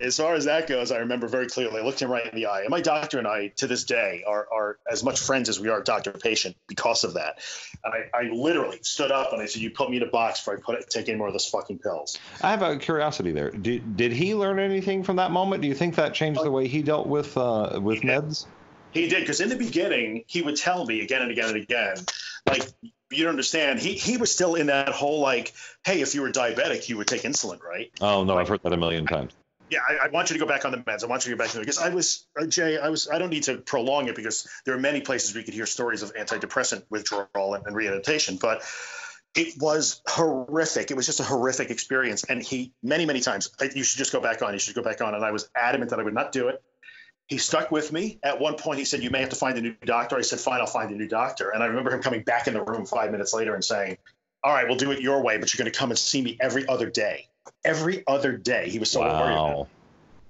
as 0.00 0.16
far 0.16 0.34
as 0.34 0.44
that 0.44 0.66
goes, 0.66 0.92
I 0.92 0.98
remember 0.98 1.28
very 1.28 1.46
clearly. 1.46 1.80
I 1.80 1.84
looked 1.84 2.02
him 2.02 2.10
right 2.10 2.26
in 2.26 2.34
the 2.34 2.46
eye, 2.46 2.60
and 2.60 2.70
my 2.70 2.80
doctor 2.82 3.18
and 3.18 3.26
I, 3.26 3.48
to 3.56 3.66
this 3.66 3.84
day, 3.84 4.22
are 4.26 4.46
are 4.52 4.78
as 4.90 5.02
much 5.02 5.20
friends 5.20 5.48
as 5.48 5.58
we 5.58 5.68
are 5.68 5.80
doctor 5.80 6.12
patient 6.12 6.56
because 6.68 7.04
of 7.04 7.14
that. 7.14 7.38
And 7.82 7.94
I, 7.94 8.18
I 8.18 8.22
literally 8.30 8.80
stood 8.82 9.10
up 9.10 9.32
and 9.32 9.40
I 9.40 9.46
said, 9.46 9.62
"You 9.62 9.70
put 9.70 9.90
me 9.90 9.96
in 9.96 10.02
a 10.02 10.06
box 10.10 10.40
before 10.40 10.58
I 10.58 10.60
put 10.60 10.78
it, 10.78 10.90
take 10.90 11.08
any 11.08 11.16
more 11.16 11.28
of 11.28 11.32
those 11.32 11.46
fucking 11.46 11.78
pills." 11.78 12.18
I 12.42 12.50
have 12.50 12.62
a 12.62 12.76
curiosity 12.76 13.32
there. 13.32 13.50
Did, 13.50 13.96
did 13.96 14.12
he 14.12 14.34
learn 14.34 14.58
anything 14.58 15.04
from 15.04 15.16
that 15.16 15.30
moment? 15.30 15.62
Do 15.62 15.68
you 15.68 15.74
think 15.74 15.94
that 15.94 16.12
changed 16.12 16.42
the 16.42 16.50
way 16.50 16.68
he 16.68 16.82
dealt 16.82 17.06
with 17.06 17.36
uh, 17.36 17.78
with 17.82 18.02
meds? 18.02 18.46
He 18.92 19.08
did 19.08 19.20
because 19.20 19.40
in 19.40 19.48
the 19.48 19.56
beginning 19.56 20.24
he 20.26 20.42
would 20.42 20.56
tell 20.56 20.84
me 20.84 21.00
again 21.00 21.22
and 21.22 21.30
again 21.30 21.48
and 21.48 21.56
again, 21.56 21.96
like 22.46 22.62
you 23.10 23.24
don't 23.24 23.30
understand. 23.30 23.80
He 23.80 23.94
he 23.94 24.16
was 24.16 24.32
still 24.32 24.54
in 24.54 24.66
that 24.66 24.88
whole 24.90 25.20
like, 25.20 25.52
hey, 25.84 26.00
if 26.00 26.14
you 26.14 26.22
were 26.22 26.30
diabetic, 26.30 26.88
you 26.88 26.96
would 26.96 27.06
take 27.06 27.22
insulin, 27.22 27.62
right? 27.62 27.90
Oh 28.00 28.24
no, 28.24 28.36
I've 28.38 28.48
heard 28.48 28.62
that 28.62 28.72
a 28.72 28.76
million 28.76 29.06
times. 29.06 29.32
Yeah, 29.68 29.78
I, 29.88 30.06
I 30.06 30.08
want 30.08 30.30
you 30.30 30.34
to 30.34 30.40
go 30.40 30.46
back 30.46 30.64
on 30.64 30.72
the 30.72 30.78
meds. 30.78 31.04
I 31.04 31.06
want 31.06 31.24
you 31.24 31.30
to 31.30 31.36
go 31.36 31.44
back 31.44 31.52
to 31.52 31.60
because 31.60 31.78
I 31.78 31.90
was 31.90 32.26
uh, 32.40 32.46
Jay. 32.46 32.76
I 32.78 32.88
was. 32.88 33.08
I 33.08 33.18
don't 33.18 33.30
need 33.30 33.44
to 33.44 33.58
prolong 33.58 34.08
it 34.08 34.16
because 34.16 34.48
there 34.66 34.74
are 34.74 34.80
many 34.80 35.00
places 35.00 35.34
we 35.34 35.44
could 35.44 35.54
hear 35.54 35.66
stories 35.66 36.02
of 36.02 36.12
antidepressant 36.14 36.82
withdrawal 36.90 37.54
and, 37.54 37.64
and 37.66 37.76
rehabilitation, 37.76 38.36
but 38.40 38.62
it 39.36 39.54
was 39.60 40.02
horrific. 40.08 40.90
It 40.90 40.94
was 40.96 41.06
just 41.06 41.20
a 41.20 41.22
horrific 41.24 41.70
experience. 41.70 42.24
And 42.24 42.42
he 42.42 42.72
many 42.82 43.06
many 43.06 43.20
times, 43.20 43.50
"I- 43.60 43.70
you 43.72 43.84
should 43.84 43.98
just 43.98 44.10
go 44.10 44.20
back 44.20 44.42
on. 44.42 44.52
You 44.54 44.58
should 44.58 44.74
go 44.74 44.82
back 44.82 45.00
on. 45.00 45.14
And 45.14 45.24
I 45.24 45.30
was 45.30 45.48
adamant 45.54 45.90
that 45.90 46.00
I 46.00 46.02
would 46.02 46.14
not 46.14 46.32
do 46.32 46.48
it. 46.48 46.60
He 47.30 47.38
stuck 47.38 47.70
with 47.70 47.92
me. 47.92 48.18
At 48.24 48.40
one 48.40 48.56
point, 48.56 48.80
he 48.80 48.84
said, 48.84 49.02
"You 49.04 49.10
may 49.10 49.20
have 49.20 49.30
to 49.30 49.36
find 49.36 49.56
a 49.56 49.60
new 49.62 49.72
doctor." 49.86 50.18
I 50.18 50.20
said, 50.20 50.40
"Fine, 50.40 50.60
I'll 50.60 50.66
find 50.66 50.90
a 50.90 50.96
new 50.96 51.06
doctor." 51.06 51.50
And 51.50 51.62
I 51.62 51.66
remember 51.66 51.92
him 51.92 52.02
coming 52.02 52.22
back 52.22 52.48
in 52.48 52.54
the 52.54 52.62
room 52.62 52.84
five 52.84 53.12
minutes 53.12 53.32
later 53.32 53.54
and 53.54 53.64
saying, 53.64 53.96
"All 54.42 54.52
right, 54.52 54.66
we'll 54.66 54.76
do 54.76 54.90
it 54.90 55.00
your 55.00 55.22
way, 55.22 55.38
but 55.38 55.54
you're 55.54 55.62
going 55.62 55.72
to 55.72 55.78
come 55.78 55.90
and 55.90 55.98
see 55.98 56.20
me 56.22 56.36
every 56.40 56.68
other 56.68 56.90
day." 56.90 57.28
Every 57.64 58.02
other 58.08 58.32
day, 58.32 58.68
he 58.68 58.78
was 58.80 58.90
so 58.90 59.00
worried. 59.00 59.10
about 59.10 59.30
it. 59.30 59.56
Wow. 59.58 59.68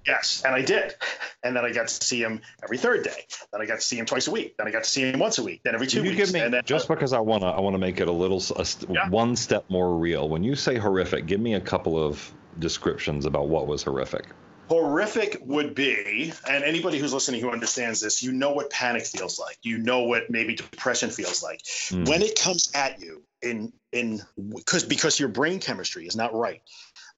Yes, 0.07 0.41
and 0.45 0.55
I 0.55 0.61
did. 0.61 0.95
And 1.43 1.55
then 1.55 1.65
I 1.65 1.71
got 1.71 1.87
to 1.87 2.05
see 2.05 2.21
him 2.21 2.41
every 2.63 2.77
third 2.77 3.03
day. 3.03 3.25
Then 3.51 3.61
I 3.61 3.65
got 3.65 3.75
to 3.75 3.81
see 3.81 3.97
him 3.97 4.05
twice 4.05 4.27
a 4.27 4.31
week. 4.31 4.55
Then 4.57 4.67
I 4.67 4.71
got 4.71 4.83
to 4.83 4.89
see 4.89 5.09
him 5.09 5.19
once 5.19 5.39
a 5.39 5.43
week. 5.43 5.61
Then 5.63 5.73
every 5.73 5.87
two 5.87 6.03
you 6.03 6.11
weeks. 6.11 6.17
give 6.17 6.33
me 6.33 6.39
and 6.39 6.53
then, 6.53 6.61
just 6.65 6.87
because 6.87 7.13
I 7.13 7.19
wanna 7.19 7.49
I 7.51 7.59
wanna 7.59 7.79
make 7.79 7.99
it 7.99 8.07
a 8.07 8.11
little 8.11 8.43
a 8.57 8.65
Yeah. 8.89 9.09
one 9.09 9.35
step 9.35 9.65
more 9.69 9.95
real. 9.95 10.29
When 10.29 10.43
you 10.43 10.55
say 10.55 10.77
horrific, 10.77 11.25
give 11.25 11.39
me 11.39 11.55
a 11.55 11.59
couple 11.59 12.01
of 12.01 12.31
descriptions 12.59 13.25
about 13.25 13.47
what 13.47 13.65
was 13.67 13.83
horrific. 13.83 14.25
Horrific 14.71 15.37
would 15.41 15.75
be, 15.75 16.31
and 16.49 16.63
anybody 16.63 16.97
who's 16.97 17.11
listening 17.13 17.41
who 17.41 17.51
understands 17.51 17.99
this, 17.99 18.23
you 18.23 18.31
know 18.31 18.51
what 18.51 18.69
panic 18.69 19.05
feels 19.05 19.37
like. 19.37 19.57
You 19.63 19.77
know 19.77 20.03
what 20.03 20.29
maybe 20.29 20.55
depression 20.55 21.09
feels 21.09 21.43
like 21.43 21.59
Mm. 21.61 22.07
when 22.07 22.21
it 22.21 22.39
comes 22.39 22.71
at 22.73 23.01
you 23.01 23.21
in 23.41 23.73
in 23.91 24.21
because 24.37 24.85
because 24.85 25.19
your 25.19 25.27
brain 25.27 25.59
chemistry 25.59 26.07
is 26.07 26.15
not 26.15 26.33
right. 26.33 26.61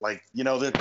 Like 0.01 0.23
you 0.33 0.43
know 0.43 0.57
that 0.59 0.75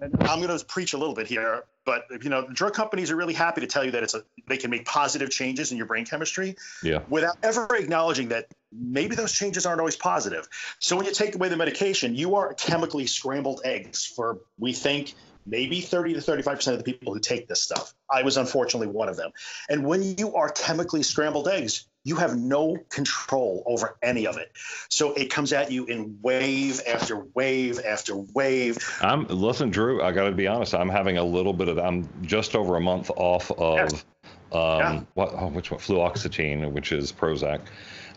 I'm 0.00 0.40
going 0.40 0.58
to 0.58 0.64
preach 0.64 0.94
a 0.94 0.96
little 0.96 1.14
bit 1.14 1.26
here, 1.26 1.64
but 1.84 2.04
you 2.22 2.30
know 2.30 2.48
drug 2.48 2.72
companies 2.72 3.10
are 3.10 3.16
really 3.16 3.34
happy 3.34 3.60
to 3.60 3.66
tell 3.66 3.84
you 3.84 3.90
that 3.90 4.02
it's 4.02 4.14
a 4.14 4.22
they 4.46 4.56
can 4.56 4.70
make 4.70 4.86
positive 4.86 5.28
changes 5.28 5.72
in 5.72 5.76
your 5.76 5.86
brain 5.86 6.06
chemistry. 6.06 6.56
Yeah. 6.82 7.02
without 7.10 7.36
ever 7.42 7.68
acknowledging 7.76 8.28
that 8.28 8.46
maybe 8.72 9.14
those 9.14 9.32
changes 9.34 9.66
aren't 9.66 9.80
always 9.80 9.96
positive. 9.96 10.48
So 10.78 10.96
when 10.96 11.04
you 11.04 11.12
take 11.12 11.34
away 11.34 11.50
the 11.50 11.56
medication, 11.56 12.14
you 12.14 12.36
are 12.36 12.54
chemically 12.54 13.06
scrambled 13.06 13.60
eggs 13.64 14.06
for 14.06 14.38
we 14.58 14.72
think 14.72 15.14
maybe 15.48 15.80
30 15.80 16.14
to 16.14 16.20
35% 16.20 16.72
of 16.72 16.78
the 16.78 16.84
people 16.84 17.12
who 17.12 17.20
take 17.20 17.48
this 17.48 17.62
stuff. 17.62 17.94
I 18.10 18.22
was 18.22 18.36
unfortunately 18.36 18.88
one 18.88 19.08
of 19.08 19.16
them. 19.16 19.30
And 19.68 19.86
when 19.86 20.02
you 20.18 20.34
are 20.34 20.50
chemically 20.50 21.02
scrambled 21.02 21.48
eggs, 21.48 21.86
you 22.04 22.16
have 22.16 22.38
no 22.38 22.76
control 22.88 23.62
over 23.66 23.96
any 24.02 24.26
of 24.26 24.38
it. 24.38 24.50
So 24.88 25.12
it 25.14 25.30
comes 25.30 25.52
at 25.52 25.70
you 25.70 25.84
in 25.86 26.18
wave 26.22 26.80
after 26.86 27.26
wave 27.34 27.80
after 27.84 28.16
wave. 28.34 28.78
I'm 29.02 29.26
listen, 29.26 29.70
Drew. 29.70 30.02
I 30.02 30.12
got 30.12 30.24
to 30.24 30.32
be 30.32 30.46
honest. 30.46 30.74
I'm 30.74 30.88
having 30.88 31.18
a 31.18 31.24
little 31.24 31.52
bit 31.52 31.68
of. 31.68 31.78
I'm 31.78 32.08
just 32.22 32.54
over 32.54 32.76
a 32.76 32.80
month 32.80 33.10
off 33.16 33.50
of 33.52 33.76
Yes. 33.76 34.04
um, 34.52 34.78
Yeah. 34.78 35.00
what 35.14 35.34
oh, 35.34 35.48
which 35.48 35.70
one? 35.70 35.80
Fluoxetine, 35.80 36.72
which 36.72 36.92
is 36.92 37.12
Prozac. 37.12 37.60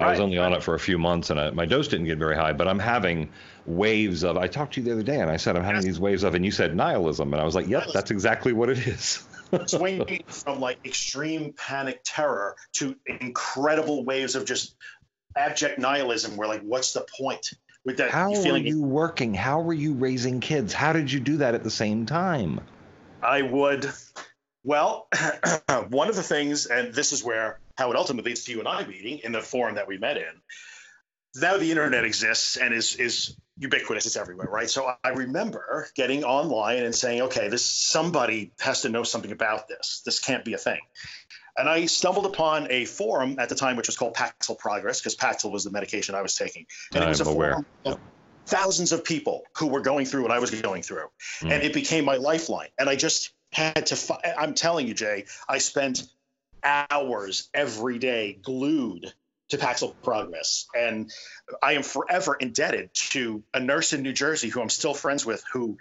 I 0.02 0.12
was 0.12 0.20
only 0.20 0.38
on 0.38 0.54
it 0.54 0.64
for 0.64 0.76
a 0.76 0.80
few 0.80 0.98
months, 0.98 1.30
and 1.30 1.40
I, 1.40 1.50
my 1.52 1.66
dose 1.66 1.88
didn't 1.88 2.08
get 2.08 2.18
very 2.18 2.36
high. 2.36 2.54
But 2.54 2.68
I'm 2.68 2.80
having 2.80 3.30
waves 3.66 4.24
of. 4.24 4.38
I 4.38 4.48
talked 4.48 4.74
to 4.74 4.82
you 4.82 4.86
the 4.86 4.94
other 4.94 5.04
day, 5.04 5.20
and 5.20 5.30
I 5.30 5.38
said 5.38 5.56
I'm 5.56 5.64
having 5.64 5.82
these 5.82 6.00
waves 6.00 6.24
of, 6.24 6.36
and 6.36 6.44
you 6.44 6.52
said 6.52 6.76
nihilism, 6.76 7.34
and 7.34 7.42
I 7.42 7.46
was 7.46 7.56
like, 7.56 7.68
Yep, 7.68 7.88
that's 7.94 8.12
exactly 8.12 8.54
what 8.54 8.70
it 8.70 8.88
is. 8.88 9.24
swinging 9.66 10.24
from 10.28 10.60
like 10.60 10.80
extreme 10.86 11.54
panic 11.54 12.02
terror 12.04 12.56
to 12.74 12.96
incredible 13.20 14.06
waves 14.06 14.36
of 14.36 14.46
just 14.46 14.76
abject 15.36 15.80
nihilism 15.80 16.38
where 16.38 16.48
like 16.48 16.62
what's 16.62 16.94
the 16.94 17.06
point 17.18 17.54
with 17.86 17.98
that 17.98 18.12
How 18.12 18.30
were 18.30 18.42
feeling 18.42 18.66
you 18.66 18.82
working? 18.82 19.34
How 19.34 19.62
were 19.62 19.74
you 19.74 19.94
raising 19.94 20.40
kids? 20.40 20.74
How 20.74 20.94
did 20.94 21.12
you 21.12 21.20
do 21.20 21.38
that 21.38 21.56
at 21.56 21.64
the 21.64 21.72
same 21.72 22.06
time? 22.06 22.62
I 23.22 23.42
would. 23.42 23.92
Well, 24.64 25.08
one 25.90 26.10
of 26.10 26.16
the 26.16 26.24
things, 26.24 26.68
and 26.68 26.94
this 26.94 27.12
is 27.12 27.24
where 27.24 27.60
how 27.82 27.90
it 27.90 27.98
ultimately 27.98 28.30
leads 28.30 28.44
to 28.44 28.52
you 28.52 28.60
and 28.60 28.68
I 28.68 28.86
meeting 28.86 29.20
in 29.24 29.32
the 29.32 29.42
forum 29.42 29.74
that 29.76 29.88
we 29.88 29.98
met 29.98 30.16
in. 30.16 30.42
Now 31.42 31.58
the 31.58 31.72
internet 31.72 32.06
exists 32.06 32.58
and 32.58 32.74
is 32.74 32.96
is 32.96 33.36
ubiquitous. 33.58 34.06
It's 34.06 34.18
everywhere, 34.18 34.48
right? 34.48 34.70
So 34.70 34.94
I 35.04 35.10
remember 35.10 35.88
getting 35.96 36.24
online 36.24 36.84
and 36.84 36.94
saying, 36.94 37.24
"Okay, 37.24 37.48
this 37.50 37.66
somebody 37.66 38.52
has 38.60 38.82
to 38.84 38.90
know 38.90 39.02
something 39.04 39.32
about 39.32 39.68
this. 39.68 40.04
This 40.06 40.20
can't 40.20 40.46
be 40.46 40.54
a 40.54 40.58
thing." 40.60 40.82
And 41.58 41.68
I 41.68 41.88
stumbled 41.88 42.26
upon 42.28 42.68
a 42.72 42.86
forum 42.86 43.38
at 43.40 43.50
the 43.50 43.56
time, 43.56 43.78
which 43.78 43.88
was 43.88 43.98
called 43.98 44.14
Paxil 44.14 44.58
Progress, 44.60 45.00
because 45.00 45.16
Paxil 45.16 45.52
was 45.52 45.64
the 45.64 45.72
medication 45.72 46.14
I 46.14 46.22
was 46.22 46.36
taking, 46.36 46.66
and 46.94 47.04
it 47.04 47.08
was 47.08 47.20
a 47.22 47.24
I'm 47.24 47.30
aware. 47.32 47.52
forum 47.54 47.66
of 47.86 48.00
thousands 48.46 48.92
of 48.92 49.04
people 49.04 49.44
who 49.58 49.68
were 49.68 49.82
going 49.82 50.06
through 50.06 50.22
what 50.22 50.32
I 50.32 50.40
was 50.40 50.52
going 50.52 50.84
through, 50.84 51.08
Mm. 51.42 51.52
and 51.54 51.64
it 51.64 51.74
became 51.74 52.06
my 52.06 52.18
lifeline. 52.18 52.70
And 52.78 52.90
I 52.90 52.96
just 52.96 53.32
had 53.54 53.86
to. 53.88 53.96
Fi- 53.96 54.22
I'm 54.38 54.54
telling 54.54 54.88
you, 54.88 54.94
Jay, 54.94 55.26
I 55.50 55.58
spent 55.60 56.04
hours 56.64 57.50
every 57.54 58.00
day 58.00 58.38
glued 58.42 59.14
to 59.50 59.58
Paxil 59.58 59.94
Progress, 60.02 60.68
and 60.76 61.12
I 61.62 61.74
am 61.74 61.84
forever 61.84 62.36
indebted 62.36 62.94
to 63.12 63.44
a 63.54 63.60
nurse 63.60 63.94
in 63.94 64.02
New 64.02 64.14
Jersey 64.14 64.50
who 64.50 64.62
I'm 64.62 64.70
still 64.70 64.94
friends 64.94 65.26
with, 65.26 65.44
who 65.52 65.78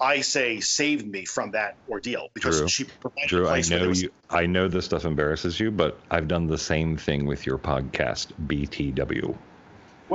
I 0.00 0.22
say 0.22 0.60
saved 0.60 1.06
me 1.06 1.24
from 1.24 1.52
that 1.52 1.76
ordeal 1.88 2.28
because 2.34 2.58
Drew. 2.58 2.68
she 2.68 2.84
provided 2.84 3.28
Drew, 3.28 3.48
I 3.48 3.62
know 3.70 3.88
was 3.88 4.02
you. 4.02 4.10
I 4.28 4.46
know 4.46 4.66
this 4.66 4.84
stuff 4.84 5.04
embarrasses 5.04 5.58
you, 5.60 5.70
but 5.70 5.98
I've 6.10 6.26
done 6.26 6.48
the 6.48 6.58
same 6.58 6.96
thing 6.96 7.26
with 7.26 7.46
your 7.46 7.58
podcast, 7.58 8.28
BTW. 8.46 9.36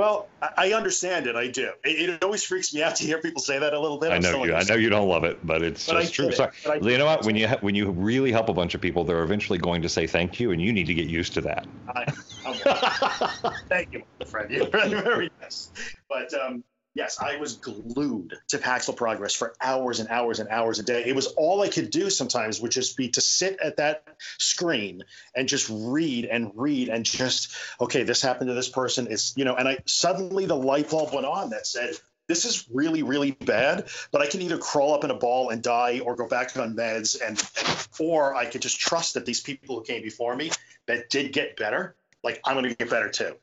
Well, 0.00 0.28
I- 0.56 0.72
understand 0.72 1.26
it. 1.26 1.36
I 1.36 1.48
do. 1.48 1.72
It, 1.84 2.08
it 2.08 2.24
always 2.24 2.42
freaks 2.42 2.72
me 2.72 2.82
out 2.82 2.96
to 2.96 3.04
hear 3.04 3.18
people 3.20 3.42
say 3.42 3.58
that 3.58 3.74
a 3.74 3.78
little 3.78 3.98
bit. 3.98 4.12
I 4.12 4.18
know 4.18 4.44
you. 4.44 4.54
I 4.54 4.62
know 4.62 4.76
you 4.76 4.88
don't 4.88 5.08
love 5.08 5.24
it, 5.24 5.44
but 5.46 5.62
it's 5.62 5.86
But 5.86 6.00
just 6.00 6.14
true. 6.14 6.30
get 6.30 6.40
it. 6.40 6.54
Sorry. 6.62 6.80
You 6.82 6.96
know 6.96 7.04
what? 7.04 7.26
When 7.26 7.36
you 7.36 7.46
ha- 7.48 7.58
when 7.60 7.74
you 7.74 7.90
really 7.90 8.32
help 8.32 8.48
a 8.48 8.54
bunch 8.54 8.74
of 8.74 8.80
people, 8.80 9.04
they're 9.04 9.22
eventually 9.22 9.58
going 9.58 9.82
to 9.82 9.90
say 9.90 10.06
thank 10.06 10.40
you, 10.40 10.52
and 10.52 10.62
you 10.62 10.72
need 10.72 10.86
to 10.86 10.94
get 10.94 11.06
used 11.06 11.34
to 11.34 11.42
that. 11.42 11.66
I, 11.94 12.04
I'm- 12.46 13.54
thank 13.68 13.92
you, 13.92 14.02
my 14.18 14.26
friend. 14.26 14.50
You're 14.54 14.68
very, 14.68 14.88
very 14.88 15.30
nice. 15.42 15.70
But 16.08 16.32
um, 16.32 16.64
yes, 16.94 17.18
I 17.20 17.36
was 17.36 17.54
glued 17.54 18.34
to 18.48 18.58
Paxil 18.58 18.96
Progress 18.96 19.34
for 19.34 19.54
hours 19.60 20.00
and 20.00 20.08
hours 20.08 20.40
and 20.40 20.48
hours 20.48 20.78
a 20.78 20.82
day. 20.82 21.04
It 21.06 21.14
was 21.14 21.28
all 21.28 21.62
I 21.62 21.68
could 21.68 21.90
do 21.90 22.10
sometimes 22.10 22.60
would 22.60 22.70
just 22.70 22.96
be 22.96 23.08
to 23.10 23.20
sit 23.20 23.58
at 23.60 23.76
that 23.76 24.04
screen 24.38 25.02
and 25.34 25.48
just 25.48 25.68
read 25.70 26.24
and 26.26 26.52
read 26.54 26.88
and 26.88 27.04
just, 27.04 27.54
okay, 27.80 28.02
this 28.02 28.22
happened 28.22 28.48
to 28.48 28.54
this 28.54 28.68
person. 28.68 29.08
It's, 29.10 29.34
you 29.36 29.44
know, 29.44 29.54
and 29.54 29.68
I 29.68 29.78
suddenly 29.86 30.46
the 30.46 30.56
light 30.56 30.90
bulb 30.90 31.14
went 31.14 31.26
on 31.26 31.50
that 31.50 31.66
said, 31.66 31.94
this 32.28 32.44
is 32.44 32.68
really, 32.72 33.02
really 33.02 33.32
bad, 33.32 33.88
but 34.12 34.22
I 34.22 34.26
can 34.26 34.40
either 34.40 34.56
crawl 34.56 34.94
up 34.94 35.02
in 35.02 35.10
a 35.10 35.16
ball 35.16 35.50
and 35.50 35.60
die 35.60 35.98
or 35.98 36.14
go 36.14 36.28
back 36.28 36.56
on 36.56 36.76
meds 36.76 37.20
and 37.20 37.42
or 37.98 38.34
I 38.34 38.46
could 38.46 38.62
just 38.62 38.80
trust 38.80 39.14
that 39.14 39.26
these 39.26 39.40
people 39.40 39.76
who 39.76 39.82
came 39.82 40.02
before 40.02 40.34
me 40.36 40.50
that 40.86 41.10
did 41.10 41.32
get 41.32 41.56
better, 41.56 41.96
like 42.22 42.40
I'm 42.44 42.54
going 42.54 42.68
to 42.68 42.74
get 42.74 42.90
better 42.90 43.08
too. 43.08 43.34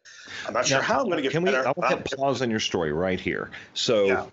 I'm 0.48 0.54
not 0.54 0.68
sure 0.68 0.78
Now, 0.78 0.84
how 0.84 1.00
I'm 1.00 1.06
going 1.06 1.18
to 1.18 1.24
get 1.24 1.32
Can 1.32 1.44
we? 1.44 1.52
better. 1.52 1.68
I 1.68 1.74
want 1.76 1.94
Um, 1.94 2.04
to 2.04 2.16
pause 2.18 2.42
on 2.42 2.50
your 2.52 2.60
story 2.60 2.92
right 2.92 3.20
here. 3.20 3.50
So. 3.74 4.06
Yeah. 4.06 4.26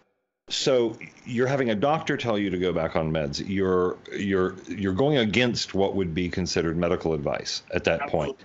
So 0.51 0.99
you're 1.25 1.47
having 1.47 1.71
a 1.71 1.75
doctor 1.75 2.19
tell 2.19 2.39
you 2.39 2.51
to 2.51 2.59
go 2.59 2.71
back 2.71 2.97
on 2.97 3.11
meds. 3.11 3.43
You're 3.49 3.97
you're 4.13 4.57
you're 4.69 4.93
going 4.93 5.17
against 5.17 5.73
what 5.73 5.95
would 5.97 6.15
be 6.15 6.29
considered 6.29 6.77
medical 6.77 7.15
advice 7.15 7.63
at 7.73 7.85
that 7.85 8.09
point. 8.11 8.37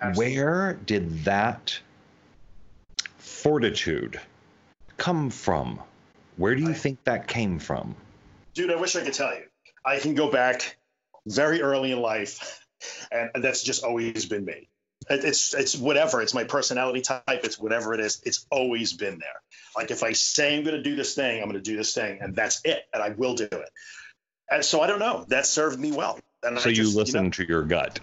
Absolutely. 0.00 0.36
Where 0.36 0.74
did 0.86 1.24
that 1.24 1.76
fortitude 3.18 4.20
come 4.96 5.28
from? 5.28 5.80
Where 6.36 6.54
do 6.54 6.62
you 6.62 6.70
I- 6.70 6.74
think 6.74 7.02
that 7.04 7.26
came 7.26 7.58
from? 7.58 7.96
dude, 8.54 8.70
I 8.70 8.76
wish 8.76 8.94
I 8.94 9.02
could 9.02 9.14
tell 9.14 9.34
you. 9.34 9.42
I 9.84 9.98
can 9.98 10.14
go 10.14 10.30
back 10.30 10.76
very 11.26 11.62
early 11.62 11.90
in 11.90 12.00
life, 12.00 12.64
and 13.10 13.42
that's 13.42 13.64
just 13.64 13.82
always 13.82 14.24
been 14.26 14.44
me. 14.44 14.68
It- 15.08 15.24
It's 15.24 15.54
it's 15.54 15.76
whatever. 15.76 16.20
It's 16.20 16.34
my 16.34 16.44
personality 16.44 17.00
type. 17.00 17.22
It's 17.28 17.58
whatever 17.58 17.94
it 17.94 18.00
is. 18.00 18.20
It's 18.24 18.46
always 18.50 18.92
been 18.92 19.18
there. 19.18 19.40
Like 19.76 19.90
if 19.90 20.02
I 20.02 20.12
say 20.12 20.56
I'm 20.58 20.64
going 20.64 20.76
to 20.76 20.82
do 20.82 20.96
this 20.96 21.14
thing, 21.14 21.38
I'm 21.42 21.48
going 21.48 21.62
to 21.62 21.70
do 21.70 21.76
this 21.76 21.94
thing, 21.94 22.18
and 22.20 22.34
that's 22.34 22.60
it, 22.64 22.82
and 22.92 23.02
I 23.02 23.10
will 23.10 23.34
do 23.34 23.44
it. 23.44 23.70
And 24.50 24.64
so 24.64 24.80
I 24.80 24.86
don't 24.88 24.98
know. 24.98 25.24
That 25.28 25.46
served 25.46 25.78
me 25.78 25.92
well. 25.92 26.18
And 26.42 26.58
So 26.58 26.68
I 26.68 26.72
you 26.72 26.76
just, 26.76 26.96
listen 26.96 27.24
know, 27.24 27.30
to 27.30 27.46
your 27.46 27.62
gut. 27.62 28.00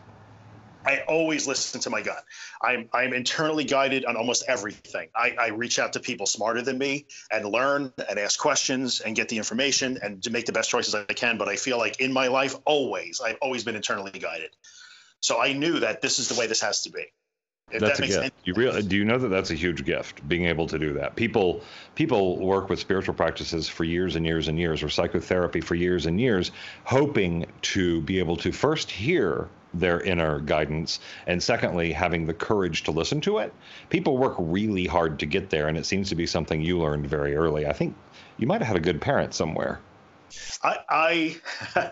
I 0.86 1.04
always 1.10 1.48
listen 1.48 1.82
to 1.82 1.90
my 1.90 2.02
gut. 2.02 2.24
I'm 2.62 2.88
I'm 2.94 3.14
internally 3.14 3.66
guided 3.66 4.06
on 4.06 4.16
almost 4.16 4.46
everything. 4.48 5.10
I, 5.14 5.36
I 5.38 5.48
reach 5.50 5.80
out 5.80 5.94
to 5.94 6.00
people 6.00 6.26
smarter 6.26 6.62
than 6.62 6.78
me 6.78 7.08
and 7.30 7.46
learn 7.46 7.92
and 8.10 8.18
ask 8.18 8.40
questions 8.40 9.02
and 9.02 9.14
get 9.14 9.28
the 9.28 9.38
information 9.38 10.00
and 10.02 10.24
to 10.24 10.30
make 10.30 10.46
the 10.46 10.54
best 10.54 10.70
choices 10.70 10.96
I 10.96 11.04
can. 11.04 11.38
But 11.38 11.50
I 11.50 11.58
feel 11.58 11.78
like 11.78 12.00
in 12.00 12.14
my 12.14 12.28
life, 12.28 12.56
always 12.66 13.20
I've 13.20 13.38
always 13.42 13.66
been 13.66 13.76
internally 13.76 14.12
guided. 14.12 14.56
So 15.22 15.42
I 15.42 15.54
knew 15.54 15.80
that 15.80 16.02
this 16.02 16.20
is 16.20 16.30
the 16.30 16.40
way 16.40 16.48
this 16.48 16.62
has 16.62 16.82
to 16.84 16.92
be. 16.92 17.06
If 17.70 17.82
That's 17.82 18.00
that 18.00 18.06
a 18.06 18.08
gift. 18.08 18.20
any 18.24 18.32
You 18.46 18.82
do 18.82 18.96
you 18.96 19.04
know 19.04 19.18
that 19.18 19.28
that's 19.28 19.52
a 19.52 19.56
huge 19.56 19.84
gift, 19.84 20.26
being 20.28 20.46
able 20.46 20.68
to 20.68 20.80
do 20.80 20.94
that? 20.94 21.18
People 21.18 21.62
people 21.96 22.38
work 22.38 22.70
with 22.70 22.80
spiritual 22.80 23.14
practices 23.14 23.68
for 23.68 23.84
years 23.84 24.16
and 24.16 24.26
years 24.26 24.48
and 24.48 24.58
years, 24.58 24.82
or 24.82 24.90
psychotherapy 24.90 25.60
for 25.60 25.76
years 25.76 26.06
and 26.06 26.20
years, 26.20 26.52
hoping 26.86 27.46
to 27.64 28.02
be 28.04 28.20
able 28.20 28.38
to 28.38 28.54
first 28.54 28.90
hear 28.90 29.50
their 29.74 30.00
inner 30.00 30.40
guidance, 30.40 31.02
and 31.28 31.44
secondly, 31.44 31.92
having 31.92 32.26
the 32.26 32.34
courage 32.34 32.84
to 32.84 32.92
listen 32.92 33.20
to 33.20 33.40
it. 33.40 33.54
People 33.90 34.18
work 34.18 34.36
really 34.38 34.86
hard 34.86 35.20
to 35.20 35.26
get 35.26 35.50
there, 35.50 35.68
and 35.68 35.78
it 35.78 35.86
seems 35.86 36.08
to 36.08 36.16
be 36.16 36.26
something 36.26 36.62
you 36.62 36.80
learned 36.80 37.08
very 37.08 37.36
early. 37.36 37.68
I 37.68 37.74
think 37.74 37.96
you 38.38 38.48
might 38.48 38.62
have 38.62 38.68
had 38.68 38.78
a 38.78 38.82
good 38.82 39.02
parent 39.02 39.34
somewhere. 39.34 39.82
I, 40.64 40.78
I 40.90 41.92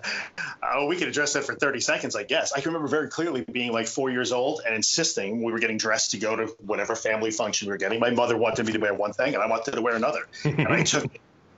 oh, 0.76 0.86
we 0.88 0.98
could 0.98 1.08
address 1.08 1.34
that 1.34 1.44
for 1.44 1.56
30 1.56 1.80
seconds, 1.80 2.16
I 2.16 2.24
guess. 2.24 2.54
I 2.54 2.62
can 2.62 2.72
remember 2.72 2.88
very 2.88 3.10
clearly 3.10 3.46
being 3.52 3.72
like 3.72 3.88
four 3.88 4.10
years 4.10 4.32
old 4.32 4.62
and 4.66 4.76
insisting 4.76 5.44
we 5.44 5.52
were 5.52 5.60
getting 5.60 5.78
dressed 5.78 6.12
to 6.12 6.18
go 6.18 6.36
to 6.36 6.46
whatever 6.60 6.96
family 6.96 7.32
function 7.32 7.68
we 7.68 7.72
were 7.72 7.78
getting. 7.78 8.00
My 8.00 8.12
mother 8.12 8.38
wanted 8.38 8.66
me 8.66 8.74
to 8.74 8.80
wear 8.80 8.94
one 8.94 9.14
thing 9.14 9.34
and 9.34 9.44
I 9.44 9.48
wanted 9.48 9.74
to 9.74 9.82
wear 9.82 9.96
another. 9.96 10.28
And 10.44 10.68
I 10.68 10.84
took 10.84 11.12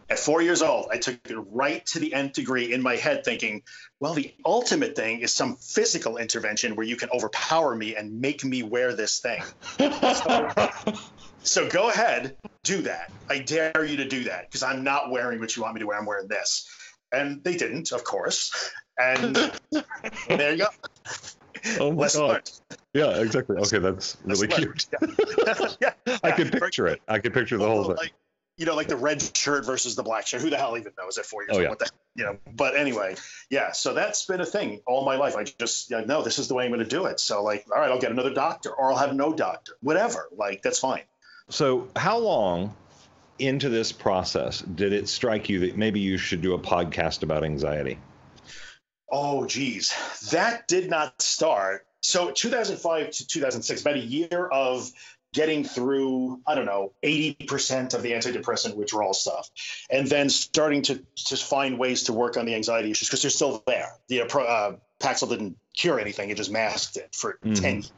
at 0.10 0.20
four 0.20 0.42
years 0.42 0.62
old, 0.62 0.88
I 0.92 0.98
took 0.98 1.16
it 1.30 1.36
right 1.52 1.86
to 1.88 2.00
the 2.00 2.14
nth 2.14 2.34
degree 2.34 2.74
in 2.74 2.82
my 2.82 2.96
head, 2.96 3.26
thinking, 3.26 3.64
well, 4.00 4.14
the 4.14 4.34
ultimate 4.46 4.96
thing 4.96 5.20
is 5.20 5.34
some 5.34 5.56
physical 5.58 6.18
intervention 6.18 6.76
where 6.76 6.86
you 6.86 6.96
can 6.96 7.10
overpower 7.10 7.76
me 7.76 7.96
and 7.96 8.22
make 8.22 8.44
me 8.46 8.64
wear 8.64 8.94
this 8.94 9.20
thing. 9.20 9.44
So, 9.78 10.50
so 11.44 11.70
go 11.70 11.90
ahead, 11.90 12.38
do 12.64 12.82
that. 12.84 13.12
I 13.30 13.40
dare 13.40 13.84
you 13.84 13.98
to 13.98 14.08
do 14.08 14.26
that 14.26 14.46
because 14.48 14.64
I'm 14.64 14.84
not 14.84 15.12
wearing 15.12 15.40
what 15.40 15.56
you 15.56 15.64
want 15.64 15.76
me 15.76 15.82
to 15.82 15.88
wear. 15.88 16.00
I'm 16.00 16.06
wearing 16.06 16.28
this. 16.28 16.70
And 17.12 17.44
they 17.44 17.58
didn't, 17.58 17.92
of 17.92 18.04
course. 18.04 18.72
And 18.98 19.36
there 20.28 20.52
you 20.54 20.58
go. 20.58 20.68
Oh 21.80 21.92
my 21.92 22.04
Lesson 22.04 22.22
God. 22.22 22.30
learned. 22.30 22.52
Yeah, 22.94 23.22
exactly. 23.22 23.58
Okay, 23.58 23.80
that's 23.80 24.18
really 24.24 24.48
cute. 24.48 24.86
Yeah. 25.02 25.68
yeah. 25.82 26.18
I 26.24 26.32
could 26.32 26.52
picture 26.52 26.88
it. 26.88 27.02
I 27.08 27.20
could 27.20 27.34
picture 27.34 27.58
the 27.58 27.68
whole 27.68 27.84
thing. 27.84 27.96
like 27.96 28.14
you 28.58 28.66
know 28.66 28.76
like 28.76 28.88
the 28.88 28.96
red 28.98 29.22
shirt 29.36 29.66
versus 29.66 29.96
the 29.96 30.04
black 30.04 30.28
shirt. 30.28 30.42
Who 30.42 30.50
the 30.50 30.58
hell 30.58 30.78
even 30.78 30.94
knows 30.98 31.18
at 31.18 31.26
four 31.26 31.44
years 31.44 31.52
Oh, 31.52 31.56
old? 31.56 31.64
yeah. 31.64 31.70
what 31.70 31.80
the 31.80 31.90
you 32.16 32.24
know 32.24 32.38
but 32.56 32.76
anyway 32.76 33.16
yeah 33.52 33.72
so 33.72 33.94
that's 33.94 34.26
been 34.26 34.42
a 34.42 34.46
thing 34.46 34.82
all 34.88 35.06
my 35.06 35.16
life. 35.16 35.36
I 35.36 35.44
just 35.44 35.90
yeah, 35.92 36.02
no 36.06 36.24
this 36.24 36.40
is 36.40 36.48
the 36.48 36.56
way 36.56 36.66
i'm 36.66 36.72
going 36.72 36.80
to 36.84 36.90
do 36.90 37.06
it. 37.06 37.20
So 37.20 37.44
like 37.44 37.66
all 37.74 37.80
right 37.80 37.92
i'll 37.92 38.00
get 38.00 38.12
another 38.12 38.34
doctor 38.34 38.72
or 38.72 38.92
i'll 38.92 38.98
have 38.98 39.14
no 39.16 39.32
doctor 39.34 39.74
whatever 39.82 40.28
like 40.36 40.62
that's 40.64 40.80
fine. 40.80 41.04
So, 41.50 41.88
how 41.96 42.18
long 42.18 42.76
into 43.40 43.70
this 43.70 43.92
process 43.94 44.62
did 44.62 44.92
it 44.94 45.08
strike 45.08 45.48
you 45.48 45.60
that 45.60 45.78
maybe 45.78 46.00
you 46.00 46.18
should 46.18 46.42
do 46.42 46.56
a 46.56 46.60
podcast 46.60 47.22
about 47.24 47.44
anxiety? 47.44 48.00
oh 49.12 49.46
geez. 49.46 49.94
That 50.32 50.68
did 50.68 50.90
not 50.90 51.22
start. 51.22 51.86
So 52.02 52.32
2005 52.32 53.12
to 53.12 53.28
2006 53.28 53.82
about 53.82 53.96
a 53.96 54.00
year 54.00 54.48
of 54.52 54.90
getting 55.38 55.64
through 55.64 56.42
i 56.48 56.56
don't 56.56 56.66
know 56.66 56.94
80% 57.04 57.94
of 57.94 58.02
the 58.02 58.12
antidepressant 58.18 58.76
withdrawal 58.76 59.14
stuff 59.14 59.50
and 59.90 60.08
then 60.08 60.30
starting 60.30 60.82
to 60.84 60.96
to 61.30 61.36
find 61.38 61.78
ways 61.78 62.04
to 62.04 62.14
work 62.14 62.38
on 62.38 62.46
the 62.46 62.56
anxiety 62.56 62.90
issues 62.92 63.08
because 63.08 63.22
they're 63.22 63.38
still 63.42 63.64
there. 63.68 63.92
The 64.08 64.22
uh, 64.22 64.26
uh, 64.26 64.76
paxil 65.00 65.30
didn't 65.30 65.58
cure 65.76 66.00
anything 66.00 66.30
it 66.32 66.38
just 66.38 66.52
masked 66.52 66.98
it 66.98 67.10
for 67.14 67.38
Mhm. 67.46 67.62
10 67.62 67.76
years. 67.76 67.92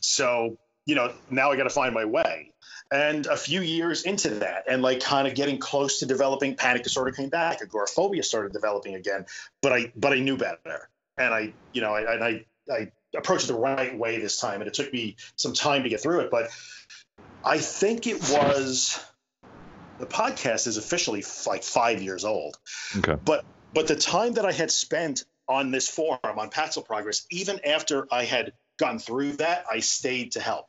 So 0.00 0.58
you 0.86 0.94
know 0.96 1.12
now 1.30 1.52
i 1.52 1.56
got 1.56 1.64
to 1.64 1.76
find 1.80 1.94
my 1.94 2.04
way. 2.04 2.50
And 2.90 3.26
a 3.26 3.36
few 3.36 3.60
years 3.76 4.02
into 4.02 4.28
that 4.44 4.64
and 4.68 4.82
like 4.82 5.00
kind 5.00 5.26
of 5.28 5.34
getting 5.34 5.58
close 5.58 6.00
to 6.00 6.06
developing 6.06 6.56
panic 6.56 6.82
disorder 6.82 7.12
came 7.12 7.30
back 7.40 7.62
agoraphobia 7.62 8.22
started 8.22 8.52
developing 8.52 8.94
again 8.96 9.26
but 9.62 9.72
i 9.72 9.92
but 9.96 10.12
i 10.12 10.18
knew 10.26 10.36
better. 10.36 10.78
And 11.22 11.32
i 11.40 11.52
you 11.72 11.80
know 11.84 11.92
i 11.98 12.00
and 12.14 12.22
i 12.30 12.32
i 12.78 12.80
approached 13.16 13.44
it 13.44 13.48
the 13.48 13.54
right 13.58 13.96
way 13.98 14.18
this 14.18 14.38
time 14.40 14.60
and 14.60 14.68
it 14.68 14.74
took 14.74 14.92
me 14.92 15.16
some 15.36 15.52
time 15.52 15.82
to 15.82 15.88
get 15.88 16.00
through 16.00 16.20
it 16.20 16.30
but 16.30 16.50
i 17.44 17.58
think 17.58 18.06
it 18.06 18.20
was 18.30 19.02
the 19.98 20.06
podcast 20.06 20.66
is 20.66 20.76
officially 20.76 21.20
f- 21.20 21.46
like 21.46 21.62
five 21.62 22.02
years 22.02 22.24
old 22.24 22.58
Okay. 22.96 23.16
but 23.24 23.44
but 23.72 23.86
the 23.86 23.96
time 23.96 24.34
that 24.34 24.44
i 24.44 24.52
had 24.52 24.70
spent 24.70 25.24
on 25.48 25.70
this 25.70 25.88
forum 25.88 26.18
on 26.38 26.50
paxil 26.50 26.84
progress 26.84 27.26
even 27.30 27.60
after 27.64 28.06
i 28.12 28.24
had 28.24 28.52
gone 28.78 28.98
through 28.98 29.32
that 29.32 29.64
i 29.70 29.80
stayed 29.80 30.32
to 30.32 30.40
help 30.40 30.66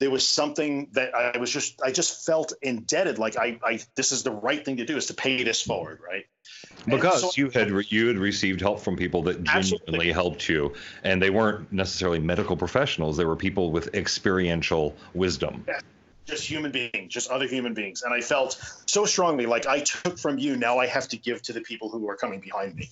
there 0.00 0.10
was 0.10 0.26
something 0.26 0.88
that 0.92 1.14
i 1.14 1.38
was 1.38 1.50
just 1.50 1.80
i 1.82 1.90
just 1.90 2.24
felt 2.26 2.52
indebted 2.62 3.18
like 3.18 3.36
i, 3.36 3.58
I 3.64 3.80
this 3.96 4.12
is 4.12 4.22
the 4.22 4.30
right 4.30 4.64
thing 4.64 4.78
to 4.78 4.84
do 4.84 4.96
is 4.96 5.06
to 5.06 5.14
pay 5.14 5.42
this 5.42 5.60
forward 5.62 6.00
right 6.06 6.24
Because 6.86 7.20
so- 7.20 7.30
you 7.34 7.50
had 7.50 7.70
you 7.90 8.08
had 8.08 8.18
received 8.18 8.60
help 8.60 8.80
from 8.80 8.96
people 8.96 9.22
that 9.24 9.46
Absolutely. 9.48 9.86
genuinely 9.86 10.12
helped 10.12 10.48
you, 10.48 10.72
and 11.04 11.20
they 11.20 11.30
weren't 11.30 11.70
necessarily 11.72 12.18
medical 12.18 12.56
professionals. 12.56 13.16
They 13.16 13.26
were 13.26 13.36
people 13.36 13.70
with 13.70 13.94
experiential 13.94 14.96
wisdom. 15.12 15.66
Just 16.28 16.48
human 16.48 16.70
beings, 16.70 17.12
just 17.12 17.30
other 17.30 17.46
human 17.46 17.74
beings. 17.74 18.02
And 18.02 18.12
I 18.12 18.20
felt 18.20 18.60
so 18.86 19.04
strongly 19.06 19.46
like 19.46 19.66
I 19.66 19.80
took 19.80 20.18
from 20.18 20.38
you, 20.38 20.56
now 20.56 20.78
I 20.78 20.86
have 20.86 21.08
to 21.08 21.16
give 21.16 21.42
to 21.42 21.52
the 21.52 21.60
people 21.62 21.88
who 21.88 22.08
are 22.08 22.16
coming 22.16 22.40
behind 22.40 22.76
me. 22.76 22.88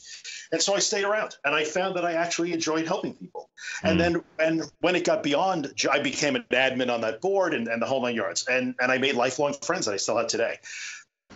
And 0.50 0.60
so 0.60 0.74
I 0.74 0.78
stayed 0.78 1.04
around 1.04 1.36
and 1.44 1.54
I 1.54 1.64
found 1.64 1.96
that 1.96 2.04
I 2.04 2.14
actually 2.14 2.52
enjoyed 2.52 2.86
helping 2.86 3.14
people. 3.14 3.50
And 3.84 3.96
Mm. 3.96 3.98
then 3.98 4.24
and 4.38 4.72
when 4.80 4.96
it 4.96 5.04
got 5.04 5.22
beyond, 5.22 5.72
I 5.90 6.00
became 6.00 6.36
an 6.36 6.44
admin 6.50 6.90
on 6.92 7.02
that 7.02 7.20
board 7.20 7.52
and, 7.52 7.68
and 7.68 7.80
the 7.80 7.86
whole 7.86 8.02
nine 8.02 8.14
yards. 8.14 8.46
And, 8.46 8.74
and 8.80 8.90
I 8.90 8.98
made 8.98 9.14
lifelong 9.14 9.54
friends 9.54 9.86
that 9.86 9.92
I 9.92 9.98
still 9.98 10.16
have 10.16 10.28
today. 10.28 10.58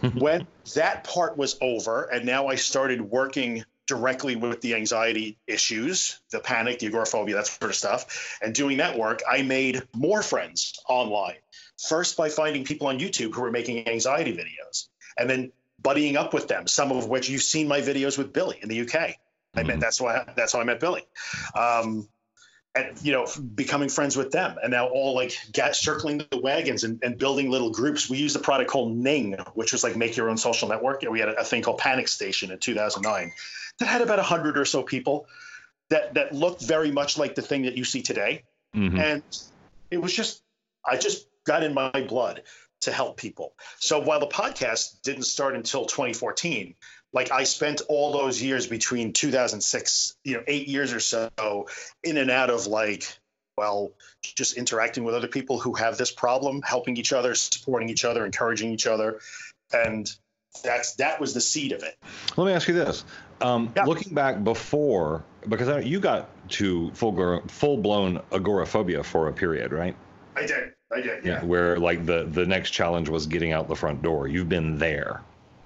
when 0.15 0.47
that 0.75 1.05
part 1.05 1.37
was 1.37 1.59
over 1.61 2.05
and 2.05 2.25
now 2.25 2.47
I 2.47 2.55
started 2.55 3.03
working 3.03 3.65
directly 3.87 4.37
with 4.37 4.61
the 4.61 4.75
anxiety 4.77 5.37
issues, 5.49 6.21
the 6.31 6.39
panic, 6.39 6.79
the 6.79 6.87
agoraphobia, 6.87 7.35
that 7.35 7.49
sort 7.49 7.73
of 7.73 7.77
stuff, 7.77 8.39
and 8.41 8.55
doing 8.55 8.77
that 8.77 8.97
work, 8.97 9.21
I 9.29 9.43
made 9.43 9.83
more 9.95 10.23
friends 10.23 10.79
online. 10.89 11.35
First, 11.89 12.17
by 12.17 12.29
finding 12.29 12.65
people 12.65 12.87
on 12.89 12.99
YouTube 12.99 13.35
who 13.35 13.41
were 13.43 13.51
making 13.51 13.89
anxiety 13.89 14.33
videos, 14.33 14.89
and 15.19 15.29
then 15.29 15.53
buddying 15.83 16.17
up 16.17 16.35
with 16.35 16.47
them. 16.49 16.67
Some 16.67 16.93
of 16.93 17.09
which 17.09 17.29
you've 17.29 17.43
seen 17.43 17.67
my 17.69 17.81
videos 17.81 18.19
with 18.19 18.33
Billy 18.33 18.59
in 18.63 18.69
the 18.69 18.81
UK. 18.81 19.17
I 19.55 19.63
met 19.63 19.79
Mhm. 19.79 19.81
that's 19.81 20.01
why 20.01 20.25
that's 20.37 20.53
how 20.53 20.61
I 20.61 20.65
met 20.65 20.79
Billy. 20.79 21.03
Um, 21.55 22.09
and 22.75 22.97
you 23.03 23.13
know, 23.13 23.27
becoming 23.55 23.89
friends 23.89 24.17
with 24.17 24.31
them, 24.31 24.57
and 24.63 24.71
now 24.71 24.89
all 24.89 25.15
like 25.15 25.33
get, 25.53 25.75
circling 25.75 26.19
the 26.31 26.39
wagons 26.39 26.85
and, 26.85 27.01
and 27.03 27.19
building 27.19 27.51
little 27.51 27.71
groups. 27.71 28.09
We 28.09 28.19
used 28.19 28.37
a 28.37 28.41
product 28.41 28.71
called 28.71 28.97
Ning, 28.97 29.33
which 29.55 29.73
was 29.73 29.83
like 29.83 29.97
make 29.97 30.17
your 30.17 30.31
own 30.31 30.37
social 30.37 30.69
network. 30.69 31.03
And 31.03 31.11
we 31.11 31.19
had 31.19 31.31
a, 31.31 31.41
a 31.41 31.45
thing 31.45 31.63
called 31.63 31.79
Panic 31.79 32.07
Station 32.07 32.53
in 32.53 32.59
2009 32.59 33.33
that 33.79 33.87
had 33.87 34.03
about 34.03 34.21
hundred 34.21 34.57
or 34.57 34.65
so 34.65 34.83
people 34.83 35.27
that 35.89 36.15
that 36.15 36.33
looked 36.33 36.63
very 36.63 36.93
much 36.93 37.19
like 37.19 37.35
the 37.35 37.43
thing 37.43 37.63
that 37.63 37.77
you 37.77 37.85
see 37.85 38.03
today 38.03 38.45
Mhm. 38.77 39.01
and 39.01 39.23
it 39.91 39.99
was 39.99 40.15
just 40.15 40.43
i 40.87 40.97
just 40.97 41.27
got 41.45 41.63
in 41.63 41.75
my 41.75 41.91
blood 42.09 42.43
to 42.83 42.93
help 42.93 43.17
people. 43.17 43.53
So 43.79 44.01
while 44.01 44.21
the 44.21 44.27
podcast 44.27 45.03
didn't 45.03 45.25
start 45.25 45.55
until 45.55 45.85
2014 45.85 46.75
like 47.13 47.33
i 47.33 47.43
spent 47.43 47.83
all 47.89 48.13
those 48.13 48.41
years 48.41 48.69
between 48.69 49.13
2006 49.13 50.17
you 50.23 50.35
know 50.35 50.45
eight 50.47 50.69
years 50.69 50.93
or 50.93 51.01
so 51.01 51.67
in 52.05 52.19
and 52.19 52.31
out 52.31 52.51
of 52.51 52.69
like 52.69 53.19
well 53.59 53.93
just 54.23 54.57
interacting 54.57 55.05
with 55.05 55.15
other 55.15 55.29
people 55.29 55.59
who 55.59 55.75
have 55.75 55.99
this 55.99 56.11
problem 56.11 56.63
helping 56.63 56.97
each 56.97 57.13
other 57.13 57.35
supporting 57.35 57.89
each 57.89 58.05
other 58.05 58.25
encouraging 58.25 58.73
each 58.73 58.87
other. 58.87 59.21
And 59.73 60.11
that's 60.65 60.95
that 60.97 61.21
was 61.21 61.35
the 61.35 61.41
seed 61.41 61.73
of 61.73 61.83
it. 61.83 61.97
Let 62.37 62.47
me 62.47 62.53
ask 62.53 62.69
you 62.69 62.75
this: 62.75 63.05
um, 63.41 63.73
Yeah. 63.77 63.85
looking 63.85 64.15
back 64.15 64.43
before, 64.43 65.25
because 65.49 65.69
I, 65.69 65.81
you 65.81 66.01
got 66.01 66.29
to 66.51 66.91
full 66.93 67.43
full 67.49 67.77
blown 67.77 68.21
agoraphobia 68.33 69.03
for 69.03 69.29
a 69.29 69.33
period, 69.33 69.73
right? 69.73 69.95
i 70.37 70.47
did 70.47 70.73
i 70.93 71.01
did 71.01 71.25
yeah. 71.25 71.45
Where 71.45 71.79
like 71.79 72.07
the 72.07 72.25
the 72.25 72.47
next 72.47 72.71
challenge 72.71 73.09
was 73.09 73.27
getting 73.27 73.53
out 73.53 73.69
the 73.69 73.77
front 73.77 74.03
door. 74.03 74.29
You've 74.29 74.49
been 74.49 74.79
there, 74.79 75.21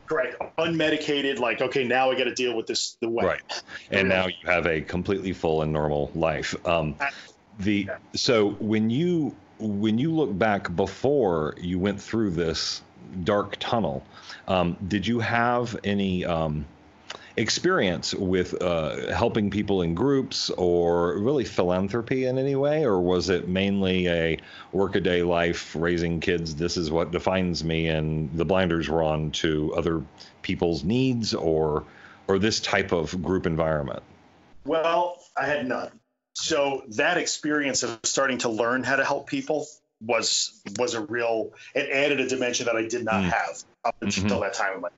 correct 0.09 0.37
unmedicated 0.59 1.39
like 1.39 1.61
okay 1.62 1.83
now 1.85 2.11
i 2.11 2.14
got 2.14 2.25
to 2.25 2.35
deal 2.35 2.57
with 2.57 2.66
this 2.66 2.97
the 3.01 3.09
way 3.09 3.25
right? 3.25 3.62
And 3.91 4.09
now 4.09 4.27
you 4.27 4.35
have 4.47 4.66
a 4.66 4.81
completely 4.81 5.33
full 5.33 5.62
and 5.62 5.72
normal 5.72 6.11
life. 6.14 6.55
Um, 6.66 6.97
the 7.59 7.87
Yeah. 7.89 7.97
so 8.14 8.51
when 8.61 8.91
you 8.91 9.35
when 9.59 9.99
you 9.99 10.12
look 10.12 10.37
back 10.37 10.75
before 10.75 11.55
you 11.59 11.79
went 11.79 12.01
through 12.01 12.31
this 12.31 12.83
dark 13.22 13.57
tunnel, 13.61 14.05
um, 14.49 14.77
did 14.89 15.07
you 15.07 15.20
have 15.20 15.79
any 15.85 16.25
um, 16.25 16.64
experience 17.37 18.14
with 18.14 18.61
uh, 18.62 19.12
helping 19.12 19.51
people 19.51 19.82
in 19.82 19.95
groups 19.95 20.51
or 20.51 21.18
really 21.18 21.45
philanthropy 21.45 22.26
in 22.26 22.39
any 22.39 22.55
way, 22.55 22.85
or 22.85 23.01
was 23.01 23.28
it 23.28 23.49
mainly 23.49 24.09
a 24.09 24.39
workaday 24.72 25.22
life, 25.22 25.74
raising 25.74 26.20
kids? 26.20 26.55
This 26.55 26.76
is 26.76 26.91
what 26.91 27.11
defines 27.11 27.64
me, 27.64 27.89
and 27.89 28.30
the 28.37 28.45
blinders 28.45 28.89
were 28.89 29.03
on 29.03 29.30
to 29.32 29.74
other 29.74 30.03
people's 30.43 30.85
needs, 30.85 31.35
or 31.35 31.85
or 32.28 32.39
this 32.39 32.61
type 32.61 32.93
of 32.93 33.22
group 33.22 33.47
environment. 33.47 34.03
Well, 34.64 35.22
I 35.37 35.47
had 35.47 35.66
none. 35.66 36.01
So 36.35 36.82
that 36.97 37.18
experience 37.18 37.82
of 37.82 37.99
starting 38.03 38.39
to 38.39 38.49
learn 38.49 38.82
how 38.82 38.97
to 38.97 39.05
help 39.05 39.26
people 39.28 39.66
was 40.01 40.61
was 40.78 40.95
a 40.95 41.01
real. 41.01 41.51
It 41.74 41.91
added 41.91 42.20
a 42.20 42.28
dimension 42.28 42.66
that 42.66 42.76
I 42.76 42.87
did 42.87 43.05
not 43.05 43.22
Mm. 43.22 43.30
have 43.30 43.62
up 43.85 43.97
until 44.01 44.39
Mhm. 44.39 44.41
that 44.43 44.55
time 44.55 44.74
in 44.74 44.80
my. 44.80 44.89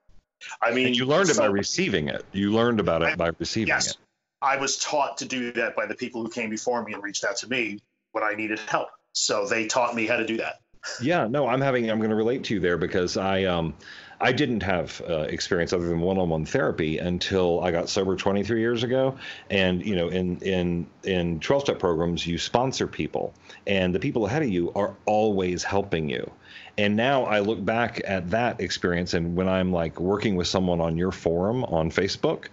I 0.62 0.72
mean, 0.72 0.88
And 0.88 0.96
you 0.96 1.06
learned 1.06 1.30
it 1.30 1.36
by 1.36 1.46
receiving 1.46 2.08
it. 2.08 2.24
You 2.32 2.52
learned 2.52 2.80
about 2.80 3.02
it 3.02 3.16
by 3.16 3.30
receiving 3.38 3.68
Yes. 3.68 3.90
it. 3.90 3.96
I 4.42 4.56
was 4.56 4.78
taught 4.78 5.18
to 5.18 5.24
do 5.24 5.52
that 5.52 5.74
by 5.74 5.86
the 5.86 5.94
people 5.94 6.22
who 6.22 6.28
came 6.28 6.50
before 6.50 6.82
me 6.84 6.92
and 6.92 7.02
reached 7.02 7.24
out 7.24 7.36
to 7.38 7.48
me 7.48 7.80
when 8.12 8.22
I 8.22 8.34
needed 8.34 8.58
help. 8.60 8.88
So 9.12 9.46
they 9.46 9.66
taught 9.66 9.94
me 9.94 10.06
how 10.06 10.16
to 10.16 10.26
do 10.26 10.36
that. 10.38 10.60
Yeah, 11.00 11.26
no, 11.26 11.48
I'm 11.48 11.60
having 11.60 11.90
I'm 11.90 11.98
going 11.98 12.10
to 12.10 12.16
relate 12.16 12.44
to 12.44 12.54
you 12.54 12.60
there 12.60 12.78
because 12.78 13.16
I 13.16 13.44
um 13.44 13.74
I 14.20 14.32
didn't 14.32 14.62
have 14.62 15.02
uh, 15.06 15.20
experience 15.22 15.72
other 15.72 15.88
than 15.88 16.00
one-on-one 16.00 16.46
therapy 16.46 16.98
until 16.98 17.62
I 17.62 17.70
got 17.70 17.88
sober 17.88 18.16
23 18.16 18.60
years 18.60 18.82
ago. 18.82 19.18
And 19.50 19.84
you 19.84 19.96
know, 19.96 20.08
in 20.08 20.38
in 20.38 20.86
in 21.02 21.40
12-step 21.40 21.78
programs, 21.78 22.26
you 22.26 22.38
sponsor 22.38 22.86
people, 22.86 23.34
and 23.66 23.94
the 23.94 23.98
people 23.98 24.26
ahead 24.26 24.42
of 24.42 24.48
you 24.48 24.72
are 24.74 24.96
always 25.04 25.62
helping 25.62 26.08
you. 26.08 26.30
And 26.78 26.96
now 26.96 27.24
I 27.24 27.40
look 27.40 27.64
back 27.64 28.00
at 28.06 28.30
that 28.30 28.60
experience, 28.60 29.14
and 29.14 29.34
when 29.34 29.48
I'm 29.48 29.72
like 29.72 29.98
working 29.98 30.36
with 30.36 30.46
someone 30.46 30.80
on 30.80 30.96
your 30.96 31.12
forum 31.12 31.64
on 31.64 31.90
Facebook, 31.90 32.46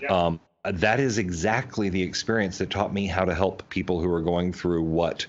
Yeah. 0.00 0.08
um, 0.08 0.40
that 0.64 1.00
is 1.00 1.18
exactly 1.18 1.88
the 1.88 2.02
experience 2.02 2.58
that 2.58 2.70
taught 2.70 2.92
me 2.92 3.06
how 3.06 3.24
to 3.24 3.34
help 3.34 3.68
people 3.68 4.00
who 4.00 4.12
are 4.12 4.20
going 4.20 4.52
through 4.52 4.82
what 4.82 5.26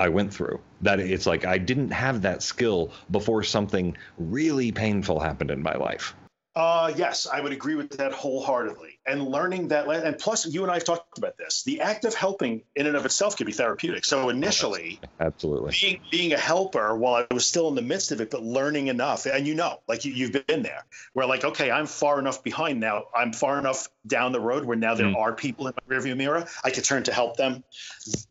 I 0.00 0.08
went 0.08 0.34
through. 0.34 0.60
That 0.80 0.98
it's 0.98 1.26
like 1.26 1.44
I 1.44 1.58
didn't 1.58 1.90
have 1.92 2.22
that 2.22 2.42
skill 2.42 2.92
before 3.10 3.44
something 3.44 3.96
really 4.18 4.72
painful 4.72 5.20
happened 5.20 5.50
in 5.52 5.62
my 5.62 5.74
life. 5.74 6.14
Uh, 6.54 6.92
yes, 6.96 7.26
I 7.26 7.40
would 7.40 7.52
agree 7.52 7.76
with 7.76 7.96
that 7.96 8.12
wholeheartedly. 8.12 8.98
And 9.06 9.26
learning 9.26 9.68
that, 9.68 9.88
and 9.88 10.18
plus, 10.18 10.46
you 10.46 10.62
and 10.62 10.70
I 10.70 10.74
have 10.74 10.84
talked 10.84 11.16
about 11.16 11.38
this. 11.38 11.62
The 11.64 11.80
act 11.80 12.04
of 12.04 12.14
helping, 12.14 12.62
in 12.76 12.86
and 12.86 12.94
of 12.94 13.06
itself, 13.06 13.36
can 13.36 13.46
be 13.46 13.52
therapeutic. 13.52 14.04
So 14.04 14.28
initially, 14.28 15.00
Absolutely. 15.18 15.74
being 15.80 16.00
being 16.10 16.32
a 16.34 16.38
helper 16.38 16.94
while 16.94 17.26
I 17.30 17.34
was 17.34 17.46
still 17.46 17.68
in 17.68 17.74
the 17.74 17.82
midst 17.82 18.12
of 18.12 18.20
it, 18.20 18.30
but 18.30 18.42
learning 18.42 18.88
enough, 18.88 19.24
and 19.24 19.46
you 19.46 19.54
know, 19.54 19.78
like 19.88 20.04
you, 20.04 20.12
you've 20.12 20.46
been 20.46 20.62
there, 20.62 20.84
where 21.14 21.26
like, 21.26 21.44
okay, 21.44 21.70
I'm 21.70 21.86
far 21.86 22.18
enough 22.18 22.44
behind 22.44 22.80
now. 22.80 23.04
I'm 23.16 23.32
far 23.32 23.58
enough 23.58 23.88
down 24.06 24.32
the 24.32 24.40
road 24.40 24.64
where 24.64 24.76
now 24.76 24.94
there 24.94 25.06
Mm. 25.06 25.16
are 25.16 25.32
people 25.34 25.68
in 25.68 25.74
my 25.88 25.96
rearview 25.96 26.16
mirror. 26.16 26.46
I 26.62 26.70
can 26.70 26.82
turn 26.82 27.02
to 27.04 27.12
help 27.14 27.36
them. 27.38 27.64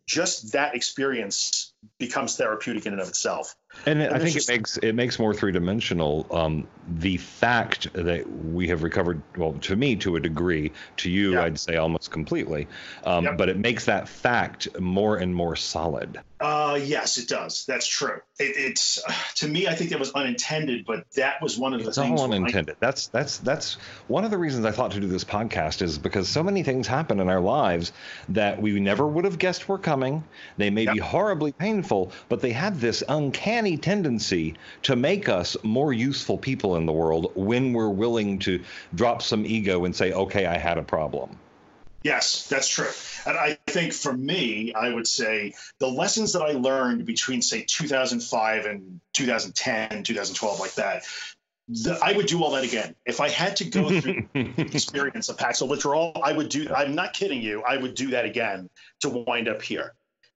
Just 0.06 0.52
that 0.52 0.74
experience 0.76 1.72
becomes 2.02 2.36
therapeutic 2.36 2.84
in 2.86 2.92
and 2.92 3.00
of 3.00 3.08
itself. 3.08 3.56
And 3.86 4.02
I 4.02 4.18
think 4.18 4.36
it's 4.36 4.50
it 4.50 4.52
makes 4.52 4.76
it 4.76 4.92
makes 4.94 5.18
more 5.18 5.32
three 5.32 5.50
dimensional. 5.52 6.26
Um, 6.30 6.68
the 6.98 7.16
fact 7.16 7.90
that 7.94 8.28
we 8.30 8.68
have 8.68 8.82
recovered, 8.82 9.22
well, 9.36 9.54
to 9.62 9.76
me, 9.76 9.96
to 9.96 10.16
a 10.16 10.20
degree, 10.20 10.72
to 10.98 11.10
you, 11.10 11.32
Yeah. 11.34 11.44
I'd 11.44 11.58
say 11.58 11.76
almost 11.76 12.10
completely. 12.10 12.68
Um, 13.04 13.24
Yep. 13.24 13.38
But 13.38 13.48
it 13.48 13.56
makes 13.56 13.86
that 13.86 14.08
fact 14.08 14.78
more 14.78 15.16
and 15.16 15.34
more 15.34 15.56
solid. 15.56 16.20
Uh, 16.38 16.78
yes, 16.82 17.16
it 17.18 17.28
does. 17.28 17.64
That's 17.66 17.86
true. 17.86 18.20
It, 18.38 18.52
it's 18.56 19.02
uh, 19.08 19.12
to 19.36 19.48
me, 19.48 19.68
I 19.68 19.74
think 19.74 19.88
that 19.90 19.98
was 20.00 20.10
unintended, 20.12 20.84
but 20.84 21.04
that 21.16 21.40
was 21.40 21.56
one 21.58 21.72
of 21.72 21.80
the 21.82 21.88
It's 21.88 21.96
things. 21.96 22.20
all 22.20 22.28
when 22.28 22.32
I- 22.32 22.42
unintended. 22.42 22.76
That's 22.80 23.06
that's 23.06 23.38
that's 23.38 23.74
one 24.08 24.24
of 24.26 24.30
the 24.30 24.38
reasons 24.38 24.66
I 24.66 24.72
thought 24.72 24.90
to 24.92 25.00
do 25.00 25.06
this 25.06 25.24
podcast 25.24 25.80
is 25.80 25.96
because 25.98 26.28
so 26.28 26.42
many 26.42 26.62
things 26.62 26.86
happen 26.86 27.20
in 27.20 27.30
our 27.30 27.40
lives 27.40 27.92
that 28.30 28.60
we 28.60 28.78
never 28.80 29.06
would 29.06 29.24
have 29.24 29.38
guessed 29.38 29.66
were 29.68 29.78
coming. 29.78 30.24
They 30.58 30.68
may 30.68 30.84
be 30.92 30.98
horribly 30.98 31.52
painful, 31.52 31.91
but 32.28 32.40
they 32.40 32.52
have 32.52 32.80
this 32.80 33.02
uncanny 33.08 33.76
tendency 33.76 34.54
to 34.82 34.96
make 34.96 35.28
us 35.28 35.56
more 35.62 35.92
useful 35.92 36.38
people 36.38 36.76
in 36.76 36.86
the 36.86 36.92
world 36.92 37.32
when 37.34 37.72
we're 37.72 37.88
willing 37.88 38.38
to 38.40 38.62
drop 38.94 39.22
some 39.22 39.44
ego 39.44 39.84
and 39.84 39.94
say, 39.94 40.12
"Okay, 40.12 40.46
I 40.46 40.58
had 40.58 40.78
a 40.78 40.82
problem." 40.82 41.38
Yes, 42.02 42.48
that's 42.48 42.68
true. 42.68 42.90
And 43.26 43.38
I 43.38 43.58
think 43.68 43.92
for 43.92 44.12
me, 44.12 44.72
I 44.74 44.92
would 44.92 45.06
say 45.06 45.54
the 45.78 45.86
lessons 45.86 46.32
that 46.32 46.42
I 46.42 46.52
learned 46.52 47.06
between, 47.06 47.42
say, 47.42 47.62
2005 47.62 48.66
and 48.66 49.00
2010, 49.12 50.02
2012, 50.02 50.60
like 50.60 50.74
that, 50.74 51.04
the, 51.68 51.98
I 52.02 52.12
would 52.12 52.26
do 52.26 52.42
all 52.42 52.50
that 52.52 52.64
again. 52.64 52.96
If 53.06 53.20
I 53.20 53.28
had 53.28 53.56
to 53.56 53.64
go 53.64 53.88
through 54.00 54.28
the 54.34 54.54
experience 54.74 55.28
of 55.28 55.36
Paxil 55.36 55.68
withdrawal, 55.68 56.12
I 56.22 56.32
would 56.32 56.48
do, 56.48 56.68
I'm 56.74 56.94
not 56.94 57.12
kidding 57.12 57.40
you, 57.40 57.62
I 57.62 57.76
would 57.76 57.94
do 57.94 58.10
that 58.10 58.24
again 58.24 58.68
to 59.00 59.08
wind 59.08 59.48
up 59.48 59.62
here. 59.62 59.94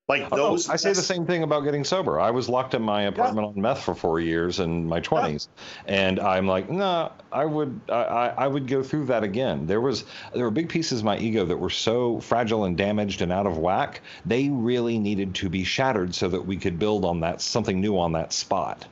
Like 0.08 0.28
Oh, 0.30 0.36
those. 0.36 0.68
I 0.70 0.76
say 0.76 0.90
the 0.92 1.02
same 1.02 1.26
thing 1.26 1.42
about 1.42 1.64
getting 1.64 1.82
sober. 1.82 2.20
I 2.20 2.30
was 2.30 2.48
locked 2.48 2.74
in 2.74 2.82
my 2.82 3.02
apartment 3.02 3.48
on 3.48 3.60
meth 3.60 3.82
for 3.82 3.92
four 3.94 4.20
years 4.20 4.60
in 4.60 4.86
my 4.86 5.00
twenties, 5.00 5.48
and 5.86 6.20
I'm 6.20 6.46
like, 6.46 6.70
no, 6.70 7.10
I 7.32 7.44
would, 7.44 7.80
I, 7.88 7.94
I 7.94 8.26
I 8.28 8.46
would 8.46 8.68
go 8.68 8.84
through 8.84 9.06
that 9.06 9.24
again. 9.24 9.66
There 9.66 9.80
was, 9.80 10.04
there 10.32 10.44
were 10.44 10.52
big 10.52 10.68
pieces 10.68 11.00
of 11.00 11.04
my 11.04 11.18
ego 11.18 11.44
that 11.44 11.56
were 11.56 11.70
so 11.70 12.20
fragile 12.20 12.64
and 12.66 12.76
damaged 12.76 13.20
and 13.20 13.32
out 13.32 13.46
of 13.46 13.58
whack. 13.58 14.00
They 14.24 14.48
really 14.48 14.98
needed 15.00 15.34
to 15.36 15.48
be 15.48 15.64
shattered 15.64 16.14
so 16.14 16.28
that 16.28 16.46
we 16.46 16.56
could 16.56 16.78
build 16.78 17.04
on 17.04 17.18
that 17.20 17.40
something 17.40 17.80
new 17.80 17.98
on 17.98 18.12
that 18.12 18.32
spot. 18.32 18.86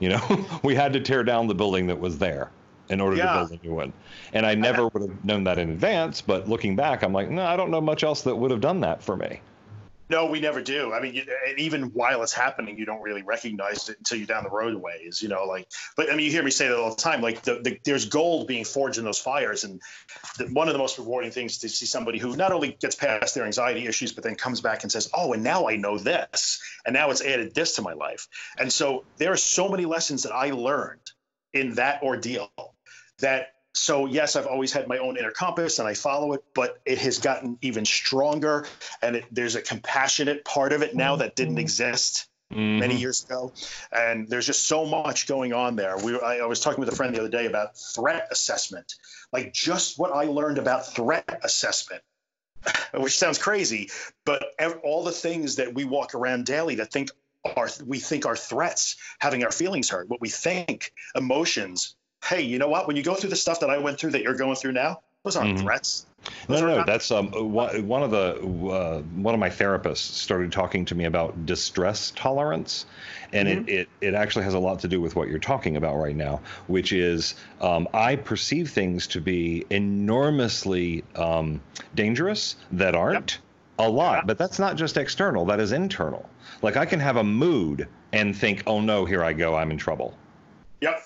You 0.00 0.10
know, 0.10 0.46
we 0.62 0.74
had 0.74 0.92
to 0.92 1.00
tear 1.00 1.24
down 1.24 1.46
the 1.46 1.54
building 1.54 1.86
that 1.86 1.98
was 1.98 2.18
there 2.18 2.50
in 2.90 3.00
order 3.00 3.16
Yeah. 3.16 3.32
to 3.32 3.38
build 3.48 3.52
a 3.62 3.66
new 3.66 3.74
one. 3.74 3.92
And 4.34 4.44
I 4.44 4.54
never 4.54 4.86
would 4.88 5.02
have 5.10 5.24
known 5.24 5.44
that 5.44 5.58
in 5.58 5.70
advance. 5.70 6.20
But 6.20 6.46
looking 6.46 6.76
back, 6.76 7.02
I'm 7.02 7.14
like, 7.14 7.30
no, 7.30 7.42
I 7.44 7.56
don't 7.56 7.70
know 7.70 7.80
much 7.80 8.04
else 8.04 8.20
that 8.22 8.36
would 8.36 8.50
have 8.50 8.60
done 8.60 8.80
that 8.80 9.02
for 9.02 9.16
me. 9.16 9.40
No, 10.10 10.24
we 10.26 10.40
never 10.40 10.62
do. 10.62 10.94
I 10.94 11.00
mean, 11.00 11.14
you, 11.14 11.24
even 11.58 11.84
while 11.92 12.22
it's 12.22 12.32
happening, 12.32 12.78
you 12.78 12.86
don't 12.86 13.02
really 13.02 13.22
recognize 13.22 13.88
it 13.90 13.98
until 13.98 14.16
you're 14.16 14.26
down 14.26 14.44
the 14.44 14.50
roadways, 14.50 15.20
you 15.20 15.28
know, 15.28 15.44
like, 15.44 15.68
but 15.96 16.10
I 16.10 16.16
mean, 16.16 16.24
you 16.24 16.30
hear 16.30 16.42
me 16.42 16.50
say 16.50 16.68
that 16.68 16.78
all 16.78 16.90
the 16.90 16.96
time, 17.00 17.20
like 17.20 17.42
the, 17.42 17.60
the, 17.62 17.78
there's 17.84 18.06
gold 18.06 18.46
being 18.46 18.64
forged 18.64 18.98
in 18.98 19.04
those 19.04 19.18
fires. 19.18 19.64
And 19.64 19.82
the, 20.38 20.46
one 20.46 20.66
of 20.66 20.72
the 20.72 20.78
most 20.78 20.98
rewarding 20.98 21.30
things 21.30 21.58
to 21.58 21.68
see 21.68 21.84
somebody 21.84 22.18
who 22.18 22.36
not 22.36 22.52
only 22.52 22.76
gets 22.80 22.94
past 22.94 23.34
their 23.34 23.44
anxiety 23.44 23.86
issues, 23.86 24.12
but 24.12 24.24
then 24.24 24.34
comes 24.34 24.62
back 24.62 24.82
and 24.82 24.90
says, 24.90 25.10
oh, 25.12 25.34
and 25.34 25.42
now 25.44 25.68
I 25.68 25.76
know 25.76 25.98
this. 25.98 26.62
And 26.86 26.94
now 26.94 27.10
it's 27.10 27.22
added 27.22 27.54
this 27.54 27.76
to 27.76 27.82
my 27.82 27.92
life. 27.92 28.28
And 28.58 28.72
so 28.72 29.04
there 29.18 29.32
are 29.32 29.36
so 29.36 29.68
many 29.68 29.84
lessons 29.84 30.22
that 30.22 30.32
I 30.32 30.50
learned 30.50 31.10
in 31.52 31.74
that 31.74 32.02
ordeal 32.02 32.50
that 33.18 33.48
so 33.78 34.06
yes 34.06 34.36
i've 34.36 34.46
always 34.46 34.72
had 34.72 34.88
my 34.88 34.98
own 34.98 35.16
inner 35.16 35.30
compass 35.30 35.78
and 35.78 35.86
i 35.88 35.94
follow 35.94 36.32
it 36.32 36.42
but 36.54 36.80
it 36.84 36.98
has 36.98 37.18
gotten 37.18 37.56
even 37.62 37.84
stronger 37.84 38.66
and 39.02 39.16
it, 39.16 39.24
there's 39.30 39.54
a 39.54 39.62
compassionate 39.62 40.44
part 40.44 40.72
of 40.72 40.82
it 40.82 40.94
now 40.94 41.16
that 41.16 41.36
didn't 41.36 41.58
exist 41.58 42.28
many 42.50 42.94
Mhm. 42.94 43.00
years 43.00 43.24
ago. 43.24 43.52
And 43.92 44.26
there's 44.26 44.46
just 44.46 44.66
so 44.66 44.86
much 44.86 45.26
going 45.26 45.52
on 45.52 45.76
there. 45.76 45.98
We 45.98 46.18
I, 46.18 46.38
I 46.38 46.46
was 46.46 46.60
talking 46.60 46.80
with 46.80 46.88
a 46.88 46.96
friend 46.96 47.14
the 47.14 47.20
other 47.20 47.28
day 47.28 47.44
about 47.44 47.76
threat 47.76 48.26
assessment 48.30 48.94
like 49.34 49.52
just 49.52 49.98
what 49.98 50.12
i 50.12 50.24
learned 50.24 50.56
about 50.56 50.90
threat 50.94 51.40
assessment 51.44 52.02
which 52.94 53.18
sounds 53.18 53.38
crazy 53.38 53.90
but 54.24 54.42
all 54.82 55.04
the 55.04 55.12
things 55.12 55.56
that 55.56 55.74
we 55.74 55.84
walk 55.84 56.14
around 56.14 56.46
daily 56.46 56.76
that 56.76 56.90
think 56.90 57.10
are 57.56 57.68
we 57.86 57.98
think 57.98 58.24
are 58.24 58.34
threats 58.36 58.96
having 59.18 59.44
our 59.44 59.52
feelings 59.52 59.90
hurt 59.90 60.08
what 60.08 60.20
we 60.22 60.30
think 60.30 60.92
emotions 61.14 61.96
hey 62.24 62.42
you 62.42 62.58
know 62.58 62.68
what 62.68 62.86
when 62.86 62.96
you 62.96 63.02
go 63.02 63.14
through 63.14 63.30
the 63.30 63.36
stuff 63.36 63.60
that 63.60 63.70
i 63.70 63.78
went 63.78 63.98
through 63.98 64.10
that 64.10 64.22
you're 64.22 64.34
going 64.36 64.56
through 64.56 64.72
now 64.72 65.00
those 65.24 65.36
aren't 65.36 65.58
Mhm. 65.58 65.62
threats 65.62 66.06
No, 66.48 66.54
Those 66.56 66.60
no, 66.62 66.66
no. 66.68 66.76
not- 66.78 66.86
That's 66.86 67.10
um 67.10 67.28
one 67.30 68.02
of 68.02 68.10
the 68.10 68.34
uh, 68.36 69.00
one 69.22 69.34
of 69.34 69.40
my 69.40 69.48
therapists 69.48 69.98
started 69.98 70.50
talking 70.52 70.84
to 70.86 70.94
me 70.94 71.04
about 71.04 71.46
distress 71.46 72.12
tolerance, 72.16 72.86
and 73.32 73.48
it, 73.48 73.68
it 73.68 73.88
it 74.00 74.14
actually 74.14 74.44
has 74.44 74.54
a 74.54 74.58
lot 74.58 74.80
to 74.80 74.88
do 74.88 75.00
with 75.00 75.14
what 75.16 75.28
you're 75.28 75.38
talking 75.38 75.76
about 75.76 75.96
right 75.96 76.16
now, 76.16 76.40
which 76.66 76.92
is 76.92 77.34
um, 77.60 77.88
I 77.94 78.16
perceive 78.16 78.70
things 78.70 79.06
to 79.08 79.20
be 79.20 79.64
enormously 79.70 81.04
um, 81.14 81.60
dangerous 81.94 82.56
that 82.72 82.94
aren't 82.96 83.38
a 83.78 83.88
lot, 83.88 84.26
but 84.26 84.38
that's 84.38 84.58
not 84.58 84.76
just 84.76 84.96
external. 84.96 85.44
That 85.46 85.60
is 85.60 85.70
internal. 85.72 86.28
Like 86.62 86.76
I 86.76 86.84
can 86.84 86.98
have 87.00 87.16
a 87.16 87.24
mood 87.24 87.86
and 88.12 88.36
think, 88.36 88.64
oh 88.66 88.80
no, 88.80 89.04
here 89.04 89.22
I 89.22 89.32
go, 89.32 89.54
I'm 89.54 89.70
in 89.70 89.78
trouble. 89.78 90.14
yep 90.80 91.00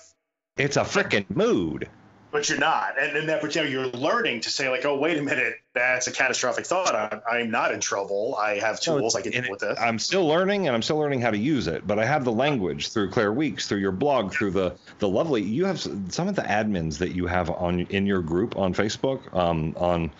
It's 0.57 0.77
a 0.77 0.81
freaking 0.81 1.25
mood. 1.35 1.89
but 2.31 2.47
you're 2.47 2.59
not. 2.59 2.99
And 2.99 3.15
then 3.15 3.25
that 3.25 3.43
know, 3.43 3.63
you're 3.63 3.87
learning 3.87 4.41
to 4.41 4.51
say 4.51 4.69
like 4.69 4.85
oh 4.85 4.95
wait 4.97 5.17
a 5.17 5.23
minute. 5.23 5.55
That's 5.73 6.05
a 6.05 6.11
catastrophic 6.11 6.67
thought. 6.67 6.93
I'm, 6.95 7.21
I'm 7.29 7.49
not 7.51 7.73
in 7.73 7.79
trouble. 7.79 8.35
I 8.39 8.59
have 8.59 8.79
No, 8.85 8.99
tools. 8.99 9.15
I 9.15 9.21
can 9.21 9.31
deal 9.31 9.49
with 9.49 9.61
this. 9.61 9.79
I'm 9.79 9.97
still 9.97 10.27
learning 10.27 10.67
and 10.67 10.75
I'm 10.75 10.83
still 10.83 10.99
learning 10.99 11.21
how 11.21 11.31
to 11.31 11.37
use 11.37 11.65
it, 11.65 11.87
but 11.87 11.97
I 11.97 12.05
have 12.05 12.23
the 12.23 12.31
language 12.31 12.89
through 12.89 13.09
Claire 13.09 13.33
Weekes, 13.33 13.67
through 13.67 13.79
your 13.79 13.91
blog, 13.91 14.31
through 14.31 14.51
the 14.51 14.75
the 14.99 15.09
lovely. 15.09 15.41
You 15.41 15.65
have 15.65 15.79
some 15.79 16.27
of 16.27 16.35
the 16.35 16.43
admins 16.43 16.99
that 16.99 17.15
you 17.15 17.25
have 17.25 17.49
on 17.49 17.81
in 17.89 18.05
your 18.05 18.21
group 18.21 18.55
on 18.55 18.75
Facebook, 18.75 19.21
um, 19.35 19.73
on 19.75 20.11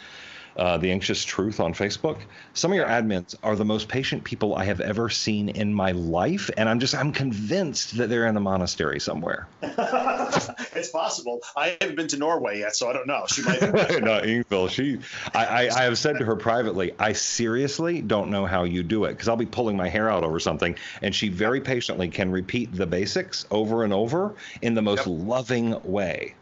uh, 0.58 0.78
the 0.78 0.92
Anxious 0.92 1.24
Truth 1.24 1.60
on 1.60 1.74
Facebook. 1.74 2.20
Some 2.54 2.72
of 2.72 2.76
your 2.76 2.88
admins 2.88 3.36
are 3.44 3.56
the 3.56 3.66
most 3.66 3.88
patient 3.88 4.24
people 4.24 4.56
I 4.56 4.66
have 4.66 4.80
ever 4.82 5.10
seen 5.10 5.50
in 5.50 5.74
my 5.74 5.92
life, 5.92 6.50
and 6.58 6.70
I'm 6.70 6.80
just 6.80 6.96
I'm 6.96 7.12
convinced 7.12 7.98
that 7.98 8.10
they're 8.10 8.28
in 8.28 8.38
a 8.38 8.42
monastery 8.42 9.00
somewhere. 9.00 9.48
it's 9.62 10.90
possible. 10.90 11.40
I 11.56 11.78
haven't 11.80 11.96
been 11.96 12.08
to 12.10 12.18
Norway 12.18 12.60
yet, 12.60 12.76
so 12.76 12.90
I 12.90 12.94
don't 12.94 13.08
know. 13.08 13.26
She 13.28 13.42
might. 13.44 13.62
no, 13.62 14.22
Ingvild, 14.22 14.70
she. 14.70 15.00
I, 15.34 15.46
I, 15.46 15.70
I 15.70 15.84
have 15.84 15.98
said 15.98 16.18
to 16.20 16.26
her 16.26 16.36
privately, 16.36 16.94
I 17.00 17.14
seriously 17.14 18.02
don't 18.02 18.30
know 18.30 18.46
how 18.46 18.64
you 18.64 18.84
do 18.84 19.06
it 19.06 19.14
because 19.14 19.28
I'll 19.28 19.36
be 19.36 19.46
pulling 19.46 19.78
my 19.78 19.90
hair 19.90 20.10
out 20.10 20.24
over 20.24 20.40
something, 20.40 20.76
and 21.02 21.14
she 21.14 21.30
very 21.30 21.62
patiently 21.62 22.10
can 22.10 22.32
repeat 22.32 22.74
the 22.74 22.86
basics 22.86 23.46
over 23.52 23.84
and 23.84 23.94
over 23.94 24.36
in 24.62 24.74
the 24.74 24.82
most 24.82 25.08
Yep. 25.08 25.08
loving 25.08 25.82
way. 25.84 26.36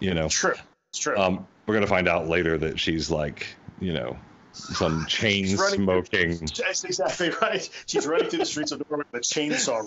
You 0.00 0.14
know. 0.14 0.26
It's 0.26 0.34
true. 0.34 0.54
It's 0.90 0.98
true. 0.98 1.16
Um, 1.16 1.46
we're 1.66 1.74
gonna 1.74 1.86
find 1.86 2.08
out 2.08 2.28
later 2.28 2.56
that 2.58 2.78
she's 2.78 3.10
like, 3.10 3.46
you 3.80 3.92
know, 3.92 4.16
some 4.52 5.04
chain 5.08 5.44
She's 5.44 5.58
running- 5.58 5.82
smoking. 5.82 6.30
That's 6.56 6.84
exactly 6.84 7.30
right. 7.42 7.68
She's 7.86 8.06
running 8.06 8.28
through 8.28 8.40
the 8.40 8.46
streets 8.46 8.72
of 8.72 8.82
Norway 8.88 9.04
with 9.12 9.22
a 9.22 9.24
chainsaw. 9.24 9.82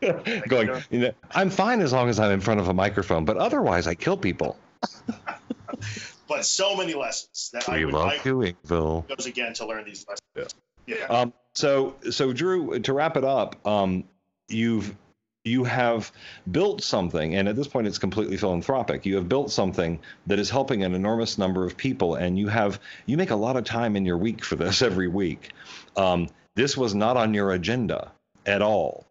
Right 0.00 0.44
Going, 0.48 0.70
you 0.90 0.98
know, 1.00 1.12
I'm 1.32 1.50
fine 1.50 1.80
as 1.80 1.92
long 1.92 2.08
as 2.08 2.20
I'm 2.20 2.30
in 2.30 2.40
front 2.40 2.60
of 2.60 2.68
a 2.68 2.74
microphone, 2.74 3.24
but 3.24 3.36
otherwise 3.36 3.86
I 3.86 3.94
kill 3.94 4.16
people. 4.16 4.56
but 6.28 6.44
so 6.44 6.76
many 6.76 6.94
lessons 6.94 7.50
that 7.52 7.68
I 7.68 7.78
We 7.78 7.84
would 7.86 7.94
love 7.94 8.08
I 8.08 8.14
you, 8.24 8.36
Ingvild. 8.66 9.08
goes 9.08 9.26
again 9.26 9.54
to 9.54 9.66
learn 9.66 9.84
these 9.84 10.06
lessons. 10.08 10.54
Yeah. 10.86 11.04
Um, 11.08 11.32
so, 11.54 11.96
so 12.10 12.32
Drew, 12.32 12.78
to 12.78 12.92
wrap 12.92 13.16
it 13.16 13.24
up, 13.24 13.66
um, 13.66 14.04
you've 14.48 14.94
you 15.48 15.64
have 15.64 16.12
built 16.50 16.82
something, 16.82 17.34
and 17.34 17.48
at 17.48 17.56
this 17.56 17.66
point, 17.66 17.86
it's 17.86 17.98
completely 17.98 18.36
philanthropic. 18.36 19.04
You 19.04 19.16
have 19.16 19.28
built 19.28 19.50
something 19.50 19.98
that 20.26 20.38
is 20.38 20.50
helping 20.50 20.84
an 20.84 20.94
enormous 20.94 21.38
number 21.38 21.64
of 21.64 21.76
people, 21.76 22.14
and 22.16 22.38
you 22.38 22.48
have 22.48 22.80
you 23.06 23.16
make 23.16 23.30
a 23.30 23.36
lot 23.36 23.56
of 23.56 23.64
time 23.64 23.96
in 23.96 24.04
your 24.04 24.18
week 24.18 24.44
for 24.44 24.56
this 24.56 24.82
every 24.90 25.08
week. 25.08 25.52
Um, 25.96 26.28
this 26.54 26.76
was 26.76 26.94
not 26.94 27.16
on 27.16 27.34
your 27.34 27.52
agenda 27.52 28.12
at 28.46 28.62
all. 28.62 29.06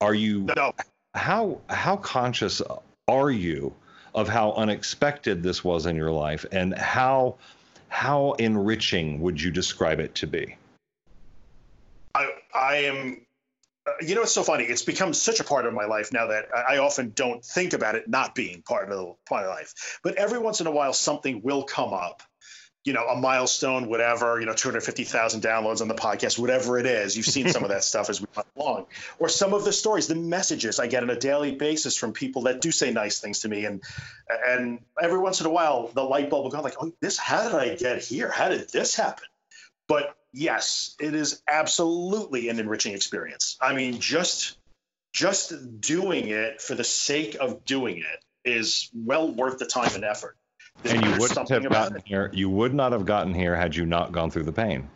Are 0.00 0.14
you? 0.14 0.48
no, 0.56 0.72
how 1.14 1.60
how 1.68 1.96
conscious 1.96 2.62
are 3.08 3.30
you 3.30 3.74
of 4.14 4.28
how 4.28 4.52
unexpected 4.52 5.42
this 5.42 5.64
was 5.64 5.86
in 5.86 5.96
your 5.96 6.10
life 6.10 6.46
and 6.52 6.74
how 6.74 7.36
how 7.88 8.32
enriching 8.38 9.20
would 9.20 9.40
you 9.40 9.50
describe 9.50 10.00
it 10.00 10.14
to 10.14 10.26
be 10.26 10.56
I, 12.14 12.30
I 12.54 12.76
am. 12.76 13.20
Uh, 13.86 13.92
you 14.00 14.14
know, 14.14 14.22
it's 14.22 14.32
so 14.32 14.42
funny. 14.42 14.64
It's 14.64 14.82
become 14.82 15.12
such 15.12 15.40
a 15.40 15.44
part 15.44 15.66
of 15.66 15.74
my 15.74 15.84
life 15.84 16.12
now 16.12 16.28
that 16.28 16.46
I, 16.54 16.76
I 16.76 16.78
often 16.78 17.12
don't 17.14 17.44
think 17.44 17.72
about 17.74 17.94
it 17.94 18.08
not 18.08 18.34
being 18.34 18.62
part 18.62 18.90
of 18.90 18.96
the 18.96 19.14
part 19.26 19.44
of 19.44 19.50
life. 19.50 20.00
But 20.02 20.14
every 20.14 20.38
once 20.38 20.60
in 20.60 20.66
a 20.66 20.70
while, 20.70 20.92
something 20.92 21.42
will 21.42 21.64
come 21.64 21.92
up. 21.92 22.22
You 22.84 22.92
know, 22.92 23.06
a 23.06 23.16
milestone, 23.16 23.88
whatever. 23.88 24.38
You 24.38 24.44
know, 24.44 24.52
two 24.52 24.68
hundred 24.68 24.82
fifty 24.82 25.04
thousand 25.04 25.42
downloads 25.42 25.80
on 25.80 25.88
the 25.88 25.94
podcast, 25.94 26.38
whatever 26.38 26.78
it 26.78 26.84
is. 26.84 27.16
You've 27.16 27.24
seen 27.24 27.48
some 27.48 27.62
of 27.62 27.70
that 27.70 27.82
stuff 27.92 28.10
as 28.10 28.20
we 28.20 28.26
went 28.36 28.46
along, 28.56 28.86
or 29.18 29.30
some 29.30 29.54
of 29.54 29.64
the 29.64 29.72
stories, 29.72 30.06
the 30.06 30.14
messages 30.14 30.78
I 30.78 30.86
get 30.86 31.02
on 31.02 31.08
a 31.08 31.18
daily 31.18 31.52
basis 31.52 31.96
from 31.96 32.12
people 32.12 32.42
that 32.42 32.60
do 32.60 32.70
say 32.70 32.90
nice 32.90 33.20
things 33.20 33.40
to 33.40 33.48
me, 33.48 33.64
and 33.64 33.82
and 34.46 34.80
every 35.02 35.18
once 35.18 35.40
in 35.40 35.46
a 35.46 35.50
while, 35.50 35.88
the 35.94 36.02
light 36.02 36.28
bulb 36.28 36.44
will 36.44 36.50
go 36.50 36.60
like, 36.60 36.76
"Oh, 36.78 36.92
this. 37.00 37.16
How 37.16 37.44
did 37.48 37.54
I 37.54 37.74
get 37.74 38.02
here? 38.02 38.30
How 38.30 38.50
did 38.50 38.68
this 38.70 38.94
happen?" 38.94 39.28
But 39.88 40.14
yes, 40.34 40.96
it 41.00 41.14
is 41.14 41.42
absolutely 41.48 42.48
an 42.48 42.58
enriching 42.58 42.94
experience. 42.94 43.56
I 43.60 43.74
mean, 43.74 44.00
just 44.00 44.58
just 45.12 45.80
doing 45.80 46.28
it 46.28 46.60
for 46.60 46.74
the 46.74 46.84
sake 46.84 47.36
of 47.40 47.64
doing 47.64 47.98
it 47.98 48.24
is 48.44 48.90
well 48.92 49.30
worth 49.30 49.58
the 49.58 49.66
time 49.66 49.94
and 49.94 50.04
effort. 50.04 50.36
and 50.84 51.04
you 51.04 51.16
wouldn't 51.18 51.48
have 51.48 51.68
gotten 51.70 51.96
it. 51.96 52.02
here 52.04 52.30
you 52.34 52.50
would 52.50 52.74
not 52.74 52.90
have 52.90 53.06
gotten 53.06 53.32
here 53.32 53.54
had 53.54 53.74
you 53.76 53.86
not 53.86 54.10
gone 54.10 54.28
through 54.28 54.42
the 54.42 54.52
pain 54.52 54.88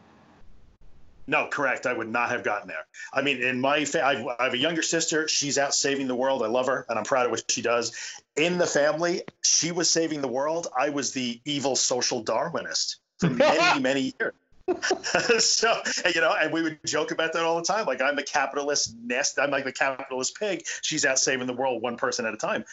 No, 1.29 1.47
correct. 1.51 1.87
I 1.87 1.93
would 1.93 2.09
not 2.09 2.31
have 2.31 2.43
gotten 2.43 2.69
there. 2.69 2.87
I 3.13 3.21
mean, 3.23 3.43
in 3.43 3.61
my 3.61 3.85
fa- 3.85 4.05
I've, 4.05 4.27
I 4.41 4.45
have 4.45 4.55
a 4.55 4.59
younger 4.59 4.83
sister. 4.83 5.29
She's 5.29 5.59
out 5.59 5.75
saving 5.75 6.09
the 6.09 6.15
world. 6.15 6.43
I 6.43 6.47
love 6.47 6.67
her, 6.67 6.87
and 6.89 6.99
I'm 6.99 7.05
proud 7.05 7.27
of 7.27 7.31
what 7.31 7.45
she 7.51 7.61
does. 7.61 7.93
In 8.37 8.57
the 8.57 8.67
family, 8.67 9.23
she 9.43 9.71
was 9.71 9.91
saving 9.91 10.23
the 10.23 10.29
world. 10.29 10.69
I 10.77 10.89
was 10.89 11.13
the 11.13 11.39
evil 11.45 11.77
social 11.77 12.25
Darwinist 12.25 12.97
for 13.19 13.29
many, 13.29 13.81
many 13.91 14.15
years. 14.19 14.33
so 15.39 15.81
you 16.15 16.21
know, 16.21 16.35
and 16.41 16.53
we 16.53 16.63
would 16.63 16.79
joke 16.85 17.11
about 17.11 17.33
that 17.33 17.43
all 17.45 17.57
the 17.57 17.65
time. 17.65 17.87
Like 17.87 18.01
I'm 18.03 18.17
the 18.17 18.23
capitalist 18.23 18.95
nest. 19.05 19.39
I'm 19.39 19.51
like 19.51 19.65
the 19.65 19.73
capitalist 19.73 20.37
pig. 20.39 20.63
She's 20.83 21.05
out 21.05 21.19
saving 21.19 21.47
the 21.47 21.53
world 21.55 21.83
one 21.83 21.97
person 21.97 22.27
at 22.27 22.35
a 22.35 22.37
time. 22.37 22.65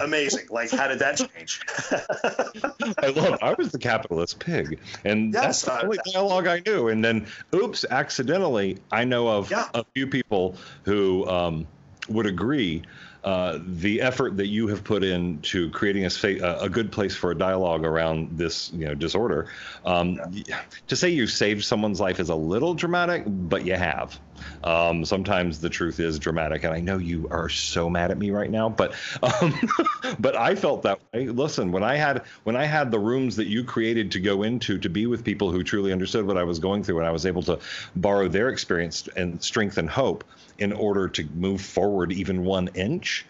Amazing. 0.00 0.46
Like, 0.50 0.70
how 0.72 0.88
did 0.88 0.98
that 0.98 1.16
change? 1.16 1.60
i 3.02 3.06
love 3.08 3.38
i 3.40 3.54
was 3.54 3.70
the 3.70 3.78
capitalist 3.78 4.40
pig 4.40 4.80
and 5.04 5.32
Yes, 5.32 5.42
that's 5.42 5.62
the 5.62 5.72
I- 5.72 5.82
only 5.82 5.98
dialogue 6.12 6.46
i 6.48 6.60
knew 6.66 6.88
and 6.88 7.04
then 7.04 7.26
oops 7.54 7.84
accidentally 7.90 8.78
i 8.90 9.04
know 9.04 9.28
of 9.28 9.50
Yeah. 9.50 9.68
a 9.74 9.84
few 9.94 10.06
people 10.08 10.56
who 10.84 11.26
um, 11.28 11.66
would 12.08 12.26
agree 12.26 12.82
uh, 13.22 13.58
the 13.62 14.00
effort 14.00 14.36
that 14.38 14.46
you 14.46 14.68
have 14.68 14.82
put 14.82 15.04
into 15.04 15.70
creating 15.70 16.04
a, 16.06 16.10
a 16.60 16.68
good 16.68 16.90
place 16.90 17.14
for 17.14 17.30
a 17.30 17.38
dialogue 17.38 17.84
around 17.84 18.38
this 18.38 18.70
you 18.72 18.86
know 18.86 18.94
disorder 18.94 19.50
um, 19.84 20.18
y- 20.30 20.42
to 20.86 20.96
say 20.96 21.10
you 21.10 21.26
saved 21.26 21.64
someone's 21.64 22.00
life 22.00 22.18
is 22.20 22.30
a 22.30 22.34
little 22.34 22.74
dramatic 22.74 23.24
but 23.26 23.64
you 23.64 23.74
have 23.74 24.18
um, 24.64 25.04
sometimes 25.04 25.60
the 25.60 25.68
truth 25.68 26.00
is 26.00 26.18
dramatic 26.18 26.64
and 26.64 26.72
i 26.74 26.80
know 26.80 26.98
you 26.98 27.28
are 27.30 27.48
so 27.48 27.88
mad 27.88 28.10
at 28.10 28.18
me 28.18 28.30
right 28.30 28.50
now 28.50 28.68
but 28.68 28.94
um, 29.22 29.54
but 30.18 30.36
i 30.36 30.54
felt 30.54 30.82
that 30.82 31.00
way 31.12 31.28
listen 31.28 31.72
when 31.72 31.82
i 31.82 31.96
had 31.96 32.22
when 32.44 32.56
i 32.56 32.64
had 32.64 32.90
the 32.90 32.98
rooms 32.98 33.36
that 33.36 33.46
you 33.46 33.64
created 33.64 34.10
to 34.10 34.20
go 34.20 34.42
into 34.42 34.78
to 34.78 34.88
be 34.88 35.06
with 35.06 35.24
people 35.24 35.50
who 35.50 35.62
truly 35.62 35.92
understood 35.92 36.26
what 36.26 36.36
i 36.36 36.44
was 36.44 36.58
going 36.58 36.82
through 36.82 36.98
and 36.98 37.06
i 37.06 37.10
was 37.10 37.26
able 37.26 37.42
to 37.42 37.58
borrow 37.96 38.28
their 38.28 38.48
experience 38.48 39.08
and 39.16 39.42
strength 39.42 39.78
and 39.78 39.90
hope 39.90 40.24
in 40.58 40.72
order 40.72 41.08
to 41.08 41.24
move 41.34 41.60
forward 41.60 42.12
even 42.12 42.44
one 42.44 42.68
inch 42.74 43.26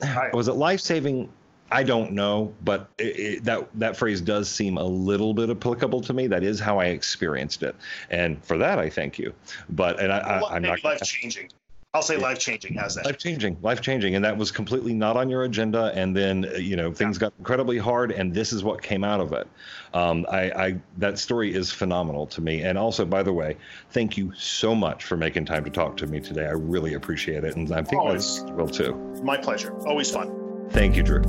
Right. 0.00 0.32
was 0.32 0.46
it 0.46 0.52
life 0.52 0.80
saving 0.80 1.32
I 1.70 1.82
don't 1.82 2.12
know, 2.12 2.54
but 2.64 2.88
it, 2.98 3.02
it, 3.02 3.44
that 3.44 3.68
that 3.74 3.96
phrase 3.96 4.20
does 4.20 4.48
seem 4.48 4.78
a 4.78 4.84
little 4.84 5.34
bit 5.34 5.50
applicable 5.50 6.00
to 6.02 6.12
me. 6.12 6.26
That 6.26 6.42
is 6.42 6.58
how 6.58 6.78
I 6.78 6.86
experienced 6.86 7.62
it, 7.62 7.76
and 8.10 8.42
for 8.44 8.56
that 8.58 8.78
I 8.78 8.88
thank 8.88 9.18
you. 9.18 9.34
But 9.70 10.00
and 10.00 10.12
I, 10.12 10.18
I, 10.18 10.54
I'm 10.54 10.62
not 10.62 10.82
life 10.82 11.02
changing. 11.02 11.50
I'll 11.94 12.02
say 12.02 12.18
life 12.18 12.38
changing. 12.38 12.74
How's 12.74 12.94
that? 12.96 13.06
life 13.06 13.16
changing, 13.16 13.56
life 13.62 13.80
changing, 13.80 14.14
and 14.14 14.24
that 14.24 14.36
was 14.36 14.50
completely 14.50 14.92
not 14.92 15.16
on 15.16 15.30
your 15.30 15.44
agenda. 15.44 15.90
And 15.94 16.14
then 16.14 16.46
you 16.58 16.76
know 16.76 16.92
things 16.92 17.16
got 17.18 17.32
incredibly 17.38 17.78
hard, 17.78 18.12
and 18.12 18.32
this 18.32 18.52
is 18.52 18.62
what 18.62 18.82
came 18.82 19.04
out 19.04 19.20
of 19.20 19.32
it. 19.32 19.48
Um, 19.94 20.26
I, 20.30 20.50
I 20.50 20.76
that 20.98 21.18
story 21.18 21.54
is 21.54 21.72
phenomenal 21.72 22.26
to 22.28 22.40
me. 22.40 22.62
And 22.62 22.76
also, 22.78 23.04
by 23.04 23.22
the 23.22 23.32
way, 23.32 23.56
thank 23.90 24.16
you 24.16 24.32
so 24.34 24.74
much 24.74 25.04
for 25.04 25.16
making 25.16 25.46
time 25.46 25.64
to 25.64 25.70
talk 25.70 25.96
to 25.98 26.06
me 26.06 26.20
today. 26.20 26.46
I 26.46 26.52
really 26.52 26.94
appreciate 26.94 27.44
it, 27.44 27.56
and 27.56 27.70
I 27.72 27.82
think 27.82 28.02
it's- 28.04 28.42
will 28.50 28.68
too. 28.68 28.94
My 29.22 29.36
pleasure. 29.36 29.74
Always 29.86 30.10
fun. 30.10 30.47
Thank 30.70 30.96
you, 30.96 31.02
Drew. 31.02 31.22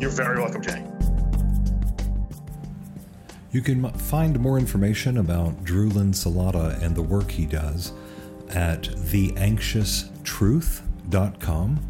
You're 0.00 0.10
very 0.10 0.38
welcome, 0.38 0.62
Jay. 0.62 0.84
You 3.52 3.62
can 3.62 3.90
find 3.92 4.38
more 4.38 4.58
information 4.58 5.16
about 5.18 5.64
Drew 5.64 5.88
Linsalata 5.88 6.82
and 6.82 6.94
the 6.94 7.02
work 7.02 7.30
he 7.30 7.46
does 7.46 7.92
at 8.50 8.82
theanxioustruth.com. 8.82 11.80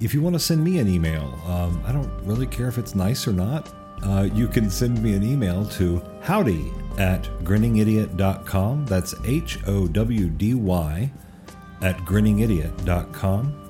If 0.00 0.14
you 0.14 0.22
want 0.22 0.34
to 0.34 0.40
send 0.40 0.64
me 0.64 0.78
an 0.78 0.88
email, 0.88 1.38
um, 1.46 1.82
I 1.84 1.92
don't 1.92 2.10
really 2.24 2.46
care 2.46 2.68
if 2.68 2.78
it's 2.78 2.94
nice 2.94 3.26
or 3.26 3.32
not. 3.32 3.68
Uh, 4.02 4.28
you 4.32 4.48
can 4.48 4.70
send 4.70 5.02
me 5.02 5.14
an 5.14 5.24
email 5.24 5.66
to 5.66 6.00
howdy 6.22 6.72
at 6.98 7.24
grinningidiot.com. 7.42 8.86
That's 8.86 9.14
H 9.24 9.58
O 9.66 9.88
W 9.88 10.28
D 10.28 10.54
Y 10.54 11.10
at 11.82 11.96
grinningidiot.com. 11.98 13.67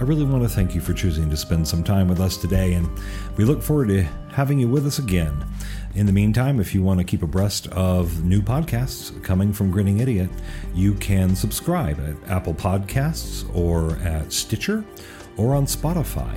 I 0.00 0.02
really 0.02 0.24
want 0.24 0.42
to 0.42 0.48
thank 0.48 0.74
you 0.74 0.80
for 0.80 0.92
choosing 0.92 1.30
to 1.30 1.36
spend 1.36 1.68
some 1.68 1.84
time 1.84 2.08
with 2.08 2.20
us 2.20 2.36
today, 2.36 2.72
and 2.72 2.88
we 3.36 3.44
look 3.44 3.62
forward 3.62 3.88
to 3.88 4.02
having 4.32 4.58
you 4.58 4.68
with 4.68 4.86
us 4.86 4.98
again. 4.98 5.46
In 5.94 6.06
the 6.06 6.12
meantime, 6.12 6.58
if 6.58 6.74
you 6.74 6.82
want 6.82 6.98
to 6.98 7.04
keep 7.04 7.22
abreast 7.22 7.68
of 7.68 8.24
new 8.24 8.42
podcasts 8.42 9.22
coming 9.22 9.52
from 9.52 9.70
Grinning 9.70 10.00
Idiot, 10.00 10.30
you 10.74 10.94
can 10.94 11.36
subscribe 11.36 12.00
at 12.00 12.28
Apple 12.28 12.54
Podcasts 12.54 13.48
or 13.54 13.92
at 13.98 14.32
Stitcher 14.32 14.84
or 15.36 15.54
on 15.54 15.64
Spotify. 15.66 16.36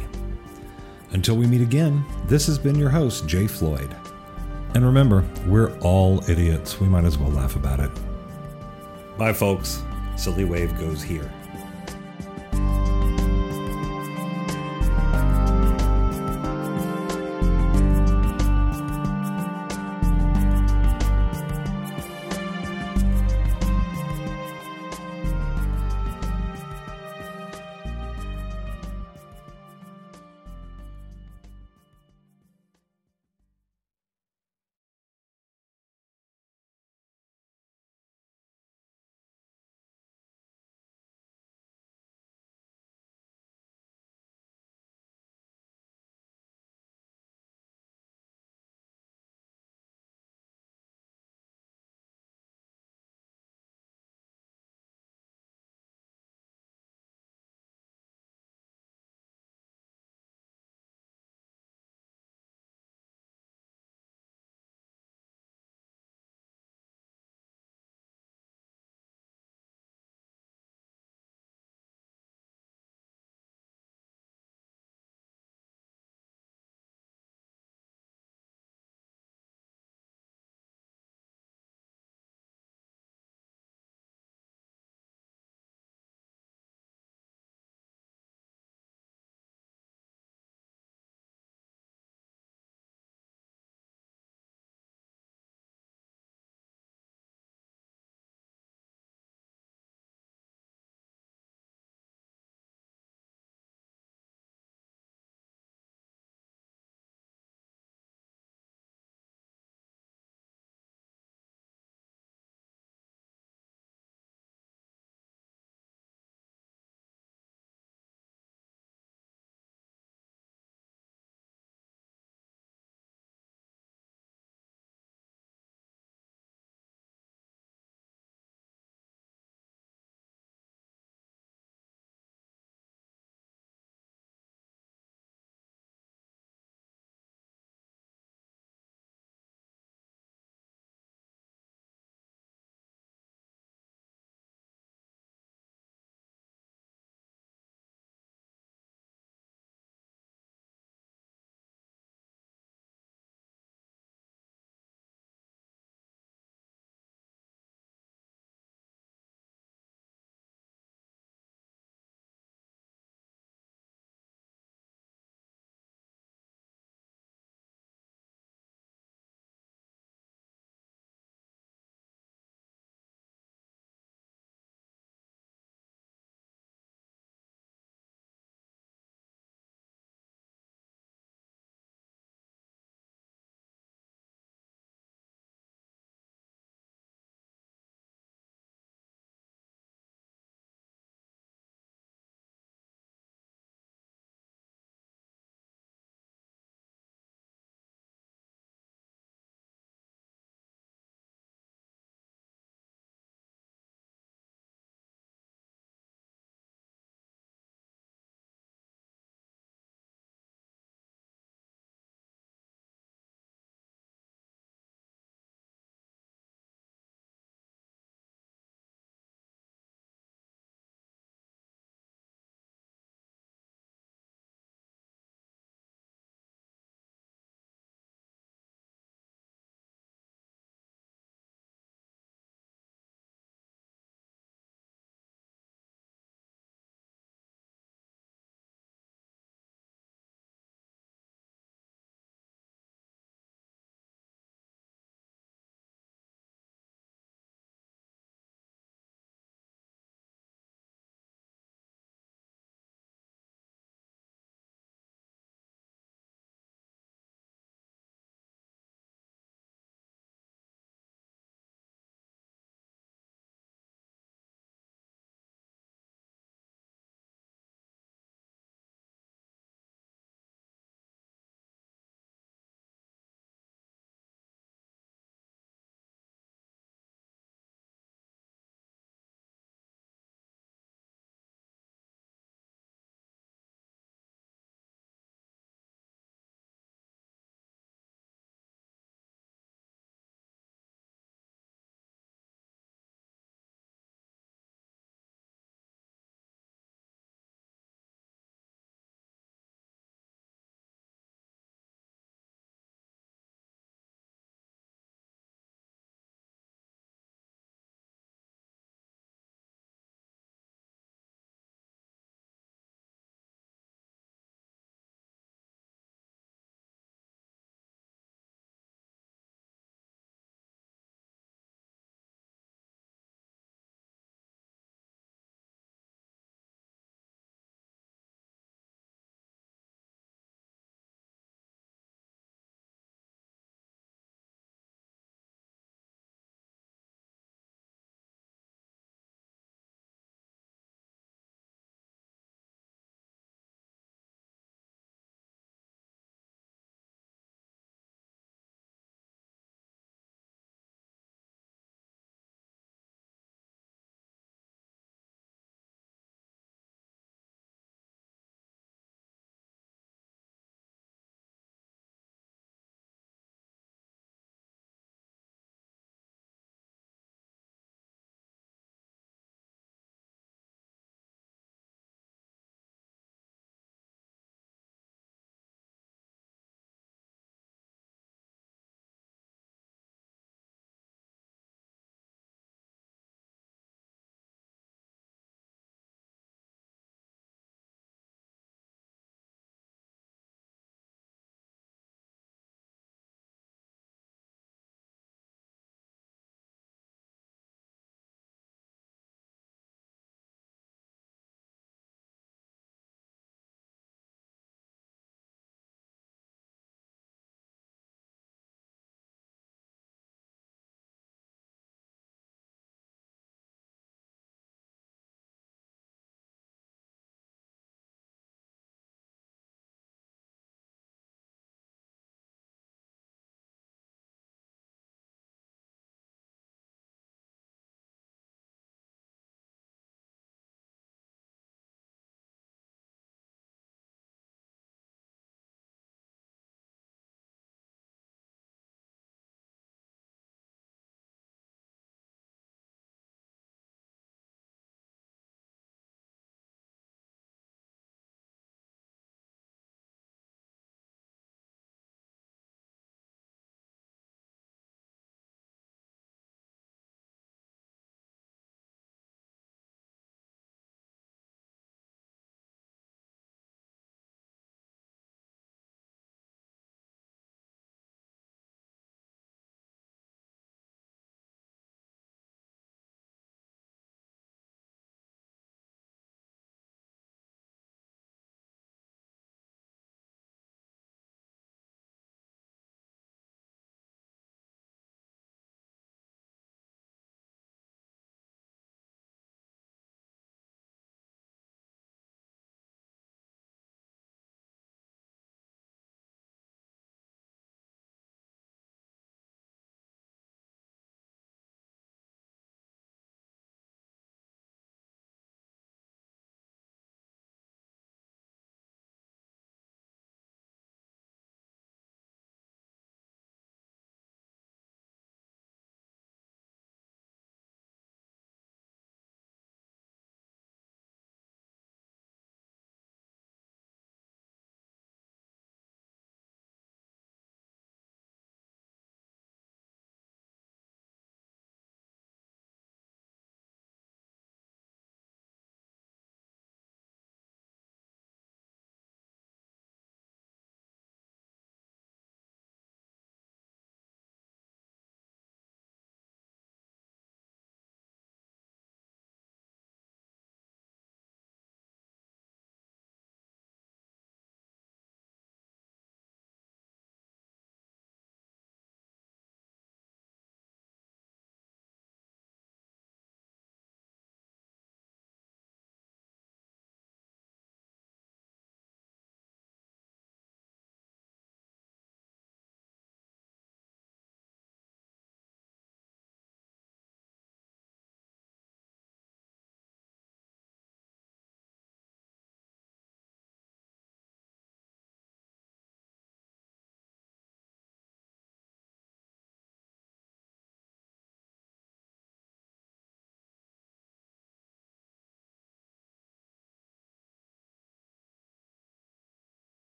Until 1.12 1.36
we 1.36 1.48
meet 1.48 1.62
again, 1.62 2.06
this 2.28 2.46
has 2.46 2.60
been 2.60 2.76
your 2.76 2.90
host, 2.90 3.28
Jay 3.28 3.48
Floyd. 3.48 3.96
And 4.76 4.86
remember, 4.86 5.26
we're 5.48 5.76
all 5.80 6.24
idiots. 6.30 6.80
We 6.80 6.88
might 6.88 7.06
as 7.06 7.18
well 7.18 7.32
laugh 7.32 7.56
about 7.56 7.80
it. 7.80 7.90
Bye, 9.18 9.34
folks. 9.34 9.82
Silly 10.16 10.46
Wave 10.46 10.78
goes 10.78 11.02
here. 11.02 11.32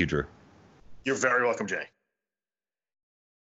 You, 0.00 0.06
Drew. 0.06 0.24
You're 1.04 1.16
very 1.16 1.44
welcome, 1.44 1.66
Jay. 1.66 1.88